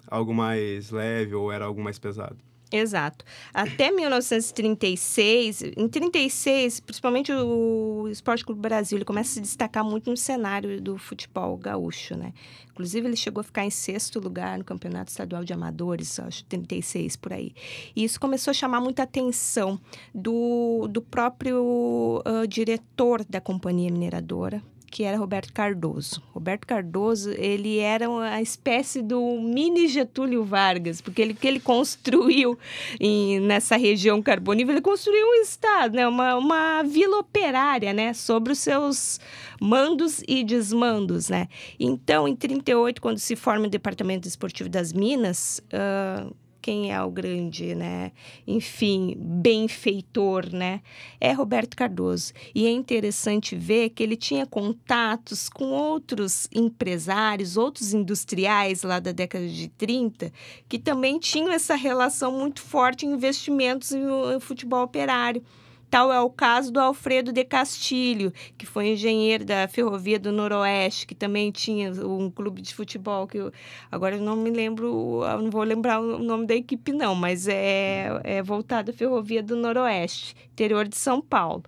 algo 0.07 0.33
mais 0.33 0.91
leve 0.91 1.35
ou 1.35 1.51
era 1.51 1.65
algo 1.65 1.83
mais 1.83 1.99
pesado? 1.99 2.37
Exato. 2.71 3.23
Até 3.53 3.91
1936, 3.91 5.61
em 5.77 5.87
36, 5.87 6.81
principalmente 6.81 7.31
o 7.31 8.09
Esporte 8.09 8.43
Clube 8.43 8.59
Brasil, 8.59 8.97
ele 8.97 9.05
começa 9.05 9.31
a 9.31 9.33
se 9.35 9.41
destacar 9.41 9.85
muito 9.85 10.09
no 10.09 10.17
cenário 10.17 10.81
do 10.81 10.97
futebol 10.97 11.55
gaúcho, 11.57 12.17
né? 12.17 12.33
Inclusive, 12.71 13.07
ele 13.07 13.15
chegou 13.15 13.39
a 13.41 13.43
ficar 13.43 13.65
em 13.65 13.69
sexto 13.69 14.19
lugar 14.19 14.57
no 14.57 14.65
Campeonato 14.65 15.09
Estadual 15.09 15.43
de 15.43 15.53
Amadores, 15.53 16.19
acho 16.19 16.43
36 16.45 17.15
por 17.15 17.33
aí. 17.33 17.53
E 17.95 18.03
isso 18.03 18.19
começou 18.19 18.51
a 18.51 18.53
chamar 18.53 18.81
muita 18.81 19.03
atenção 19.03 19.79
do, 20.13 20.87
do 20.89 21.01
próprio 21.01 22.21
uh, 22.25 22.45
diretor 22.47 23.23
da 23.23 23.39
companhia 23.39 23.89
mineradora, 23.89 24.61
que 24.89 25.03
era 25.03 25.17
Roberto 25.17 25.53
Cardoso. 25.53 26.21
Roberto 26.33 26.65
Cardoso, 26.65 27.31
ele 27.31 27.79
era 27.79 28.09
uma 28.09 28.41
espécie 28.41 29.01
do 29.01 29.39
mini 29.39 29.87
Getúlio 29.87 30.43
Vargas, 30.43 31.01
porque 31.01 31.21
ele 31.21 31.33
que 31.33 31.47
ele 31.47 31.59
construiu 31.59 32.57
em, 32.99 33.39
nessa 33.39 33.77
região 33.77 34.21
carbonífera, 34.21 34.77
ele 34.77 34.81
construiu 34.81 35.25
um 35.25 35.41
estado, 35.41 35.95
né, 35.95 36.07
uma, 36.07 36.35
uma 36.35 36.83
vila 36.83 37.19
operária, 37.19 37.93
né, 37.93 38.13
sobre 38.13 38.53
os 38.53 38.59
seus 38.59 39.19
mandos 39.59 40.23
e 40.27 40.43
desmandos, 40.43 41.29
né. 41.29 41.47
Então, 41.79 42.27
em 42.27 42.35
38, 42.35 43.01
quando 43.01 43.19
se 43.19 43.35
forma 43.35 43.67
o 43.67 43.69
Departamento 43.69 44.27
Esportivo 44.27 44.69
das 44.69 44.93
Minas, 44.93 45.61
uh, 45.67 46.33
quem 46.67 46.91
é 46.91 47.01
o 47.01 47.09
grande, 47.09 47.73
né? 47.73 48.11
Enfim, 48.45 49.15
benfeitor, 49.17 50.53
né? 50.53 50.81
É 51.17 51.31
Roberto 51.31 51.77
Cardoso. 51.77 52.33
E 52.53 52.67
é 52.67 52.69
interessante 52.69 53.55
ver 53.55 53.91
que 53.91 54.03
ele 54.03 54.17
tinha 54.17 54.45
contatos 54.45 55.47
com 55.47 55.69
outros 55.69 56.49
empresários, 56.53 57.55
outros 57.55 57.93
industriais 57.93 58.83
lá 58.83 58.99
da 58.99 59.13
década 59.13 59.47
de 59.47 59.69
30, 59.69 60.29
que 60.67 60.77
também 60.77 61.17
tinham 61.19 61.53
essa 61.53 61.73
relação 61.73 62.33
muito 62.33 62.61
forte 62.61 63.05
em 63.05 63.13
investimentos 63.13 63.93
em 63.93 64.37
futebol 64.41 64.83
operário. 64.83 65.41
Tal 65.89 66.11
é 66.11 66.19
o 66.19 66.29
caso 66.29 66.71
do 66.71 66.79
Alfredo 66.79 67.31
de 67.31 67.43
Castilho, 67.45 68.33
que 68.57 68.65
foi 68.65 68.89
engenheiro 68.89 69.45
da 69.45 69.67
Ferrovia 69.67 70.19
do 70.19 70.31
Noroeste, 70.31 71.07
que 71.07 71.15
também 71.15 71.49
tinha 71.51 71.91
um 72.05 72.29
clube 72.29 72.61
de 72.61 72.73
futebol 72.73 73.25
que 73.25 73.37
eu, 73.37 73.51
agora 73.91 74.15
eu 74.15 74.21
não 74.21 74.35
me 74.35 74.49
lembro, 74.49 75.21
não 75.41 75.49
vou 75.49 75.63
lembrar 75.63 75.99
o 75.99 76.19
nome 76.19 76.45
da 76.45 76.55
equipe 76.55 76.91
não, 76.91 77.15
mas 77.15 77.47
é, 77.47 78.19
é 78.23 78.43
voltado 78.43 78.91
à 78.91 78.93
Ferrovia 78.93 79.41
do 79.41 79.55
Noroeste, 79.55 80.35
interior 80.51 80.87
de 80.87 80.97
São 80.97 81.21
Paulo. 81.21 81.63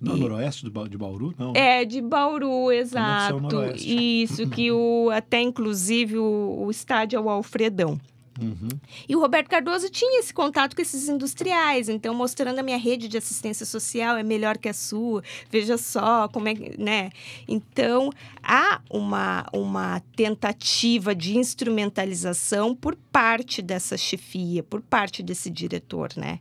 Não, 0.00 0.16
e... 0.16 0.20
noroeste 0.20 0.64
de, 0.64 0.88
de 0.88 0.96
Bauru, 0.96 1.34
não? 1.38 1.52
É, 1.54 1.84
de 1.84 2.00
Bauru, 2.00 2.72
exato. 2.72 3.36
Isso, 3.76 4.48
que 4.48 4.72
o, 4.72 5.10
até 5.10 5.40
inclusive 5.42 6.16
o, 6.16 6.64
o 6.64 6.70
estádio 6.70 7.18
é 7.18 7.20
o 7.20 7.28
Alfredão. 7.28 8.00
Uhum. 8.40 8.68
E 9.08 9.14
o 9.14 9.20
Roberto 9.20 9.48
Cardoso 9.48 9.90
tinha 9.90 10.20
esse 10.20 10.32
contato 10.32 10.74
com 10.74 10.82
esses 10.82 11.08
industriais, 11.08 11.88
então 11.88 12.14
mostrando 12.14 12.58
a 12.58 12.62
minha 12.62 12.78
rede 12.78 13.08
de 13.08 13.18
assistência 13.18 13.66
social 13.66 14.16
é 14.16 14.22
melhor 14.22 14.56
que 14.58 14.68
a 14.68 14.72
sua, 14.72 15.22
veja 15.50 15.76
só 15.76 16.28
como 16.28 16.48
é, 16.48 16.54
né? 16.78 17.10
Então 17.46 18.10
há 18.42 18.80
uma, 18.90 19.46
uma 19.52 20.00
tentativa 20.16 21.14
de 21.14 21.36
instrumentalização 21.36 22.74
por 22.74 22.96
parte 23.12 23.60
dessa 23.60 23.96
chefia, 23.96 24.62
por 24.62 24.80
parte 24.80 25.22
desse 25.22 25.50
diretor, 25.50 26.10
né? 26.16 26.40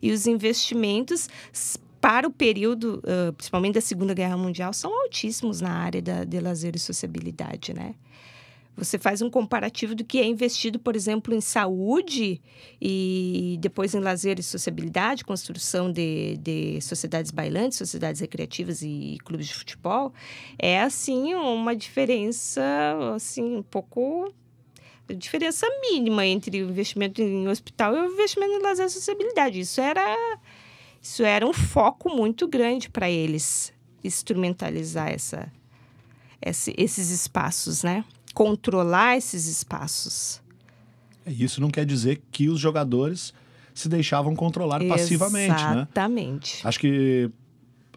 E 0.00 0.12
os 0.12 0.26
investimentos 0.26 1.28
para 2.00 2.26
o 2.26 2.30
período, 2.30 3.02
uh, 3.04 3.32
principalmente 3.34 3.74
da 3.74 3.80
Segunda 3.80 4.14
Guerra 4.14 4.36
Mundial, 4.36 4.72
são 4.72 5.02
altíssimos 5.02 5.60
na 5.60 5.70
área 5.70 6.00
da, 6.00 6.24
de 6.24 6.40
lazer 6.40 6.74
e 6.74 6.78
sociabilidade, 6.78 7.74
né? 7.74 7.94
Você 8.76 8.98
faz 8.98 9.20
um 9.20 9.28
comparativo 9.28 9.94
do 9.94 10.04
que 10.04 10.18
é 10.18 10.24
investido, 10.24 10.78
por 10.78 10.96
exemplo, 10.96 11.34
em 11.34 11.40
saúde 11.40 12.40
e 12.80 13.58
depois 13.60 13.94
em 13.94 14.00
lazer 14.00 14.38
e 14.38 14.42
sociabilidade, 14.42 15.24
construção 15.24 15.92
de, 15.92 16.38
de 16.38 16.80
sociedades 16.80 17.30
bailantes, 17.30 17.76
sociedades 17.76 18.20
recreativas 18.20 18.80
e 18.82 19.18
clubes 19.24 19.48
de 19.48 19.54
futebol. 19.54 20.14
É, 20.58 20.80
assim, 20.80 21.34
uma 21.34 21.76
diferença, 21.76 22.62
assim, 23.14 23.56
um 23.56 23.62
pouco 23.62 24.32
diferença 25.14 25.66
mínima 25.80 26.24
entre 26.24 26.62
o 26.62 26.70
investimento 26.70 27.20
em 27.20 27.48
hospital 27.48 27.96
e 27.96 28.00
o 28.00 28.12
investimento 28.12 28.52
em 28.52 28.62
lazer 28.62 28.86
e 28.86 28.90
sociabilidade. 28.90 29.60
Isso 29.60 29.80
era, 29.80 30.38
isso 31.00 31.24
era 31.24 31.46
um 31.46 31.52
foco 31.52 32.08
muito 32.08 32.46
grande 32.46 32.88
para 32.88 33.10
eles 33.10 33.72
instrumentalizar 34.02 35.10
essa, 35.10 35.52
esse, 36.40 36.74
esses 36.76 37.10
espaços, 37.10 37.82
né? 37.82 38.04
Controlar 38.40 39.18
esses 39.18 39.46
espaços. 39.46 40.40
É, 41.26 41.30
isso 41.30 41.60
não 41.60 41.70
quer 41.70 41.84
dizer 41.84 42.22
que 42.32 42.48
os 42.48 42.58
jogadores 42.58 43.34
se 43.74 43.86
deixavam 43.86 44.34
controlar 44.34 44.82
passivamente, 44.82 45.62
né? 45.62 45.72
Exatamente. 45.72 46.66
Acho 46.66 46.80
que, 46.80 47.30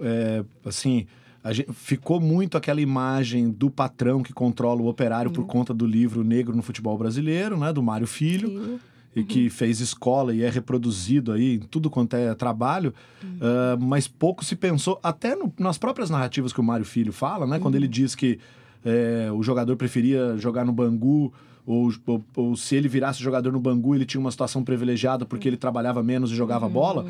é, 0.02 0.44
assim, 0.66 1.08
gente, 1.52 1.72
ficou 1.72 2.20
muito 2.20 2.58
aquela 2.58 2.82
imagem 2.82 3.52
do 3.52 3.70
patrão 3.70 4.22
que 4.22 4.34
controla 4.34 4.82
o 4.82 4.88
operário 4.88 5.30
uhum. 5.30 5.34
por 5.34 5.46
conta 5.46 5.74
do 5.74 5.86
livro 5.86 6.26
Negro 6.26 6.54
no 6.54 6.62
Futebol 6.62 6.98
Brasileiro, 6.98 7.58
né? 7.58 7.72
Do 7.72 7.82
Mário 7.82 8.06
Filho. 8.06 8.50
Filho. 8.50 8.80
E 9.16 9.22
uhum. 9.22 9.26
que 9.26 9.50
fez 9.50 9.80
escola 9.80 10.34
e 10.34 10.42
é 10.42 10.50
reproduzido 10.50 11.32
aí 11.32 11.56
em 11.56 11.60
tudo 11.60 11.90
quanto 11.90 12.16
é 12.16 12.34
trabalho, 12.36 12.94
uhum. 13.24 13.30
uh, 13.30 13.80
mas 13.80 14.10
pouco 14.10 14.44
se 14.44 14.56
pensou, 14.58 15.00
até 15.04 15.36
no, 15.36 15.54
nas 15.58 15.78
próprias 15.78 16.10
narrativas 16.10 16.52
que 16.52 16.60
o 16.60 16.64
Mário 16.64 16.84
Filho 16.84 17.14
fala, 17.14 17.48
né? 17.48 17.60
Quando 17.60 17.76
ele 17.76 17.88
diz 17.88 18.14
que 18.14 18.40
é, 18.86 19.32
o 19.32 19.42
jogador 19.42 19.76
preferia 19.76 20.38
jogar 20.38 20.66
no 20.66 20.72
Bangu, 20.72 21.34
ou, 21.66 21.92
ou, 22.06 22.24
ou, 22.36 22.56
se 22.58 22.76
ele 22.76 22.88
virasse 22.88 23.22
jogador 23.22 23.52
no 23.52 23.60
Bangu, 23.60 23.96
ele 23.96 24.06
tinha 24.06 24.20
uma 24.20 24.32
situação 24.32 24.64
privilegiada 24.64 25.26
porque 25.26 25.48
ele 25.48 25.58
trabalhava 25.58 26.04
menos 26.04 26.32
e 26.32 26.36
jogava 26.36 26.66
uhum. 26.66 26.72
bola. 26.72 27.06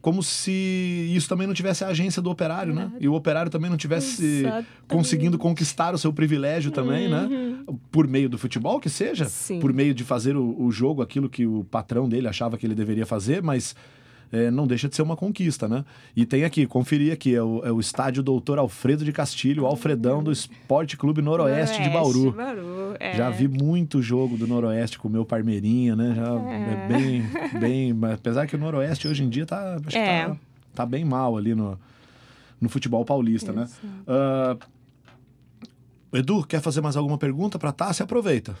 como 0.00 0.20
se 0.22 1.10
isso 1.14 1.28
também 1.28 1.46
não 1.46 1.54
tivesse 1.54 1.84
a 1.84 1.88
agência 1.88 2.20
do 2.20 2.28
operário, 2.28 2.74
né? 2.74 2.90
E 2.98 3.08
o 3.08 3.14
operário 3.14 3.50
também 3.50 3.70
não 3.70 3.76
tivesse 3.76 4.40
Exatamente. 4.40 4.68
conseguindo 4.88 5.38
conquistar 5.38 5.94
o 5.94 5.98
seu 5.98 6.12
privilégio 6.12 6.72
também, 6.72 7.08
né? 7.08 7.28
Por 7.90 8.08
meio 8.08 8.28
do 8.28 8.36
futebol, 8.36 8.80
que 8.80 8.90
seja, 8.90 9.26
Sim. 9.26 9.60
por 9.60 9.72
meio 9.72 9.94
de 9.94 10.02
fazer 10.02 10.36
o, 10.36 10.60
o 10.60 10.72
jogo, 10.72 11.02
aquilo 11.02 11.28
que 11.28 11.46
o 11.46 11.64
patrão 11.70 12.08
dele 12.08 12.26
achava 12.26 12.58
que 12.58 12.66
ele 12.66 12.74
deveria 12.74 13.06
fazer, 13.06 13.42
mas 13.42 13.76
é, 14.32 14.50
não 14.50 14.66
deixa 14.66 14.88
de 14.88 14.96
ser 14.96 15.02
uma 15.02 15.14
conquista, 15.14 15.68
né? 15.68 15.84
E 16.16 16.24
tem 16.24 16.42
aqui, 16.42 16.66
conferir 16.66 17.12
aqui, 17.12 17.34
é 17.34 17.42
o, 17.42 17.62
é 17.64 17.70
o 17.70 17.78
estádio 17.78 18.22
Doutor 18.22 18.58
Alfredo 18.58 19.04
de 19.04 19.12
Castilho, 19.12 19.64
o 19.64 19.66
Alfredão 19.66 20.22
do 20.22 20.32
Esporte 20.32 20.96
Clube 20.96 21.20
Noroeste, 21.20 21.82
de 21.82 21.90
Bauru. 21.90 22.32
Bauru, 22.32 22.96
é. 22.98 23.14
Já 23.14 23.28
vi 23.28 23.46
muito 23.46 24.00
jogo 24.00 24.38
do 24.38 24.46
Noroeste 24.46 24.98
com 24.98 25.06
o 25.06 25.10
meu 25.10 25.24
Parmeirinha, 25.26 25.94
né? 25.94 26.14
Já 26.16 26.32
é, 26.50 26.88
bem, 26.88 27.24
bem. 27.60 27.92
mas 27.92 28.14
Apesar 28.14 28.46
que 28.46 28.56
o 28.56 28.58
Noroeste 28.58 29.06
hoje 29.06 29.22
em 29.22 29.28
dia 29.28 29.44
tá, 29.44 29.74
acho 29.76 29.88
que 29.88 29.98
É. 29.98 30.26
tá, 30.28 30.36
tá 30.74 30.86
bem 30.86 31.04
mal 31.04 31.36
ali 31.36 31.54
no, 31.54 31.78
no 32.58 32.68
futebol 32.70 33.04
paulista, 33.04 33.52
né? 33.52 33.68
Ah, 34.06 34.56
Edu, 36.14 36.42
quer 36.46 36.60
fazer 36.60 36.80
mais 36.80 36.96
alguma 36.96 37.18
pergunta 37.18 37.58
para 37.58 37.70
Tássia? 37.72 38.04
Aproveita. 38.04 38.56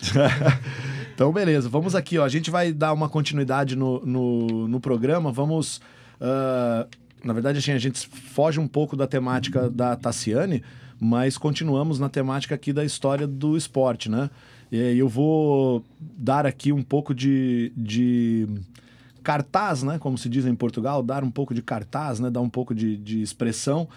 então, 1.16 1.32
beleza. 1.32 1.66
Vamos 1.66 1.94
aqui, 1.94 2.18
ó. 2.18 2.24
A 2.24 2.28
gente 2.28 2.50
vai 2.50 2.74
dar 2.74 2.92
uma 2.92 3.08
continuidade 3.08 3.74
no, 3.74 4.04
no, 4.04 4.68
no 4.68 4.78
programa. 4.78 5.32
Vamos. 5.32 5.80
ah, 6.20 6.86
na 7.24 7.32
verdade, 7.32 7.58
assim, 7.58 7.72
a 7.72 7.78
gente 7.78 8.06
foge 8.06 8.60
um 8.60 8.68
pouco 8.68 8.94
da 8.94 9.06
temática 9.06 9.70
da 9.70 9.96
Tassiane, 9.96 10.62
mas 11.00 11.38
continuamos 11.38 11.98
na 11.98 12.10
temática 12.10 12.54
aqui 12.54 12.70
da 12.70 12.84
história 12.84 13.26
do 13.26 13.56
esporte, 13.56 14.10
né? 14.10 14.28
E 14.70 14.76
eu 14.76 15.08
vou 15.08 15.82
dar 15.98 16.44
aqui 16.44 16.70
um 16.70 16.82
pouco 16.82 17.14
de, 17.14 17.72
de 17.74 18.46
cartaz, 19.22 19.82
né? 19.82 19.98
Como 19.98 20.18
se 20.18 20.28
diz 20.28 20.44
em 20.44 20.54
Portugal, 20.54 21.02
dar 21.02 21.24
um 21.24 21.30
pouco 21.30 21.54
de 21.54 21.62
cartaz, 21.62 22.20
né? 22.20 22.30
Dar 22.30 22.42
um 22.42 22.50
pouco 22.50 22.74
de, 22.74 22.96
de 22.98 23.22
expressão 23.22 23.88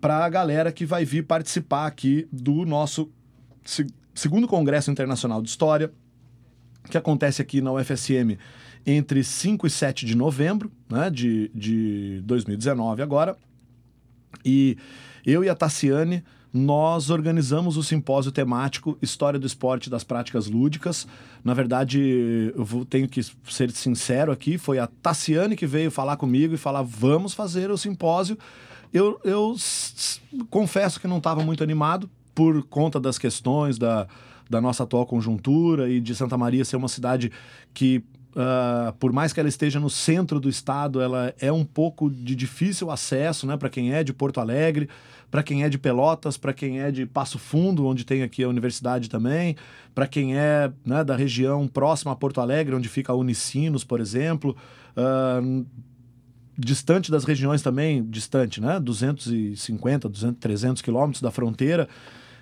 para 0.00 0.24
a 0.24 0.28
galera 0.28 0.70
que 0.70 0.86
vai 0.86 1.04
vir 1.04 1.24
participar 1.26 1.86
aqui 1.86 2.28
do 2.32 2.64
nosso 2.64 3.10
se- 3.64 3.86
segundo 4.14 4.46
Congresso 4.46 4.90
Internacional 4.92 5.42
de 5.42 5.48
História, 5.48 5.90
que 6.88 6.98
acontece 6.98 7.42
aqui 7.42 7.60
na 7.60 7.72
UFSM 7.72 8.38
entre 8.86 9.22
5 9.22 9.66
e 9.66 9.70
7 9.70 10.06
de 10.06 10.16
novembro 10.16 10.70
né, 10.88 11.10
de, 11.10 11.50
de 11.54 12.20
2019 12.24 13.02
agora. 13.02 13.36
E 14.44 14.76
eu 15.26 15.44
e 15.44 15.48
a 15.48 15.54
Tassiane, 15.54 16.24
nós 16.52 17.10
organizamos 17.10 17.76
o 17.76 17.82
simpósio 17.82 18.32
temático 18.32 18.96
História 19.02 19.38
do 19.38 19.46
Esporte 19.46 19.90
das 19.90 20.04
Práticas 20.04 20.46
Lúdicas. 20.46 21.06
Na 21.44 21.52
verdade, 21.52 22.52
eu 22.56 22.64
vou, 22.64 22.84
tenho 22.84 23.08
que 23.08 23.22
ser 23.48 23.70
sincero 23.70 24.32
aqui, 24.32 24.56
foi 24.56 24.78
a 24.78 24.86
Tassiane 24.86 25.56
que 25.56 25.66
veio 25.66 25.90
falar 25.90 26.16
comigo 26.16 26.54
e 26.54 26.58
falar, 26.58 26.82
vamos 26.82 27.34
fazer 27.34 27.70
o 27.70 27.76
simpósio. 27.76 28.38
Eu, 28.92 29.20
eu 29.22 29.54
confesso 30.48 30.98
que 30.98 31.06
não 31.06 31.18
estava 31.18 31.42
muito 31.42 31.62
animado 31.62 32.08
por 32.34 32.62
conta 32.62 32.98
das 32.98 33.18
questões 33.18 33.76
da, 33.76 34.06
da 34.48 34.60
nossa 34.60 34.82
atual 34.82 35.06
conjuntura 35.06 35.88
e 35.88 36.00
de 36.00 36.14
Santa 36.14 36.36
Maria 36.36 36.64
ser 36.64 36.76
uma 36.76 36.88
cidade 36.88 37.30
que, 37.74 38.02
ah, 38.36 38.94
por 38.98 39.12
mais 39.12 39.32
que 39.32 39.40
ela 39.40 39.48
esteja 39.48 39.78
no 39.78 39.90
centro 39.90 40.40
do 40.40 40.48
estado, 40.48 41.00
ela 41.00 41.34
é 41.40 41.52
um 41.52 41.64
pouco 41.64 42.10
de 42.10 42.34
difícil 42.34 42.90
acesso 42.90 43.46
né, 43.46 43.56
para 43.56 43.68
quem 43.68 43.92
é 43.92 44.02
de 44.02 44.12
Porto 44.12 44.40
Alegre, 44.40 44.88
para 45.30 45.42
quem 45.42 45.62
é 45.62 45.68
de 45.68 45.78
Pelotas, 45.78 46.36
para 46.36 46.52
quem 46.52 46.80
é 46.80 46.90
de 46.90 47.04
Passo 47.04 47.38
Fundo, 47.38 47.86
onde 47.86 48.04
tem 48.04 48.22
aqui 48.22 48.42
a 48.42 48.48
universidade 48.48 49.10
também, 49.10 49.56
para 49.94 50.06
quem 50.06 50.36
é 50.36 50.72
né, 50.84 51.04
da 51.04 51.14
região 51.14 51.68
próxima 51.68 52.12
a 52.12 52.16
Porto 52.16 52.40
Alegre, 52.40 52.74
onde 52.74 52.88
fica 52.88 53.12
a 53.12 53.16
Unicinos, 53.16 53.84
por 53.84 54.00
exemplo. 54.00 54.56
Ah, 54.96 55.40
distante 56.58 57.10
das 57.10 57.22
regiões 57.22 57.62
também, 57.62 58.04
distante, 58.04 58.60
né? 58.60 58.80
250, 58.80 60.08
200, 60.08 60.40
300 60.40 60.82
quilômetros 60.82 61.22
da 61.22 61.30
fronteira, 61.30 61.88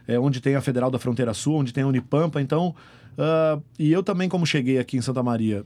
é, 0.07 0.18
onde 0.18 0.40
tem 0.40 0.54
a 0.54 0.61
Federal 0.61 0.90
da 0.90 0.98
Fronteira 0.98 1.34
Sul, 1.34 1.57
onde 1.57 1.72
tem 1.72 1.84
a 1.84 1.86
Unipampa. 1.86 2.40
Então, 2.40 2.74
ah, 3.16 3.59
e 3.78 3.90
eu 3.90 4.02
também, 4.02 4.28
como 4.28 4.46
cheguei 4.46 4.78
aqui 4.78 4.96
em 4.96 5.02
Santa 5.02 5.22
Maria, 5.22 5.64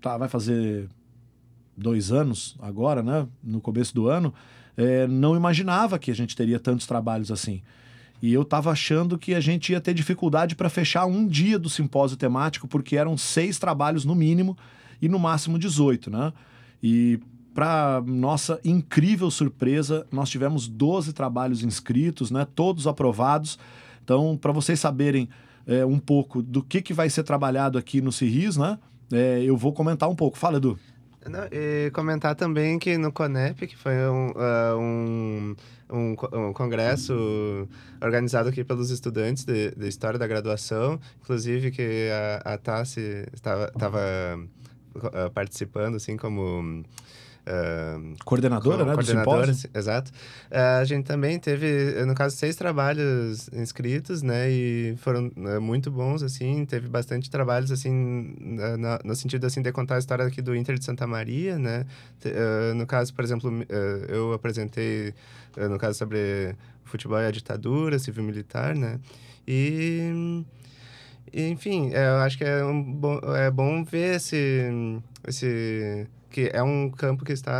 tá, 0.00 0.16
vai 0.16 0.28
fazer 0.28 0.88
dois 1.76 2.12
anos 2.12 2.56
agora, 2.60 3.02
né? 3.02 3.26
No 3.42 3.60
começo 3.60 3.94
do 3.94 4.08
ano, 4.08 4.32
é, 4.76 5.06
não 5.06 5.36
imaginava 5.36 5.98
que 5.98 6.10
a 6.10 6.14
gente 6.14 6.36
teria 6.36 6.58
tantos 6.58 6.86
trabalhos 6.86 7.30
assim. 7.30 7.62
E 8.20 8.32
eu 8.32 8.42
estava 8.42 8.70
achando 8.70 9.18
que 9.18 9.34
a 9.34 9.40
gente 9.40 9.72
ia 9.72 9.80
ter 9.80 9.92
dificuldade 9.94 10.54
para 10.54 10.68
fechar 10.68 11.06
um 11.06 11.26
dia 11.26 11.58
do 11.58 11.68
simpósio 11.68 12.16
temático, 12.16 12.68
porque 12.68 12.96
eram 12.96 13.16
seis 13.16 13.58
trabalhos 13.58 14.04
no 14.04 14.14
mínimo 14.14 14.56
e 15.00 15.08
no 15.08 15.18
máximo 15.18 15.58
18, 15.58 16.08
né? 16.08 16.32
E 16.80 17.18
para 17.54 18.02
nossa 18.06 18.60
incrível 18.64 19.30
surpresa, 19.30 20.06
nós 20.10 20.30
tivemos 20.30 20.68
12 20.68 21.12
trabalhos 21.12 21.62
inscritos, 21.62 22.30
né? 22.30 22.46
Todos 22.54 22.86
aprovados. 22.86 23.58
Então, 24.02 24.36
para 24.36 24.52
vocês 24.52 24.80
saberem 24.80 25.28
é, 25.66 25.84
um 25.84 25.98
pouco 25.98 26.42
do 26.42 26.62
que, 26.62 26.82
que 26.82 26.94
vai 26.94 27.08
ser 27.08 27.22
trabalhado 27.22 27.78
aqui 27.78 28.00
no 28.00 28.10
CIRIS, 28.10 28.56
né? 28.56 28.78
É, 29.12 29.42
eu 29.44 29.56
vou 29.56 29.72
comentar 29.72 30.08
um 30.08 30.16
pouco. 30.16 30.38
Fala, 30.38 30.56
Edu. 30.56 30.78
Não, 31.28 31.42
comentar 31.92 32.34
também 32.34 32.78
que 32.80 32.98
no 32.98 33.12
CONEP, 33.12 33.68
que 33.68 33.76
foi 33.76 33.94
um, 34.08 34.32
ah, 34.34 34.74
um, 34.76 35.54
um, 35.88 36.16
um 36.48 36.52
congresso 36.52 37.68
organizado 38.02 38.48
aqui 38.48 38.64
pelos 38.64 38.90
estudantes 38.90 39.44
de, 39.44 39.70
de 39.70 39.86
História 39.86 40.18
da 40.18 40.26
Graduação, 40.26 40.98
inclusive 41.20 41.70
que 41.70 42.08
a, 42.44 42.54
a 42.54 42.58
Tassi 42.58 43.24
estava, 43.32 43.70
ah, 45.12 45.30
participando, 45.32 45.94
assim, 45.94 46.16
como... 46.16 46.82
ah, 47.46 47.98
Coordenadora, 48.24 48.84
né? 48.84 48.90
Do 48.90 48.94
coordenadora, 48.94 49.46
simpósio. 49.46 49.54
sim, 49.54 49.68
exato. 49.78 50.10
Eh, 50.50 50.60
a 50.80 50.84
gente 50.84 51.04
também 51.04 51.38
teve, 51.38 52.04
no 52.04 52.14
caso, 52.14 52.36
seis 52.36 52.54
trabalhos 52.56 53.48
inscritos, 53.52 54.22
né? 54.22 54.50
E 54.50 54.94
foram 54.98 55.30
eh, 55.36 55.58
muito 55.58 55.90
bons, 55.90 56.22
assim. 56.22 56.64
Teve 56.64 56.88
bastante 56.88 57.28
trabalhos, 57.30 57.70
assim, 57.72 58.34
na- 58.78 59.00
no 59.04 59.14
sentido, 59.16 59.46
assim, 59.46 59.60
de 59.62 59.72
contar 59.72 59.96
a 59.96 59.98
história 59.98 60.24
aqui 60.24 60.40
do 60.40 60.54
Inter 60.54 60.78
de 60.78 60.84
Santa 60.84 61.06
Maria, 61.06 61.58
né? 61.58 61.84
Te- 62.20 62.28
eh, 62.34 62.72
no 62.74 62.86
caso, 62.86 63.12
por 63.14 63.24
exemplo, 63.24 63.50
eh, 63.68 64.06
eu 64.08 64.32
apresentei, 64.32 65.12
no 65.56 65.78
caso, 65.78 65.98
sobre 65.98 66.54
futebol 66.84 67.18
e 67.20 67.26
a 67.26 67.30
ditadura 67.30 67.98
civil-militar, 67.98 68.74
né? 68.76 69.00
E... 69.46 70.44
Enfim, 71.34 71.90
eu 71.94 72.16
acho 72.16 72.36
que 72.36 72.44
é, 72.44 72.62
um 72.64 72.82
bom, 72.82 73.18
é 73.34 73.50
bom 73.50 73.82
ver 73.84 74.16
esse, 74.16 74.70
esse... 75.26 76.06
Que 76.32 76.50
é 76.52 76.62
um 76.62 76.90
campo 76.90 77.24
que 77.24 77.32
está 77.32 77.54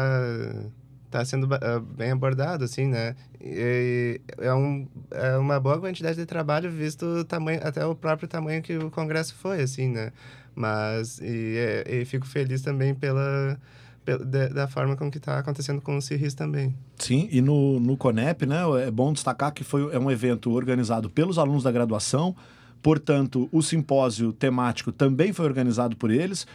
está 1.12 1.24
sendo 1.26 1.46
ah, 1.54 1.80
bem 1.94 2.10
abordado, 2.10 2.64
assim, 2.64 2.86
né? 2.86 3.14
E 3.38 4.20
é, 4.38 4.52
um, 4.54 4.88
é 5.10 5.36
uma 5.36 5.60
boa 5.60 5.78
quantidade 5.78 6.16
de 6.16 6.24
trabalho, 6.24 6.70
visto 6.70 7.04
o 7.04 7.24
tamanho, 7.24 7.60
até 7.62 7.84
o 7.84 7.94
próprio 7.94 8.26
tamanho 8.26 8.62
que 8.62 8.76
o 8.78 8.90
congresso 8.90 9.34
foi, 9.34 9.60
assim, 9.60 9.88
né? 9.88 10.10
Mas, 10.54 11.20
e, 11.20 11.56
é- 11.58 12.00
e 12.00 12.04
fico 12.06 12.26
feliz 12.26 12.62
também 12.62 12.94
pela, 12.94 13.60
pela 14.04 14.24
da, 14.24 14.66
forma 14.66 14.96
com 14.96 15.10
que 15.10 15.18
está 15.18 15.38
acontecendo 15.38 15.80
com 15.80 15.96
o 15.96 16.02
CIRIS 16.02 16.34
também. 16.34 16.74
Sim, 16.96 17.28
e 17.30 17.40
no, 17.40 17.78
no 17.78 17.96
CONEP, 17.96 18.46
né, 18.46 18.62
é 18.86 18.90
bom 18.90 19.12
destacar 19.12 19.52
que 19.52 19.64
foi, 19.64 19.94
é 19.94 19.98
um 19.98 20.10
evento 20.10 20.50
organizado 20.50 21.10
pelos 21.10 21.38
alunos 21.38 21.62
da 21.62 21.70
graduação, 21.70 22.34
portanto, 22.82 23.48
o 23.52 23.62
simpósio 23.62 24.32
temático 24.32 24.90
também 24.92 25.32
foi 25.32 25.44
organizado 25.44 25.96
por 25.96 26.10
eles. 26.10 26.46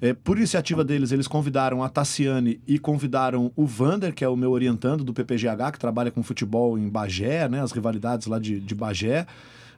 É, 0.00 0.12
por 0.12 0.36
iniciativa 0.36 0.84
deles, 0.84 1.12
eles 1.12 1.26
convidaram 1.26 1.82
a 1.82 1.88
Tassiane 1.88 2.60
e 2.66 2.78
convidaram 2.78 3.50
o 3.56 3.66
Vander, 3.66 4.14
que 4.14 4.24
é 4.24 4.28
o 4.28 4.36
meu 4.36 4.50
orientando 4.50 5.02
do 5.02 5.14
PPGH, 5.14 5.72
que 5.72 5.78
trabalha 5.78 6.10
com 6.10 6.22
futebol 6.22 6.78
em 6.78 6.88
Bagé, 6.88 7.48
né, 7.48 7.62
as 7.62 7.72
rivalidades 7.72 8.26
lá 8.26 8.38
de, 8.38 8.60
de 8.60 8.74
Bagé. 8.74 9.26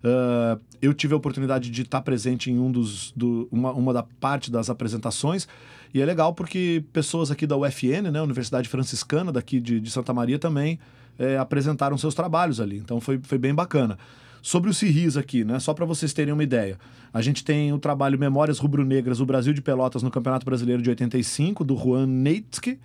Ah, 0.03 0.59
eu 0.81 0.95
tive 0.95 1.14
a 1.14 1.16
oportunidade 1.16 1.71
de 1.71 1.83
estar 1.83 2.01
presente 2.03 2.51
em 2.51 2.59
um 2.59 2.71
dos, 2.71 3.12
do, 3.16 3.49
uma, 3.51 3.73
uma 3.73 3.93
da 3.93 4.03
parte 4.03 4.51
das 4.51 4.71
apresentações 4.71 5.49
e 5.93 6.01
é 6.01 6.05
legal 6.05 6.35
porque 6.35 6.85
pessoas 6.93 7.31
aqui 7.31 7.47
da 7.47 7.57
UFN, 7.57 8.11
né, 8.12 8.21
Universidade 8.23 8.69
Franciscana 8.69 9.33
daqui 9.33 9.61
de, 9.61 9.81
de 9.81 9.91
Santa 9.91 10.12
Maria 10.12 10.39
também 10.39 10.79
é, 11.19 11.37
apresentaram 11.37 11.99
seus 11.99 12.14
trabalhos 12.14 12.61
ali, 12.61 12.79
então 12.79 13.01
foi, 13.01 13.19
foi 13.23 13.39
bem 13.39 13.55
bacana. 13.55 13.99
Sobre 14.43 14.70
o 14.70 14.74
CIRIS 14.74 15.16
aqui, 15.16 15.45
né, 15.45 15.59
só 15.59 15.74
para 15.74 15.84
vocês 15.84 16.12
terem 16.12 16.32
uma 16.32 16.43
ideia, 16.43 16.78
a 17.12 17.20
gente 17.20 17.45
tem 17.45 17.72
o 17.72 17.78
trabalho 17.78 18.18
Memórias 18.18 18.59
Rubro-Negras, 18.59 19.20
o 19.20 19.26
Brasil 19.26 19.53
de 19.53 19.61
Pelotas 19.61 20.03
no 20.03 20.11
Campeonato 20.11 20.45
Brasileiro 20.45 20.82
de 20.82 20.91
85, 20.91 21.64
do 21.64 21.76
Juan 21.76 22.07
Neitsky, 22.07 22.78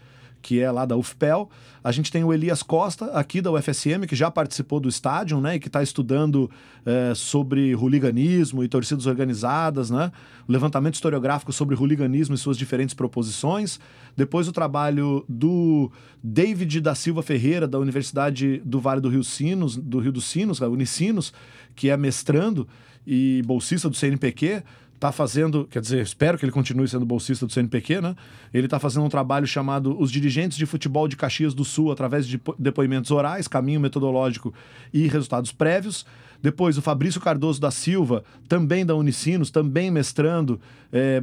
que 0.43 0.59
é 0.59 0.69
lá 0.69 0.85
da 0.85 0.95
UFPEL. 0.95 1.49
A 1.81 1.91
gente 1.91 2.11
tem 2.11 2.23
o 2.23 2.33
Elias 2.33 2.61
Costa, 2.61 3.05
aqui 3.13 3.41
da 3.41 3.49
UFSM, 3.49 4.05
que 4.07 4.15
já 4.15 4.29
participou 4.29 4.79
do 4.79 4.89
estádio, 4.89 5.39
né? 5.39 5.55
E 5.55 5.59
que 5.59 5.67
está 5.67 5.81
estudando 5.81 6.51
eh, 6.85 7.13
sobre 7.15 7.73
hooliganismo 7.73 8.63
e 8.63 8.67
torcidas 8.67 9.05
organizadas, 9.05 9.89
né? 9.89 10.11
Levantamento 10.47 10.95
historiográfico 10.95 11.53
sobre 11.53 11.75
hooliganismo 11.75 12.35
e 12.35 12.37
suas 12.37 12.57
diferentes 12.57 12.93
proposições. 12.93 13.79
Depois 14.15 14.47
o 14.47 14.51
trabalho 14.51 15.25
do 15.27 15.89
David 16.21 16.81
da 16.81 16.93
Silva 16.93 17.23
Ferreira, 17.23 17.67
da 17.67 17.79
Universidade 17.79 18.61
do 18.65 18.79
Vale 18.79 18.99
do 19.01 19.09
Rio 19.09 19.23
Sinos, 19.23 19.77
do 19.77 19.99
Rio 19.99 20.11
dos 20.11 20.25
Sinos, 20.25 20.61
a 20.61 20.67
Unicinos, 20.67 21.33
que 21.73 21.89
é 21.89 21.95
mestrando 21.95 22.67
e 23.05 23.41
bolsista 23.45 23.89
do 23.89 23.95
CNPq, 23.95 24.63
tá 25.03 25.11
fazendo, 25.11 25.67
quer 25.69 25.81
dizer, 25.81 26.01
espero 26.01 26.37
que 26.37 26.45
ele 26.45 26.51
continue 26.53 26.87
sendo 26.87 27.05
bolsista 27.05 27.45
do 27.45 27.51
CNPq, 27.51 27.99
né? 27.99 28.15
Ele 28.53 28.69
tá 28.69 28.79
fazendo 28.79 29.03
um 29.05 29.09
trabalho 29.09 29.45
chamado 29.45 29.99
Os 29.99 30.09
Dirigentes 30.09 30.57
de 30.57 30.65
Futebol 30.65 31.09
de 31.09 31.17
Caxias 31.17 31.53
do 31.53 31.65
Sul 31.65 31.91
através 31.91 32.25
de 32.25 32.37
depo- 32.37 32.55
depoimentos 32.57 33.11
orais, 33.11 33.45
caminho 33.45 33.81
metodológico 33.81 34.53
e 34.93 35.05
resultados 35.09 35.51
prévios. 35.51 36.05
Depois, 36.41 36.77
o 36.77 36.81
Fabrício 36.81 37.19
Cardoso 37.19 37.59
da 37.59 37.69
Silva, 37.69 38.23
também 38.47 38.85
da 38.85 38.95
Unicinos, 38.95 39.51
também 39.51 39.91
mestrando, 39.91 40.57
é, 40.89 41.21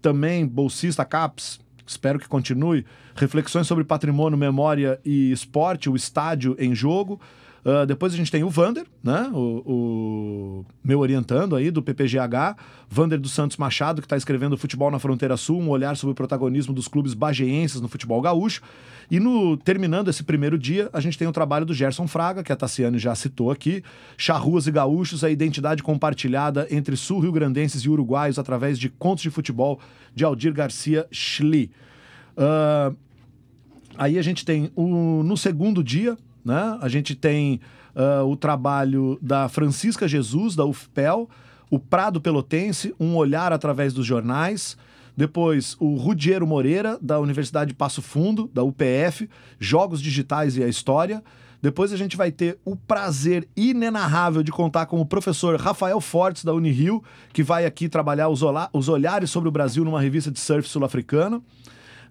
também 0.00 0.46
bolsista 0.46 1.04
CAPES, 1.04 1.60
espero 1.86 2.18
que 2.18 2.28
continue. 2.28 2.86
Reflexões 3.14 3.66
sobre 3.66 3.84
patrimônio, 3.84 4.38
memória 4.38 4.98
e 5.04 5.30
esporte, 5.30 5.90
o 5.90 5.96
estádio 5.96 6.56
em 6.58 6.74
jogo. 6.74 7.20
Ah, 7.64 7.84
depois 7.84 8.12
a 8.14 8.16
gente 8.16 8.30
tem 8.30 8.44
o 8.44 8.50
Vander, 8.50 8.86
né? 9.02 9.30
O, 9.32 9.62
o 9.66 10.66
meu 10.82 11.00
orientando 11.00 11.56
aí 11.56 11.70
do 11.70 11.82
PPGH, 11.82 12.56
Vander 12.88 13.20
dos 13.20 13.32
Santos 13.32 13.56
Machado, 13.56 14.00
que 14.00 14.06
está 14.06 14.16
escrevendo 14.16 14.56
Futebol 14.56 14.90
na 14.90 14.98
Fronteira 14.98 15.36
Sul, 15.36 15.60
um 15.60 15.68
olhar 15.68 15.96
sobre 15.96 16.12
o 16.12 16.14
protagonismo 16.14 16.72
dos 16.72 16.88
clubes 16.88 17.14
bageenses 17.14 17.80
no 17.80 17.88
futebol 17.88 18.20
gaúcho. 18.20 18.62
E 19.10 19.18
no 19.18 19.56
terminando 19.56 20.08
esse 20.08 20.22
primeiro 20.22 20.58
dia, 20.58 20.90
a 20.92 21.00
gente 21.00 21.16
tem 21.16 21.26
o 21.26 21.32
trabalho 21.32 21.64
do 21.64 21.74
Gerson 21.74 22.06
Fraga, 22.06 22.42
que 22.42 22.52
a 22.52 22.56
Tassiane 22.56 22.98
já 22.98 23.14
citou 23.14 23.50
aqui, 23.50 23.82
Charruas 24.16 24.66
e 24.66 24.70
Gaúchos, 24.70 25.24
a 25.24 25.30
identidade 25.30 25.82
compartilhada 25.82 26.66
entre 26.70 26.96
sul-rio-grandenses 26.96 27.82
e 27.82 27.88
uruguaios 27.88 28.38
através 28.38 28.78
de 28.78 28.88
contos 28.88 29.22
de 29.22 29.30
futebol 29.30 29.80
de 30.14 30.24
Aldir 30.24 30.52
Garcia 30.52 31.06
Schli. 31.10 31.70
Ah, 32.36 32.92
Aí 33.98 34.16
a 34.16 34.22
gente 34.22 34.44
tem 34.44 34.70
o, 34.76 35.24
no 35.24 35.36
segundo 35.36 35.82
dia, 35.82 36.16
né? 36.44 36.78
A 36.80 36.88
gente 36.88 37.14
tem 37.14 37.60
ah, 37.94 38.24
o 38.24 38.36
trabalho 38.36 39.18
da 39.20 39.48
Francisca 39.48 40.06
Jesus, 40.06 40.54
da 40.54 40.64
UFPEL, 40.64 41.28
o 41.70 41.78
Prado 41.78 42.20
Pelotense, 42.20 42.94
um 42.98 43.16
olhar 43.16 43.52
através 43.52 43.92
dos 43.92 44.06
jornais. 44.06 44.76
Depois, 45.16 45.76
o 45.80 45.96
Rudiero 45.96 46.46
Moreira, 46.46 46.96
da 47.02 47.18
Universidade 47.18 47.70
de 47.70 47.74
Passo 47.74 48.00
Fundo, 48.00 48.48
da 48.54 48.62
UPF, 48.62 49.28
Jogos 49.58 50.00
Digitais 50.00 50.56
e 50.56 50.62
a 50.62 50.68
História. 50.68 51.22
Depois 51.60 51.92
a 51.92 51.96
gente 51.96 52.16
vai 52.16 52.30
ter 52.30 52.56
o 52.64 52.76
prazer 52.76 53.48
inenarrável 53.56 54.44
de 54.44 54.52
contar 54.52 54.86
com 54.86 55.00
o 55.00 55.04
professor 55.04 55.60
Rafael 55.60 56.00
Fortes, 56.00 56.44
da 56.44 56.54
Unirio, 56.54 57.02
que 57.32 57.42
vai 57.42 57.66
aqui 57.66 57.88
trabalhar 57.88 58.28
os, 58.28 58.42
os 58.72 58.88
olhares 58.88 59.28
sobre 59.28 59.48
o 59.48 59.52
Brasil 59.52 59.84
numa 59.84 60.00
revista 60.00 60.30
de 60.30 60.38
surf 60.38 60.68
sul-africana. 60.68 61.42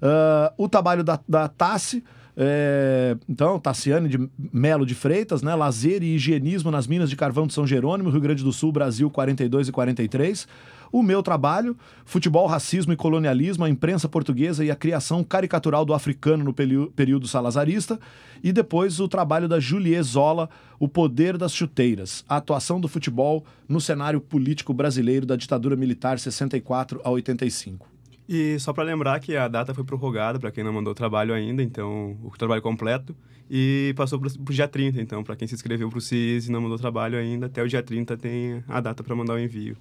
Ah, 0.01 0.53
o 0.57 0.67
trabalho 0.67 1.01
da, 1.01 1.17
da 1.28 1.47
Tassi, 1.47 2.03
é, 2.40 3.18
então, 3.28 3.60
Tassiane 3.60 4.08
de 4.08 4.30
Melo 4.54 4.86
de 4.86 4.94
Freitas, 4.94 5.42
né? 5.42 5.56
Lazer 5.56 6.04
e 6.04 6.14
higienismo 6.14 6.70
nas 6.70 6.86
minas 6.86 7.10
de 7.10 7.16
carvão 7.16 7.48
de 7.48 7.54
São 7.54 7.66
Jerônimo, 7.66 8.12
Rio 8.12 8.22
Grande 8.22 8.44
do 8.44 8.54
Sul, 8.54 8.72
Brasil 8.72 9.10
42 9.10 9.70
e 9.70 9.72
43. 9.72 10.48
O 10.92 11.02
meu 11.02 11.24
trabalho, 11.24 11.76
futebol, 12.06 12.46
racismo 12.46 12.94
e 12.94 12.96
colonialismo, 12.96 13.66
a 13.66 13.70
imprensa 13.70 14.08
portuguesa 14.08 14.64
e 14.64 14.70
a 14.70 14.76
criação 14.76 15.24
caricatural 15.24 15.84
do 15.84 15.96
africano 15.96 16.44
no 16.44 16.54
período 16.54 17.28
salazarista. 17.28 18.00
E 18.44 18.54
depois 18.54 19.00
o 19.00 19.08
trabalho 19.08 19.48
da 19.48 19.60
Julie 19.60 20.00
Zola, 20.04 20.48
o 20.80 20.88
poder 20.88 21.40
das 21.40 21.54
chuteiras, 21.54 22.24
a 22.30 22.38
atuação 22.38 22.80
do 22.80 22.88
futebol 22.88 23.44
no 23.68 23.82
cenário 23.82 24.22
político 24.22 24.76
brasileiro 24.76 25.26
da 25.26 25.36
ditadura 25.36 25.76
militar 25.76 26.20
64 26.20 27.02
a 27.04 27.10
85. 27.10 27.97
E 28.28 28.59
só 28.59 28.73
para 28.73 28.84
lembrar 28.84 29.19
que 29.19 29.36
a 29.36 29.47
data 29.47 29.73
foi 29.73 29.84
prorrogada 29.84 30.38
para 30.39 30.51
quem 30.51 30.63
não 30.63 30.73
mandou 30.73 30.91
o 30.91 30.95
trabalho 30.95 31.34
ainda, 31.34 31.63
então 31.63 32.17
o 32.23 32.30
trabalho 32.38 32.61
completo, 32.61 33.15
e 33.49 33.93
passou 33.95 34.19
para 34.19 34.28
o 34.28 34.53
dia 34.53 34.67
30, 34.67 35.01
então 35.01 35.23
para 35.23 35.36
quem 35.36 35.47
se 35.47 35.55
inscreveu 35.55 35.89
para 35.89 35.97
o 35.97 36.01
CIS 36.01 36.47
e 36.47 36.51
não 36.51 36.59
mandou 36.59 36.78
trabalho 36.78 37.17
ainda, 37.17 37.45
até 37.45 37.63
o 37.63 37.67
dia 37.67 37.82
30 37.82 38.17
tem 38.17 38.63
a 38.67 38.82
data 38.82 39.01
para 39.03 39.15
mandar 39.15 39.34
o 39.34 39.39
envio. 39.39 39.78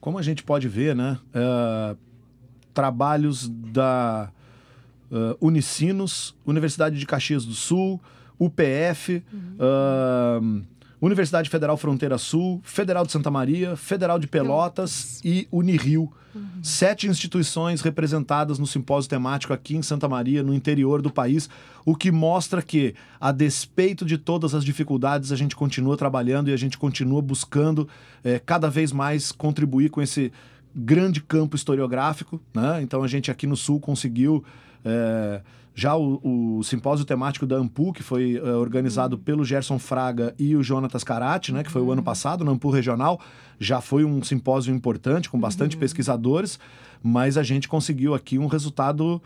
como 0.00 0.18
a 0.18 0.22
gente 0.22 0.42
pode 0.44 0.68
ver, 0.68 0.94
né, 0.94 1.18
eh, 1.34 1.96
trabalhos 2.72 3.48
da 3.48 4.30
eh, 5.10 5.36
Unicinos, 5.40 6.34
Universidade 6.46 6.98
de 6.98 7.04
Caxias 7.04 7.44
do 7.44 7.54
Sul, 7.54 8.00
UPF, 8.38 9.22
ah, 9.58 10.40
Universidade 11.00 11.50
Federal 11.50 11.76
Fronteira 11.76 12.16
Sul, 12.16 12.60
Federal 12.64 13.04
de 13.04 13.12
Santa 13.12 13.30
Maria, 13.30 13.76
Federal 13.76 14.18
de 14.18 14.26
Pelotas 14.26 15.20
e 15.24 15.46
Unirio. 15.52 16.10
Sete 16.62 17.06
instituições 17.06 17.80
representadas 17.80 18.58
no 18.58 18.66
simpósio 18.66 19.08
temático 19.08 19.54
aqui 19.54 19.74
em 19.74 19.82
Santa 19.82 20.06
Maria, 20.06 20.42
no 20.42 20.52
interior 20.52 21.00
do 21.00 21.10
país, 21.10 21.48
o 21.84 21.94
que 21.96 22.10
mostra 22.10 22.60
que, 22.60 22.94
a 23.18 23.32
despeito 23.32 24.04
de 24.04 24.18
todas 24.18 24.54
as 24.54 24.62
dificuldades, 24.62 25.32
a 25.32 25.36
gente 25.36 25.56
continua 25.56 25.96
trabalhando 25.96 26.50
e 26.50 26.52
a 26.52 26.56
gente 26.56 26.76
continua 26.76 27.22
buscando 27.22 27.88
eh, 28.22 28.38
cada 28.44 28.68
vez 28.68 28.92
mais 28.92 29.32
contribuir 29.32 29.88
com 29.88 30.02
esse 30.02 30.30
grande 30.74 31.22
campo 31.22 31.56
historiográfico. 31.56 32.38
Né? 32.54 32.82
Então 32.82 33.02
a 33.02 33.08
gente 33.08 33.30
aqui 33.30 33.46
no 33.46 33.56
Sul 33.56 33.80
conseguiu. 33.80 34.44
eh, 34.84 35.40
já 35.78 35.94
o, 35.94 36.58
o 36.58 36.62
simpósio 36.64 37.04
temático 37.04 37.46
da 37.46 37.56
Ampu, 37.56 37.92
que 37.92 38.02
foi 38.02 38.40
eh, 38.42 38.50
organizado 38.52 39.18
pelo 39.18 39.44
Gerson 39.44 39.78
Fraga 39.78 40.34
e 40.38 40.56
o 40.56 40.62
Jonatas 40.62 41.04
Carati, 41.04 41.52
né, 41.52 41.62
que 41.62 41.70
foi 41.70 41.82
o 41.82 41.92
ano 41.92 42.02
passado, 42.02 42.42
na 42.42 42.50
Ampu 42.50 42.70
Regional, 42.70 43.20
já 43.60 43.82
foi 43.82 44.02
um 44.02 44.22
simpósio 44.22 44.74
importante, 44.74 45.28
com 45.28 45.38
bastante 45.38 45.76
pesquisadores, 45.76 46.58
mas 47.02 47.36
a 47.36 47.42
gente 47.42 47.68
conseguiu 47.68 48.14
aqui 48.14 48.38
um 48.38 48.46
resultado 48.46 49.20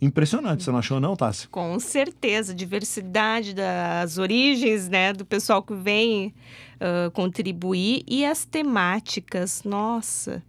impressionante. 0.00 0.64
Você 0.64 0.72
não 0.72 0.80
achou, 0.80 0.98
não, 0.98 1.14
Tassi? 1.14 1.46
Com 1.46 1.78
certeza, 1.78 2.52
diversidade 2.52 3.54
das 3.54 4.18
origens, 4.18 4.88
né, 4.88 5.12
do 5.12 5.24
pessoal 5.24 5.62
que 5.62 5.72
vem 5.72 6.34
ah, 6.80 7.12
contribuir 7.12 8.02
e 8.08 8.26
as 8.26 8.44
temáticas, 8.44 9.62
nossa, 9.62 10.42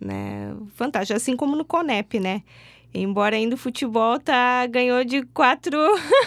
né, 0.00 0.54
fantástico, 0.76 1.16
assim 1.16 1.36
como 1.36 1.56
no 1.56 1.64
Conep, 1.64 2.20
né? 2.20 2.44
Embora 2.94 3.36
ainda 3.36 3.54
o 3.54 3.58
futebol 3.58 4.20
tá 4.20 4.66
ganhou 4.66 5.02
de 5.02 5.22
4 5.22 5.78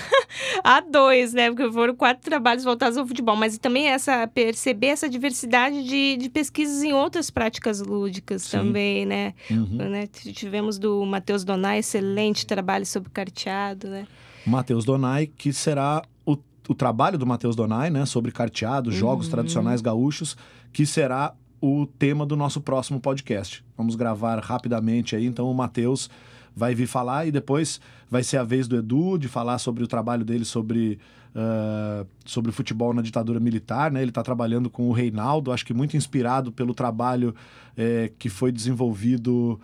a 0.63 0.81
2, 0.81 1.33
né? 1.33 1.51
Porque 1.51 1.71
foram 1.71 1.95
quatro 1.95 2.23
trabalhos 2.23 2.63
voltados 2.63 2.97
ao 2.97 3.05
futebol, 3.05 3.35
mas 3.35 3.57
também 3.59 3.87
essa 3.87 4.27
perceber 4.27 4.87
essa 4.87 5.07
diversidade 5.07 5.83
de, 5.83 6.17
de 6.17 6.29
pesquisas 6.29 6.81
em 6.81 6.91
outras 6.91 7.29
práticas 7.29 7.81
lúdicas 7.81 8.43
Sim. 8.43 8.57
também, 8.57 9.05
né? 9.05 9.33
Uhum. 9.51 9.89
né? 9.89 10.07
Tivemos 10.07 10.79
do 10.79 11.05
Matheus 11.05 11.43
Donai, 11.43 11.79
excelente 11.79 12.47
trabalho 12.47 12.85
sobre 12.85 13.11
carteado, 13.11 13.87
né? 13.87 14.07
Matheus 14.45 14.85
Donai, 14.85 15.27
que 15.27 15.53
será 15.53 16.01
o, 16.25 16.35
o 16.67 16.73
trabalho 16.73 17.17
do 17.17 17.27
Matheus 17.27 17.55
Donai, 17.55 17.89
né, 17.89 18.05
sobre 18.05 18.31
carteado, 18.31 18.91
jogos 18.91 19.27
tradicionais 19.27 19.81
gaúchos, 19.81 20.37
que 20.71 20.85
será 20.85 21.33
o 21.59 21.85
tema 21.85 22.25
do 22.25 22.35
nosso 22.35 22.61
próximo 22.61 22.99
podcast. 22.99 23.63
Vamos 23.75 23.95
gravar 23.95 24.39
rapidamente 24.39 25.15
aí, 25.15 25.25
então 25.25 25.49
o 25.49 25.53
Matheus 25.53 26.09
vai 26.55 26.73
vir 26.73 26.87
falar 26.87 27.25
e 27.27 27.31
depois 27.31 27.81
vai 28.09 28.23
ser 28.23 28.37
a 28.37 28.43
vez 28.43 28.67
do 28.67 28.77
Edu 28.77 29.17
de 29.17 29.27
falar 29.27 29.57
sobre 29.57 29.83
o 29.83 29.87
trabalho 29.87 30.23
dele 30.23 30.45
sobre, 30.45 30.97
ah, 31.35 32.05
sobre 32.23 32.49
o 32.49 32.53
futebol 32.53 32.93
na 32.93 33.01
ditadura 33.01 33.39
militar, 33.39 33.91
né? 33.91 34.01
Ele 34.01 34.11
está 34.11 34.23
trabalhando 34.23 34.69
com 34.69 34.87
o 34.89 34.93
Reinaldo, 34.93 35.51
acho 35.51 35.65
que 35.65 35.73
muito 35.73 35.97
inspirado 35.97 36.51
pelo 36.51 36.73
trabalho 36.73 37.35
eh, 37.77 38.11
que 38.17 38.29
foi 38.29 38.51
desenvolvido 38.51 39.59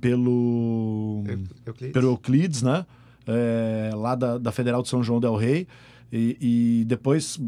pelo 0.00 1.22
Eu- 1.26 1.38
Euclides? 1.66 1.92
pelo 1.92 2.08
Euclides, 2.08 2.62
né? 2.62 2.84
É, 3.26 3.90
lá 3.94 4.14
da, 4.16 4.36
da 4.36 4.50
Federal 4.50 4.82
de 4.82 4.88
São 4.88 5.02
João 5.02 5.20
del 5.20 5.36
Rei. 5.36 5.66
E, 6.12 6.36
e 6.80 6.84
depois, 6.86 7.40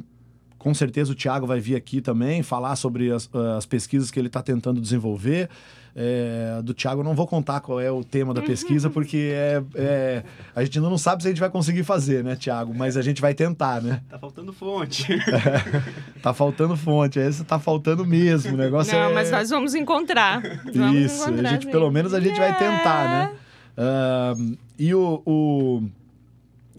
com 0.56 0.72
certeza, 0.72 1.10
o 1.10 1.14
Tiago 1.14 1.46
vai 1.46 1.58
vir 1.60 1.74
aqui 1.74 2.00
também 2.00 2.42
falar 2.42 2.76
sobre 2.76 3.10
as, 3.10 3.28
as 3.56 3.66
pesquisas 3.66 4.10
que 4.10 4.18
ele 4.20 4.28
está 4.28 4.40
tentando 4.40 4.80
desenvolver. 4.80 5.50
É, 5.96 6.60
do 6.64 6.74
Tiago 6.74 7.00
eu 7.00 7.04
não 7.04 7.14
vou 7.14 7.24
contar 7.26 7.60
qual 7.60 7.80
é 7.80 7.88
o 7.90 8.02
tema 8.02 8.34
da 8.34 8.42
pesquisa, 8.42 8.90
porque 8.90 9.30
é, 9.32 9.62
é- 9.76 10.24
a 10.54 10.64
gente 10.64 10.78
ainda 10.78 10.90
não 10.90 10.98
sabe 10.98 11.22
se 11.22 11.28
a 11.28 11.30
gente 11.30 11.38
vai 11.38 11.48
conseguir 11.50 11.84
fazer, 11.84 12.24
né, 12.24 12.34
Tiago? 12.34 12.74
Mas 12.74 12.96
a 12.96 13.02
gente 13.02 13.20
vai 13.20 13.32
tentar, 13.32 13.80
né? 13.80 14.00
Tá 14.10 14.18
faltando 14.18 14.52
fonte. 14.52 15.06
Tá 16.20 16.32
faltando 16.32 16.74
fonte, 16.76 17.18
esse 17.18 17.44
tá 17.44 17.58
faltando 17.58 18.04
mesmo. 18.04 18.54
O 18.54 18.56
negócio 18.56 18.92
Não, 18.98 19.10
é... 19.10 19.12
mas 19.12 19.30
nós 19.30 19.50
vamos 19.50 19.74
encontrar. 19.74 20.40
Vamos 20.74 20.96
Isso, 20.96 21.22
encontrar, 21.22 21.48
a 21.48 21.52
gente, 21.52 21.66
sim. 21.66 21.70
pelo 21.70 21.90
menos 21.90 22.14
a 22.14 22.18
gente 22.20 22.38
vai 22.38 22.56
tentar, 22.56 23.04
É. 23.04 23.08
né? 23.08 23.32
Ah, 23.76 24.34
e 24.78 24.94
o, 24.94 25.22
o- 25.26 25.82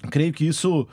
Creio 0.10 0.34
que 0.34 0.48
isso. 0.48 0.88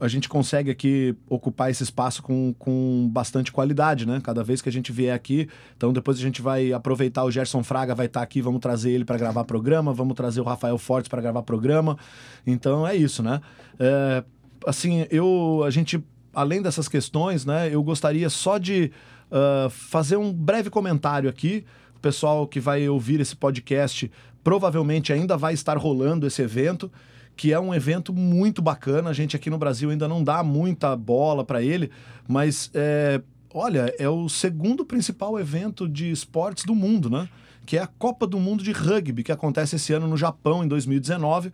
A 0.00 0.08
gente 0.08 0.28
consegue 0.28 0.70
aqui 0.70 1.14
ocupar 1.28 1.70
esse 1.70 1.82
espaço 1.82 2.22
com, 2.22 2.54
com 2.58 3.08
bastante 3.10 3.50
qualidade, 3.50 4.06
né? 4.06 4.20
Cada 4.22 4.44
vez 4.44 4.62
que 4.62 4.68
a 4.68 4.72
gente 4.72 4.92
vier 4.92 5.14
aqui. 5.14 5.48
Então, 5.76 5.92
depois 5.92 6.18
a 6.18 6.20
gente 6.20 6.40
vai 6.40 6.72
aproveitar 6.72 7.24
o 7.24 7.30
Gerson 7.30 7.62
Fraga, 7.62 7.94
vai 7.94 8.06
estar 8.06 8.22
aqui, 8.22 8.40
vamos 8.40 8.60
trazer 8.60 8.92
ele 8.92 9.04
para 9.04 9.18
gravar 9.18 9.44
programa, 9.44 9.92
vamos 9.92 10.14
trazer 10.14 10.40
o 10.40 10.44
Rafael 10.44 10.78
Fortes 10.78 11.08
para 11.08 11.20
gravar 11.20 11.42
programa. 11.42 11.98
Então, 12.46 12.86
é 12.86 12.94
isso, 12.94 13.22
né? 13.22 13.40
É, 13.78 14.22
assim, 14.66 15.06
eu. 15.10 15.62
A 15.66 15.70
gente. 15.70 16.02
Além 16.34 16.62
dessas 16.62 16.88
questões, 16.88 17.44
né? 17.44 17.68
Eu 17.70 17.82
gostaria 17.82 18.30
só 18.30 18.56
de 18.56 18.90
ah, 19.32 19.68
fazer 19.70 20.16
um 20.16 20.30
breve 20.30 20.68
comentário 20.68 21.28
aqui. 21.28 21.64
O 21.96 22.00
pessoal 22.00 22.46
que 22.46 22.60
vai 22.60 22.86
ouvir 22.88 23.18
esse 23.20 23.34
podcast 23.34 24.10
provavelmente 24.44 25.12
ainda 25.12 25.36
vai 25.36 25.54
estar 25.54 25.78
rolando 25.78 26.26
esse 26.26 26.42
evento, 26.42 26.90
que 27.36 27.52
é 27.52 27.58
um 27.58 27.74
evento 27.74 28.12
muito 28.12 28.60
bacana. 28.60 29.10
A 29.10 29.12
gente 29.12 29.36
aqui 29.36 29.50
no 29.50 29.58
Brasil 29.58 29.90
ainda 29.90 30.06
não 30.06 30.22
dá 30.22 30.42
muita 30.42 30.94
bola 30.96 31.44
para 31.44 31.62
ele, 31.62 31.90
mas 32.28 32.70
é, 32.74 33.20
olha, 33.52 33.92
é 33.98 34.08
o 34.08 34.28
segundo 34.28 34.84
principal 34.84 35.38
evento 35.38 35.88
de 35.88 36.10
esportes 36.10 36.64
do 36.64 36.74
mundo, 36.74 37.10
né? 37.10 37.28
Que 37.64 37.76
é 37.76 37.82
a 37.82 37.86
Copa 37.86 38.26
do 38.26 38.40
Mundo 38.40 38.62
de 38.62 38.72
Rugby, 38.72 39.22
que 39.22 39.32
acontece 39.32 39.76
esse 39.76 39.92
ano 39.92 40.08
no 40.08 40.16
Japão, 40.16 40.64
em 40.64 40.68
2019. 40.68 41.52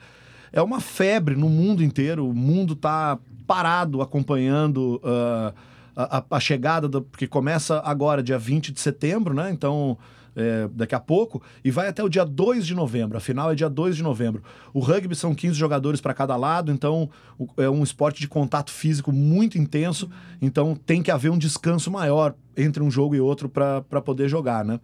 É 0.52 0.62
uma 0.62 0.80
febre 0.80 1.36
no 1.36 1.48
mundo 1.48 1.82
inteiro, 1.82 2.26
o 2.26 2.34
mundo 2.34 2.72
está 2.72 3.18
parado 3.46 4.00
acompanhando 4.00 5.00
uh, 5.04 5.54
a, 5.94 6.24
a, 6.30 6.40
chegada, 6.40 6.88
do, 6.88 7.02
porque 7.02 7.26
começa 7.26 7.80
agora, 7.84 8.22
dia 8.22 8.38
20 8.38 8.72
de 8.72 8.80
setembro, 8.80 9.34
né? 9.34 9.50
Então, 9.50 9.98
é, 10.36 10.68
daqui 10.72 10.94
a 10.94 11.00
pouco, 11.00 11.42
e 11.64 11.70
vai 11.70 11.88
até 11.88 12.02
o 12.02 12.08
dia 12.08 12.24
2 12.24 12.66
de 12.66 12.74
novembro. 12.74 13.16
A 13.16 13.20
final 13.20 13.50
é 13.50 13.54
dia 13.54 13.68
2 13.68 13.96
de 13.96 14.02
novembro. 14.02 14.42
O 14.72 14.80
rugby 14.80 15.14
são 15.14 15.34
15 15.34 15.54
jogadores 15.54 16.00
para 16.00 16.14
cada 16.14 16.36
lado, 16.36 16.70
então 16.70 17.10
o, 17.38 17.46
é 17.56 17.68
um 17.68 17.82
esporte 17.82 18.20
de 18.20 18.28
contato 18.28 18.70
físico 18.70 19.12
muito 19.12 19.58
intenso, 19.58 20.10
então 20.40 20.74
tem 20.74 21.02
que 21.02 21.10
haver 21.10 21.30
um 21.30 21.38
descanso 21.38 21.90
maior 21.90 22.34
entre 22.56 22.82
um 22.82 22.90
jogo 22.90 23.14
e 23.14 23.20
outro 23.20 23.48
para 23.48 24.02
poder 24.02 24.28
jogar, 24.28 24.64
né? 24.64 24.80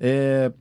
É, 0.00 0.52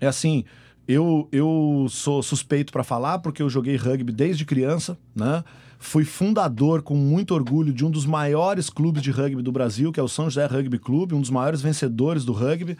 é 0.00 0.06
assim, 0.06 0.44
eu, 0.86 1.28
eu 1.30 1.86
sou 1.88 2.22
suspeito 2.22 2.72
para 2.72 2.82
falar 2.82 3.20
porque 3.20 3.42
eu 3.42 3.48
joguei 3.48 3.76
rugby 3.76 4.12
desde 4.12 4.44
criança, 4.44 4.98
né? 5.14 5.44
Fui 5.78 6.04
fundador 6.04 6.82
com 6.82 6.94
muito 6.94 7.32
orgulho 7.32 7.72
de 7.72 7.86
um 7.86 7.90
dos 7.90 8.04
maiores 8.04 8.68
clubes 8.68 9.00
de 9.00 9.10
rugby 9.10 9.40
do 9.40 9.50
Brasil, 9.50 9.90
que 9.92 9.98
é 9.98 10.02
o 10.02 10.08
São 10.08 10.26
José 10.26 10.44
Rugby 10.44 10.78
Clube, 10.78 11.14
um 11.14 11.20
dos 11.20 11.30
maiores 11.30 11.62
vencedores 11.62 12.24
do 12.24 12.32
rugby. 12.32 12.76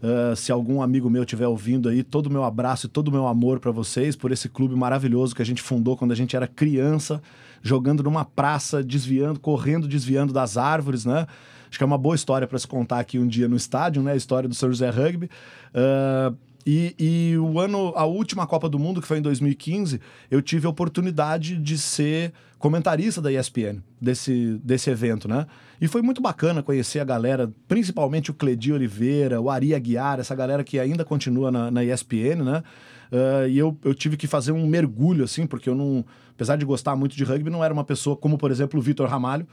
Uh, 0.00 0.36
se 0.36 0.52
algum 0.52 0.80
amigo 0.80 1.10
meu 1.10 1.22
estiver 1.24 1.48
ouvindo 1.48 1.88
aí, 1.88 2.04
todo 2.04 2.26
o 2.26 2.30
meu 2.30 2.44
abraço 2.44 2.86
e 2.86 2.88
todo 2.88 3.08
o 3.08 3.12
meu 3.12 3.26
amor 3.26 3.58
para 3.58 3.72
vocês 3.72 4.14
por 4.14 4.30
esse 4.30 4.48
clube 4.48 4.76
maravilhoso 4.76 5.34
que 5.34 5.42
a 5.42 5.44
gente 5.44 5.60
fundou 5.60 5.96
quando 5.96 6.12
a 6.12 6.14
gente 6.14 6.36
era 6.36 6.46
criança, 6.46 7.20
jogando 7.60 8.02
numa 8.02 8.24
praça, 8.24 8.82
desviando, 8.82 9.40
correndo, 9.40 9.88
desviando 9.88 10.32
das 10.32 10.56
árvores, 10.56 11.04
né? 11.04 11.26
Acho 11.68 11.78
que 11.78 11.82
é 11.82 11.86
uma 11.86 11.98
boa 11.98 12.14
história 12.14 12.46
para 12.46 12.58
se 12.58 12.66
contar 12.66 13.00
aqui 13.00 13.18
um 13.18 13.26
dia 13.26 13.48
no 13.48 13.56
estádio, 13.56 14.02
né? 14.02 14.12
A 14.12 14.16
história 14.16 14.48
do 14.48 14.54
São 14.54 14.68
José 14.70 14.88
Rugby. 14.88 15.28
Uh, 15.74 16.36
e, 16.64 16.94
e, 16.98 17.38
o 17.38 17.58
ano, 17.58 17.92
a 17.96 18.04
última 18.04 18.46
Copa 18.46 18.68
do 18.68 18.78
Mundo, 18.78 19.00
que 19.00 19.06
foi 19.06 19.18
em 19.18 19.22
2015, 19.22 20.00
eu 20.30 20.42
tive 20.42 20.66
a 20.66 20.70
oportunidade 20.70 21.56
de 21.56 21.78
ser 21.78 22.32
comentarista 22.58 23.22
da 23.22 23.32
ESPN 23.32 23.80
desse, 24.00 24.60
desse 24.64 24.90
evento, 24.90 25.28
né? 25.28 25.46
E 25.80 25.86
foi 25.86 26.02
muito 26.02 26.20
bacana 26.20 26.62
conhecer 26.62 26.98
a 26.98 27.04
galera, 27.04 27.52
principalmente 27.68 28.30
o 28.30 28.34
Cledi 28.34 28.72
Oliveira, 28.72 29.40
o 29.40 29.48
Ari 29.48 29.74
Aguiar, 29.74 30.18
essa 30.18 30.34
galera 30.34 30.64
que 30.64 30.78
ainda 30.78 31.04
continua 31.04 31.50
na, 31.50 31.70
na 31.70 31.84
ESPN, 31.84 32.42
né? 32.44 32.62
Uh, 33.10 33.48
e 33.48 33.58
eu, 33.58 33.78
eu 33.84 33.94
tive 33.94 34.16
que 34.16 34.26
fazer 34.26 34.52
um 34.52 34.66
mergulho, 34.66 35.24
assim, 35.24 35.46
porque 35.46 35.68
eu 35.70 35.74
não, 35.74 36.04
apesar 36.32 36.56
de 36.56 36.64
gostar 36.64 36.96
muito 36.96 37.16
de 37.16 37.24
rugby, 37.24 37.48
não 37.48 37.64
era 37.64 37.72
uma 37.72 37.84
pessoa 37.84 38.16
como, 38.16 38.36
por 38.36 38.50
exemplo, 38.50 38.78
o 38.78 38.82
Vitor 38.82 39.08
Ramalho, 39.08 39.46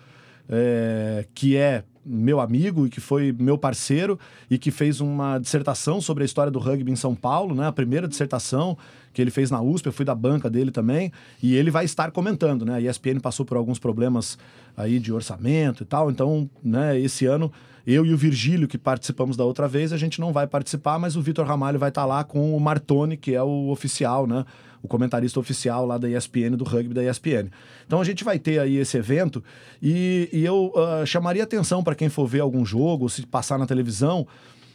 é, 0.49 1.25
que 1.33 1.55
é 1.55 1.83
meu 2.05 2.39
amigo 2.39 2.85
e 2.85 2.89
que 2.89 3.01
foi 3.01 3.35
meu 3.37 3.57
parceiro 3.57 4.19
e 4.49 4.57
que 4.57 4.69
fez 4.69 5.01
uma 5.01 5.39
dissertação 5.39 5.99
sobre 5.99 6.23
a 6.23 6.25
história 6.25 6.51
do 6.51 6.59
rugby 6.59 6.91
em 6.91 6.95
São 6.95 7.15
Paulo, 7.15 7.55
né? 7.55 7.67
A 7.67 7.71
primeira 7.71 8.07
dissertação 8.07 8.77
que 9.11 9.21
ele 9.21 9.31
fez 9.31 9.49
na 9.49 9.61
USP, 9.61 9.87
eu 9.87 9.93
fui 9.93 10.05
da 10.05 10.13
banca 10.13 10.49
dele 10.49 10.71
também, 10.71 11.11
e 11.41 11.55
ele 11.55 11.71
vai 11.71 11.85
estar 11.85 12.11
comentando, 12.11 12.65
né? 12.65 12.75
A 12.75 12.81
ESPN 12.81 13.19
passou 13.21 13.45
por 13.45 13.55
alguns 13.55 13.79
problemas 13.79 14.37
aí 14.75 14.99
de 14.99 15.11
orçamento 15.11 15.83
e 15.83 15.85
tal, 15.85 16.11
então, 16.11 16.49
né, 16.61 16.99
esse 16.99 17.25
ano 17.25 17.51
eu 17.87 18.05
e 18.05 18.13
o 18.13 18.17
Virgílio, 18.17 18.67
que 18.67 18.77
participamos 18.77 19.37
da 19.37 19.45
outra 19.45 19.67
vez, 19.67 19.93
a 19.93 19.97
gente 19.97 20.19
não 20.19 20.33
vai 20.33 20.47
participar, 20.47 20.97
mas 20.97 21.15
o 21.15 21.21
Vitor 21.21 21.45
Ramalho 21.45 21.77
vai 21.77 21.89
estar 21.89 22.03
lá 22.03 22.23
com 22.23 22.55
o 22.55 22.59
Martoni, 22.59 23.15
que 23.15 23.33
é 23.33 23.43
o 23.43 23.69
oficial, 23.69 24.25
né? 24.25 24.43
O 24.85 24.87
comentarista 24.87 25.39
oficial 25.39 25.85
lá 25.85 25.97
da 25.97 26.09
ESPN, 26.09 26.55
do 26.55 26.63
rugby 26.63 26.93
da 26.93 27.03
ESPN. 27.03 27.49
Então 27.85 27.99
a 27.99 28.03
gente 28.03 28.23
vai 28.23 28.39
ter 28.39 28.59
aí 28.59 28.77
esse 28.77 28.97
evento 28.97 29.43
e, 29.81 30.29
e 30.31 30.45
eu 30.45 30.71
uh, 30.73 31.05
chamaria 31.05 31.43
atenção 31.43 31.83
para 31.83 31.95
quem 31.95 32.07
for 32.07 32.27
ver 32.27 32.39
algum 32.39 32.65
jogo, 32.65 33.09
se 33.09 33.25
passar 33.25 33.59
na 33.59 33.65
televisão, 33.65 34.25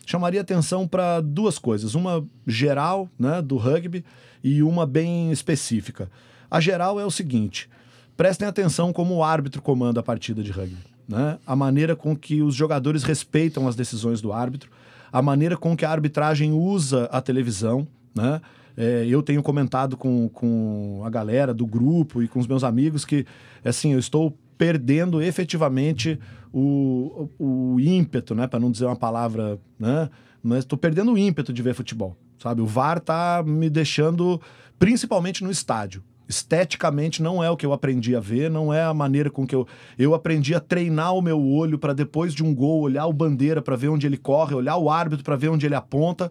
chamaria 0.05 0.41
atenção 0.41 0.87
para 0.87 1.21
duas 1.21 1.59
coisas. 1.59 1.95
Uma 1.95 2.25
geral 2.47 3.09
né, 3.19 3.41
do 3.41 3.57
rugby 3.57 4.05
e 4.43 4.63
uma 4.63 4.87
bem 4.87 5.31
específica. 5.33 6.11
A 6.51 6.61
geral 6.61 7.01
é 7.01 7.05
o 7.05 7.11
seguinte: 7.11 7.69
prestem 8.17 8.49
atenção 8.49 8.93
como 8.93 9.15
o 9.15 9.25
árbitro 9.25 9.63
comanda 9.63 10.01
a 10.01 10.03
partida 10.03 10.43
de 10.43 10.51
rugby. 10.51 10.91
Né? 11.09 11.39
A 11.47 11.57
maneira 11.57 11.97
com 11.97 12.17
que 12.17 12.43
os 12.43 12.55
jogadores 12.55 13.03
respeitam 13.03 13.67
as 13.67 13.75
decisões 13.75 14.21
do 14.21 14.33
árbitro, 14.33 14.71
a 15.13 15.21
maneira 15.21 15.57
com 15.57 15.77
que 15.77 15.85
a 15.85 15.91
arbitragem 15.91 16.53
usa 16.53 17.05
a 17.07 17.21
televisão, 17.21 17.87
né? 18.15 18.41
É, 18.83 19.05
eu 19.07 19.23
tenho 19.23 19.43
comentado 19.43 19.95
com, 19.95 20.27
com 20.31 21.03
a 21.05 21.11
galera 21.11 21.53
do 21.53 21.67
grupo 21.67 22.23
e 22.23 22.27
com 22.27 22.39
os 22.39 22.47
meus 22.47 22.65
amigos 22.65 23.05
que, 23.05 23.27
assim, 23.63 23.93
eu 23.93 23.99
estou 23.99 24.35
perdendo 24.57 25.21
efetivamente 25.21 26.19
o, 26.51 27.29
o, 27.39 27.75
o 27.75 27.81
ímpeto, 27.81 28.35
né? 28.35 28.47
Para 28.47 28.59
não 28.59 28.71
dizer 28.71 28.87
uma 28.87 28.97
palavra, 28.97 29.59
né? 29.79 30.09
Mas 30.43 30.61
estou 30.61 30.79
perdendo 30.79 31.13
o 31.13 31.19
ímpeto 31.19 31.53
de 31.53 31.61
ver 31.61 31.75
futebol, 31.75 32.17
sabe? 32.39 32.63
O 32.63 32.67
VAR 32.67 33.01
tá 33.01 33.45
me 33.47 33.69
deixando, 33.69 34.41
principalmente 34.79 35.45
no 35.45 35.51
estádio. 35.51 36.03
Esteticamente 36.27 37.23
não 37.23 37.45
é 37.45 37.51
o 37.51 37.59
que 37.59 37.67
eu 37.67 37.75
aprendi 37.75 38.17
a 38.17 38.21
ver, 38.21 38.51
não 38.51 38.73
é 38.73 38.83
a 38.83 38.95
maneira 38.95 39.29
com 39.29 39.47
que 39.47 39.55
eu. 39.55 39.69
Eu 39.99 40.15
aprendi 40.15 40.55
a 40.55 40.61
treinar 40.61 41.15
o 41.15 41.21
meu 41.21 41.39
olho 41.39 41.79
para 41.79 41.93
depois 41.93 42.33
de 42.33 42.43
um 42.43 42.55
gol 42.55 42.81
olhar 42.81 43.05
o 43.05 43.13
bandeira 43.13 43.61
para 43.61 43.77
ver 43.77 43.89
onde 43.89 44.07
ele 44.07 44.17
corre, 44.17 44.55
olhar 44.55 44.79
o 44.79 44.89
árbitro 44.89 45.23
para 45.23 45.37
ver 45.37 45.51
onde 45.51 45.67
ele 45.67 45.75
aponta 45.75 46.31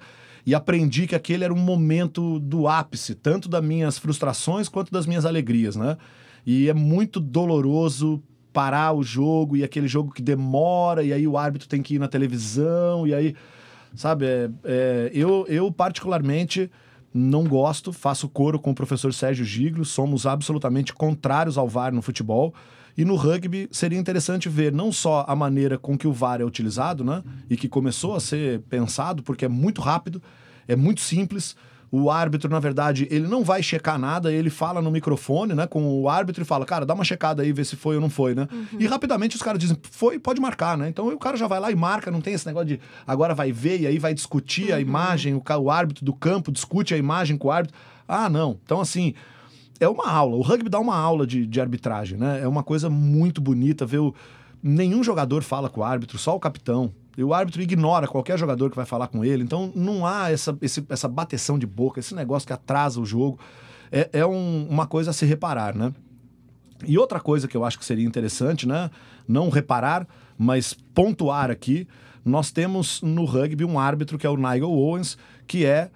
e 0.49 0.55
aprendi 0.55 1.05
que 1.05 1.13
aquele 1.13 1.43
era 1.43 1.53
um 1.53 1.59
momento 1.59 2.39
do 2.39 2.67
ápice, 2.67 3.13
tanto 3.13 3.47
das 3.47 3.63
minhas 3.63 3.99
frustrações 3.99 4.67
quanto 4.67 4.91
das 4.91 5.05
minhas 5.05 5.23
alegrias, 5.23 5.75
né? 5.75 5.95
E 6.43 6.67
é 6.67 6.73
muito 6.73 7.19
doloroso 7.19 8.19
parar 8.51 8.93
o 8.93 9.03
jogo 9.03 9.55
e 9.55 9.63
aquele 9.63 9.87
jogo 9.87 10.11
que 10.11 10.23
demora, 10.23 11.03
e 11.03 11.13
aí 11.13 11.27
o 11.27 11.37
árbitro 11.37 11.69
tem 11.69 11.83
que 11.83 11.93
ir 11.93 11.99
na 11.99 12.07
televisão, 12.07 13.05
e 13.05 13.13
aí, 13.13 13.35
sabe, 13.93 14.25
é, 14.25 14.49
é, 14.63 15.11
eu, 15.13 15.45
eu 15.47 15.71
particularmente 15.71 16.71
não 17.13 17.43
gosto, 17.43 17.93
faço 17.93 18.27
coro 18.27 18.57
com 18.57 18.71
o 18.71 18.75
professor 18.75 19.13
Sérgio 19.13 19.45
Giglio, 19.45 19.85
somos 19.85 20.25
absolutamente 20.25 20.95
contrários 20.95 21.59
ao 21.59 21.69
VAR 21.69 21.93
no 21.93 22.01
futebol. 22.01 22.55
E 22.97 23.05
no 23.05 23.15
rugby 23.15 23.67
seria 23.71 23.97
interessante 23.97 24.49
ver 24.49 24.71
não 24.71 24.91
só 24.91 25.25
a 25.27 25.35
maneira 25.35 25.77
com 25.77 25.97
que 25.97 26.07
o 26.07 26.13
VAR 26.13 26.41
é 26.41 26.45
utilizado, 26.45 27.03
né? 27.03 27.23
E 27.49 27.55
que 27.55 27.67
começou 27.67 28.15
a 28.15 28.19
ser 28.19 28.61
pensado, 28.61 29.23
porque 29.23 29.45
é 29.45 29.47
muito 29.47 29.81
rápido, 29.81 30.21
é 30.67 30.75
muito 30.75 31.01
simples. 31.01 31.55
O 31.91 32.11
árbitro, 32.11 32.49
na 32.49 32.59
verdade, 32.59 33.07
ele 33.09 33.27
não 33.27 33.43
vai 33.43 33.63
checar 33.63 33.97
nada, 33.97 34.31
ele 34.31 34.51
fala 34.51 34.79
no 34.79 34.91
microfone, 34.91 35.55
né, 35.55 35.65
com 35.65 35.83
o 35.83 36.07
árbitro 36.07 36.43
e 36.43 36.45
fala, 36.45 36.63
cara, 36.63 36.85
dá 36.85 36.93
uma 36.93 37.03
checada 37.03 37.41
aí, 37.41 37.51
vê 37.51 37.65
se 37.65 37.75
foi 37.75 37.95
ou 37.95 38.01
não 38.01 38.11
foi, 38.11 38.35
né? 38.35 38.47
Uhum. 38.51 38.79
E 38.79 38.85
rapidamente 38.85 39.35
os 39.35 39.41
caras 39.41 39.59
dizem, 39.59 39.75
foi, 39.89 40.19
pode 40.19 40.39
marcar, 40.39 40.77
né? 40.77 40.87
Então 40.87 41.07
o 41.07 41.17
cara 41.17 41.35
já 41.35 41.47
vai 41.47 41.59
lá 41.59 41.71
e 41.71 41.75
marca, 41.75 42.11
não 42.11 42.21
tem 42.21 42.35
esse 42.35 42.45
negócio 42.45 42.67
de 42.67 42.79
agora 43.07 43.33
vai 43.33 43.51
ver 43.51 43.81
e 43.81 43.87
aí 43.87 43.97
vai 43.97 44.13
discutir 44.13 44.69
uhum. 44.69 44.75
a 44.75 44.79
imagem, 44.79 45.33
o, 45.33 45.41
o 45.61 45.71
árbitro 45.71 46.05
do 46.05 46.13
campo 46.13 46.51
discute 46.51 46.93
a 46.93 46.97
imagem 46.97 47.37
com 47.37 47.47
o 47.47 47.51
árbitro. 47.51 47.75
Ah, 48.07 48.29
não. 48.29 48.59
Então, 48.63 48.79
assim, 48.79 49.15
é 49.79 49.87
uma 49.87 50.09
aula. 50.09 50.35
O 50.35 50.41
rugby 50.41 50.69
dá 50.69 50.79
uma 50.79 50.95
aula 50.95 51.25
de, 51.25 51.45
de 51.45 51.61
arbitragem, 51.61 52.17
né? 52.17 52.41
É 52.41 52.47
uma 52.47 52.63
coisa 52.63 52.89
muito 52.89 53.41
bonita 53.41 53.85
ver 53.85 53.99
o... 53.99 54.13
Nenhum 54.61 55.01
jogador 55.03 55.41
fala 55.41 55.69
com 55.69 55.81
o 55.81 55.83
árbitro, 55.83 56.17
só 56.17 56.35
o 56.35 56.39
capitão. 56.39 56.91
E 57.17 57.23
o 57.23 57.33
árbitro 57.33 57.61
ignora 57.61 58.07
qualquer 58.07 58.37
jogador 58.37 58.69
que 58.69 58.75
vai 58.75 58.85
falar 58.85 59.07
com 59.07 59.23
ele. 59.23 59.43
Então 59.43 59.71
não 59.75 60.05
há 60.05 60.29
essa, 60.31 60.57
esse, 60.61 60.85
essa 60.89 61.07
bateção 61.07 61.57
de 61.57 61.65
boca, 61.65 61.99
esse 61.99 62.13
negócio 62.13 62.45
que 62.45 62.53
atrasa 62.53 62.99
o 62.99 63.05
jogo. 63.05 63.39
É, 63.91 64.09
é 64.13 64.25
um, 64.25 64.67
uma 64.69 64.85
coisa 64.85 65.11
a 65.11 65.13
se 65.13 65.25
reparar, 65.25 65.75
né? 65.75 65.93
E 66.85 66.97
outra 66.97 67.19
coisa 67.19 67.47
que 67.47 67.57
eu 67.57 67.65
acho 67.65 67.77
que 67.77 67.85
seria 67.85 68.05
interessante, 68.05 68.67
né? 68.67 68.89
Não 69.27 69.49
reparar, 69.49 70.07
mas 70.37 70.73
pontuar 70.73 71.51
aqui. 71.51 71.87
Nós 72.23 72.51
temos 72.51 73.01
no 73.01 73.25
rugby 73.25 73.65
um 73.65 73.79
árbitro 73.79 74.17
que 74.17 74.27
é 74.27 74.29
o 74.29 74.37
Nigel 74.37 74.71
Owens, 74.71 75.17
que 75.47 75.65
é 75.65 75.89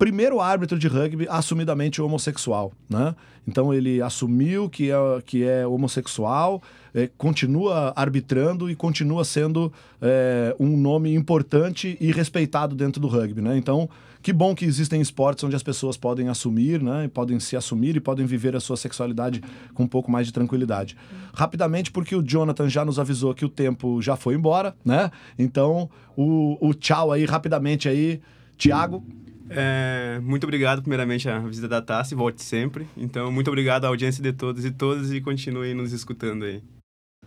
primeiro 0.00 0.40
árbitro 0.40 0.78
de 0.78 0.88
rugby 0.88 1.26
assumidamente 1.28 2.00
homossexual, 2.00 2.72
né? 2.88 3.14
Então 3.46 3.72
ele 3.72 4.00
assumiu 4.00 4.66
que 4.66 4.90
é, 4.90 4.94
que 5.26 5.44
é 5.44 5.66
homossexual, 5.66 6.62
é, 6.94 7.06
continua 7.18 7.92
arbitrando 7.94 8.70
e 8.70 8.74
continua 8.74 9.26
sendo 9.26 9.70
é, 10.00 10.56
um 10.58 10.74
nome 10.74 11.14
importante 11.14 11.98
e 12.00 12.10
respeitado 12.12 12.74
dentro 12.74 12.98
do 12.98 13.08
rugby, 13.08 13.42
né? 13.42 13.58
Então, 13.58 13.90
que 14.22 14.32
bom 14.32 14.54
que 14.54 14.64
existem 14.64 15.02
esportes 15.02 15.44
onde 15.44 15.54
as 15.54 15.62
pessoas 15.62 15.98
podem 15.98 16.28
assumir, 16.28 16.82
né? 16.82 17.06
Podem 17.12 17.38
se 17.38 17.54
assumir 17.54 17.94
e 17.94 18.00
podem 18.00 18.24
viver 18.24 18.56
a 18.56 18.60
sua 18.60 18.78
sexualidade 18.78 19.42
com 19.74 19.82
um 19.82 19.88
pouco 19.88 20.10
mais 20.10 20.26
de 20.26 20.32
tranquilidade. 20.32 20.96
Rapidamente, 21.34 21.90
porque 21.90 22.16
o 22.16 22.22
Jonathan 22.22 22.70
já 22.70 22.86
nos 22.86 22.98
avisou 22.98 23.34
que 23.34 23.44
o 23.44 23.50
tempo 23.50 24.00
já 24.00 24.16
foi 24.16 24.34
embora, 24.34 24.74
né? 24.82 25.10
Então, 25.38 25.90
o, 26.16 26.56
o 26.58 26.72
tchau 26.72 27.12
aí, 27.12 27.26
rapidamente 27.26 27.86
aí, 27.86 28.18
Tiago. 28.56 29.04
É, 29.50 30.20
muito 30.20 30.44
obrigado, 30.44 30.80
primeiramente, 30.80 31.28
a 31.28 31.38
visita 31.40 31.68
da 31.68 31.82
Tassi, 31.82 32.14
volte 32.14 32.42
sempre. 32.42 32.88
Então, 32.96 33.30
muito 33.32 33.48
obrigado 33.48 33.84
à 33.84 33.88
audiência 33.88 34.22
de 34.22 34.32
todos 34.32 34.64
e 34.64 34.70
todas 34.70 35.12
e 35.12 35.20
continue 35.20 35.74
nos 35.74 35.92
escutando 35.92 36.44
aí. 36.44 36.62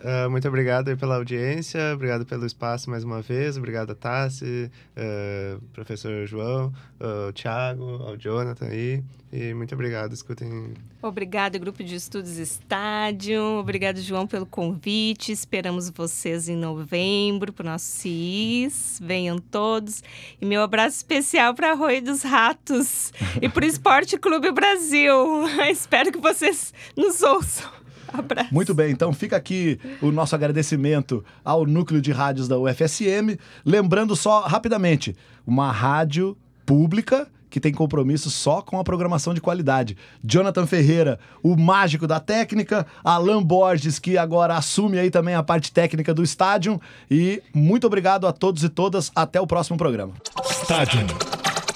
Ah, 0.04 0.28
muito 0.30 0.46
obrigado 0.48 0.96
pela 0.98 1.16
audiência, 1.16 1.80
obrigado 1.94 2.26
pelo 2.26 2.46
espaço 2.46 2.90
mais 2.90 3.06
uma 3.06 3.22
vez, 3.22 3.58
obrigado 3.58 3.92
a 3.92 3.96
Tassi, 3.96 4.70
ah, 4.98 5.58
professor 5.72 6.26
João, 6.26 6.74
ao 7.00 7.32
Thiago, 7.32 7.84
ao 8.04 8.18
Jonathan 8.18 8.66
aí, 8.66 9.02
e 9.32 9.52
muito 9.54 9.74
obrigado, 9.74 10.14
escutem. 10.14 10.76
Obrigada, 11.02 11.58
Grupo 11.58 11.84
de 11.84 11.96
Estudos 11.96 12.38
Estádio. 12.38 13.42
Obrigado, 13.58 14.00
João, 14.00 14.28
pelo 14.28 14.46
convite. 14.46 15.32
Esperamos 15.32 15.90
vocês 15.90 16.48
em 16.48 16.56
novembro 16.56 17.52
para 17.52 17.64
o 17.64 17.70
nosso 17.72 17.86
CIS. 17.86 19.00
Venham 19.02 19.40
todos. 19.40 20.04
E 20.40 20.46
meu 20.46 20.62
abraço 20.62 20.98
especial 20.98 21.56
para 21.56 21.72
Arroio 21.72 22.04
dos 22.04 22.22
Ratos 22.22 23.12
e 23.42 23.50
para 23.50 23.66
o 23.66 23.68
Esporte 23.68 24.20
Clube 24.20 24.52
Brasil. 24.52 25.48
Espero 25.68 26.12
que 26.12 26.20
vocês 26.20 26.72
nos 26.96 27.24
ouçam. 27.24 27.83
Abraço. 28.18 28.54
Muito 28.54 28.74
bem, 28.74 28.92
então 28.92 29.12
fica 29.12 29.36
aqui 29.36 29.80
o 30.02 30.12
nosso 30.12 30.36
agradecimento 30.36 31.24
ao 31.44 31.66
núcleo 31.66 32.02
de 32.02 32.12
rádios 32.12 32.48
da 32.48 32.58
UFSM. 32.58 33.38
Lembrando 33.66 34.16
só 34.16 34.42
rapidamente, 34.42 35.16
uma 35.46 35.72
rádio 35.72 36.38
pública 36.66 37.28
que 37.50 37.60
tem 37.60 37.72
compromisso 37.72 38.32
só 38.32 38.64
com 38.64 38.80
a 38.80 38.84
programação 38.84 39.32
de 39.32 39.40
qualidade. 39.40 39.96
Jonathan 40.24 40.66
Ferreira, 40.66 41.20
o 41.44 41.56
mágico 41.56 42.08
da 42.08 42.20
técnica, 42.20 42.84
Alan 43.04 43.44
Borges, 43.44 44.00
que 44.00 44.18
agora 44.18 44.56
assume 44.56 44.98
aí 44.98 45.12
também 45.12 45.36
a 45.36 45.44
parte 45.44 45.72
técnica 45.72 46.16
do 46.16 46.24
estádio. 46.24 46.82
E 47.12 47.44
muito 47.54 47.86
obrigado 47.86 48.26
a 48.26 48.32
todos 48.32 48.64
e 48.64 48.70
todas. 48.70 49.12
Até 49.16 49.40
o 49.40 49.46
próximo 49.46 49.78
programa. 49.78 50.14
Estádio 50.50 51.02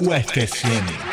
UFSM. 0.01 1.06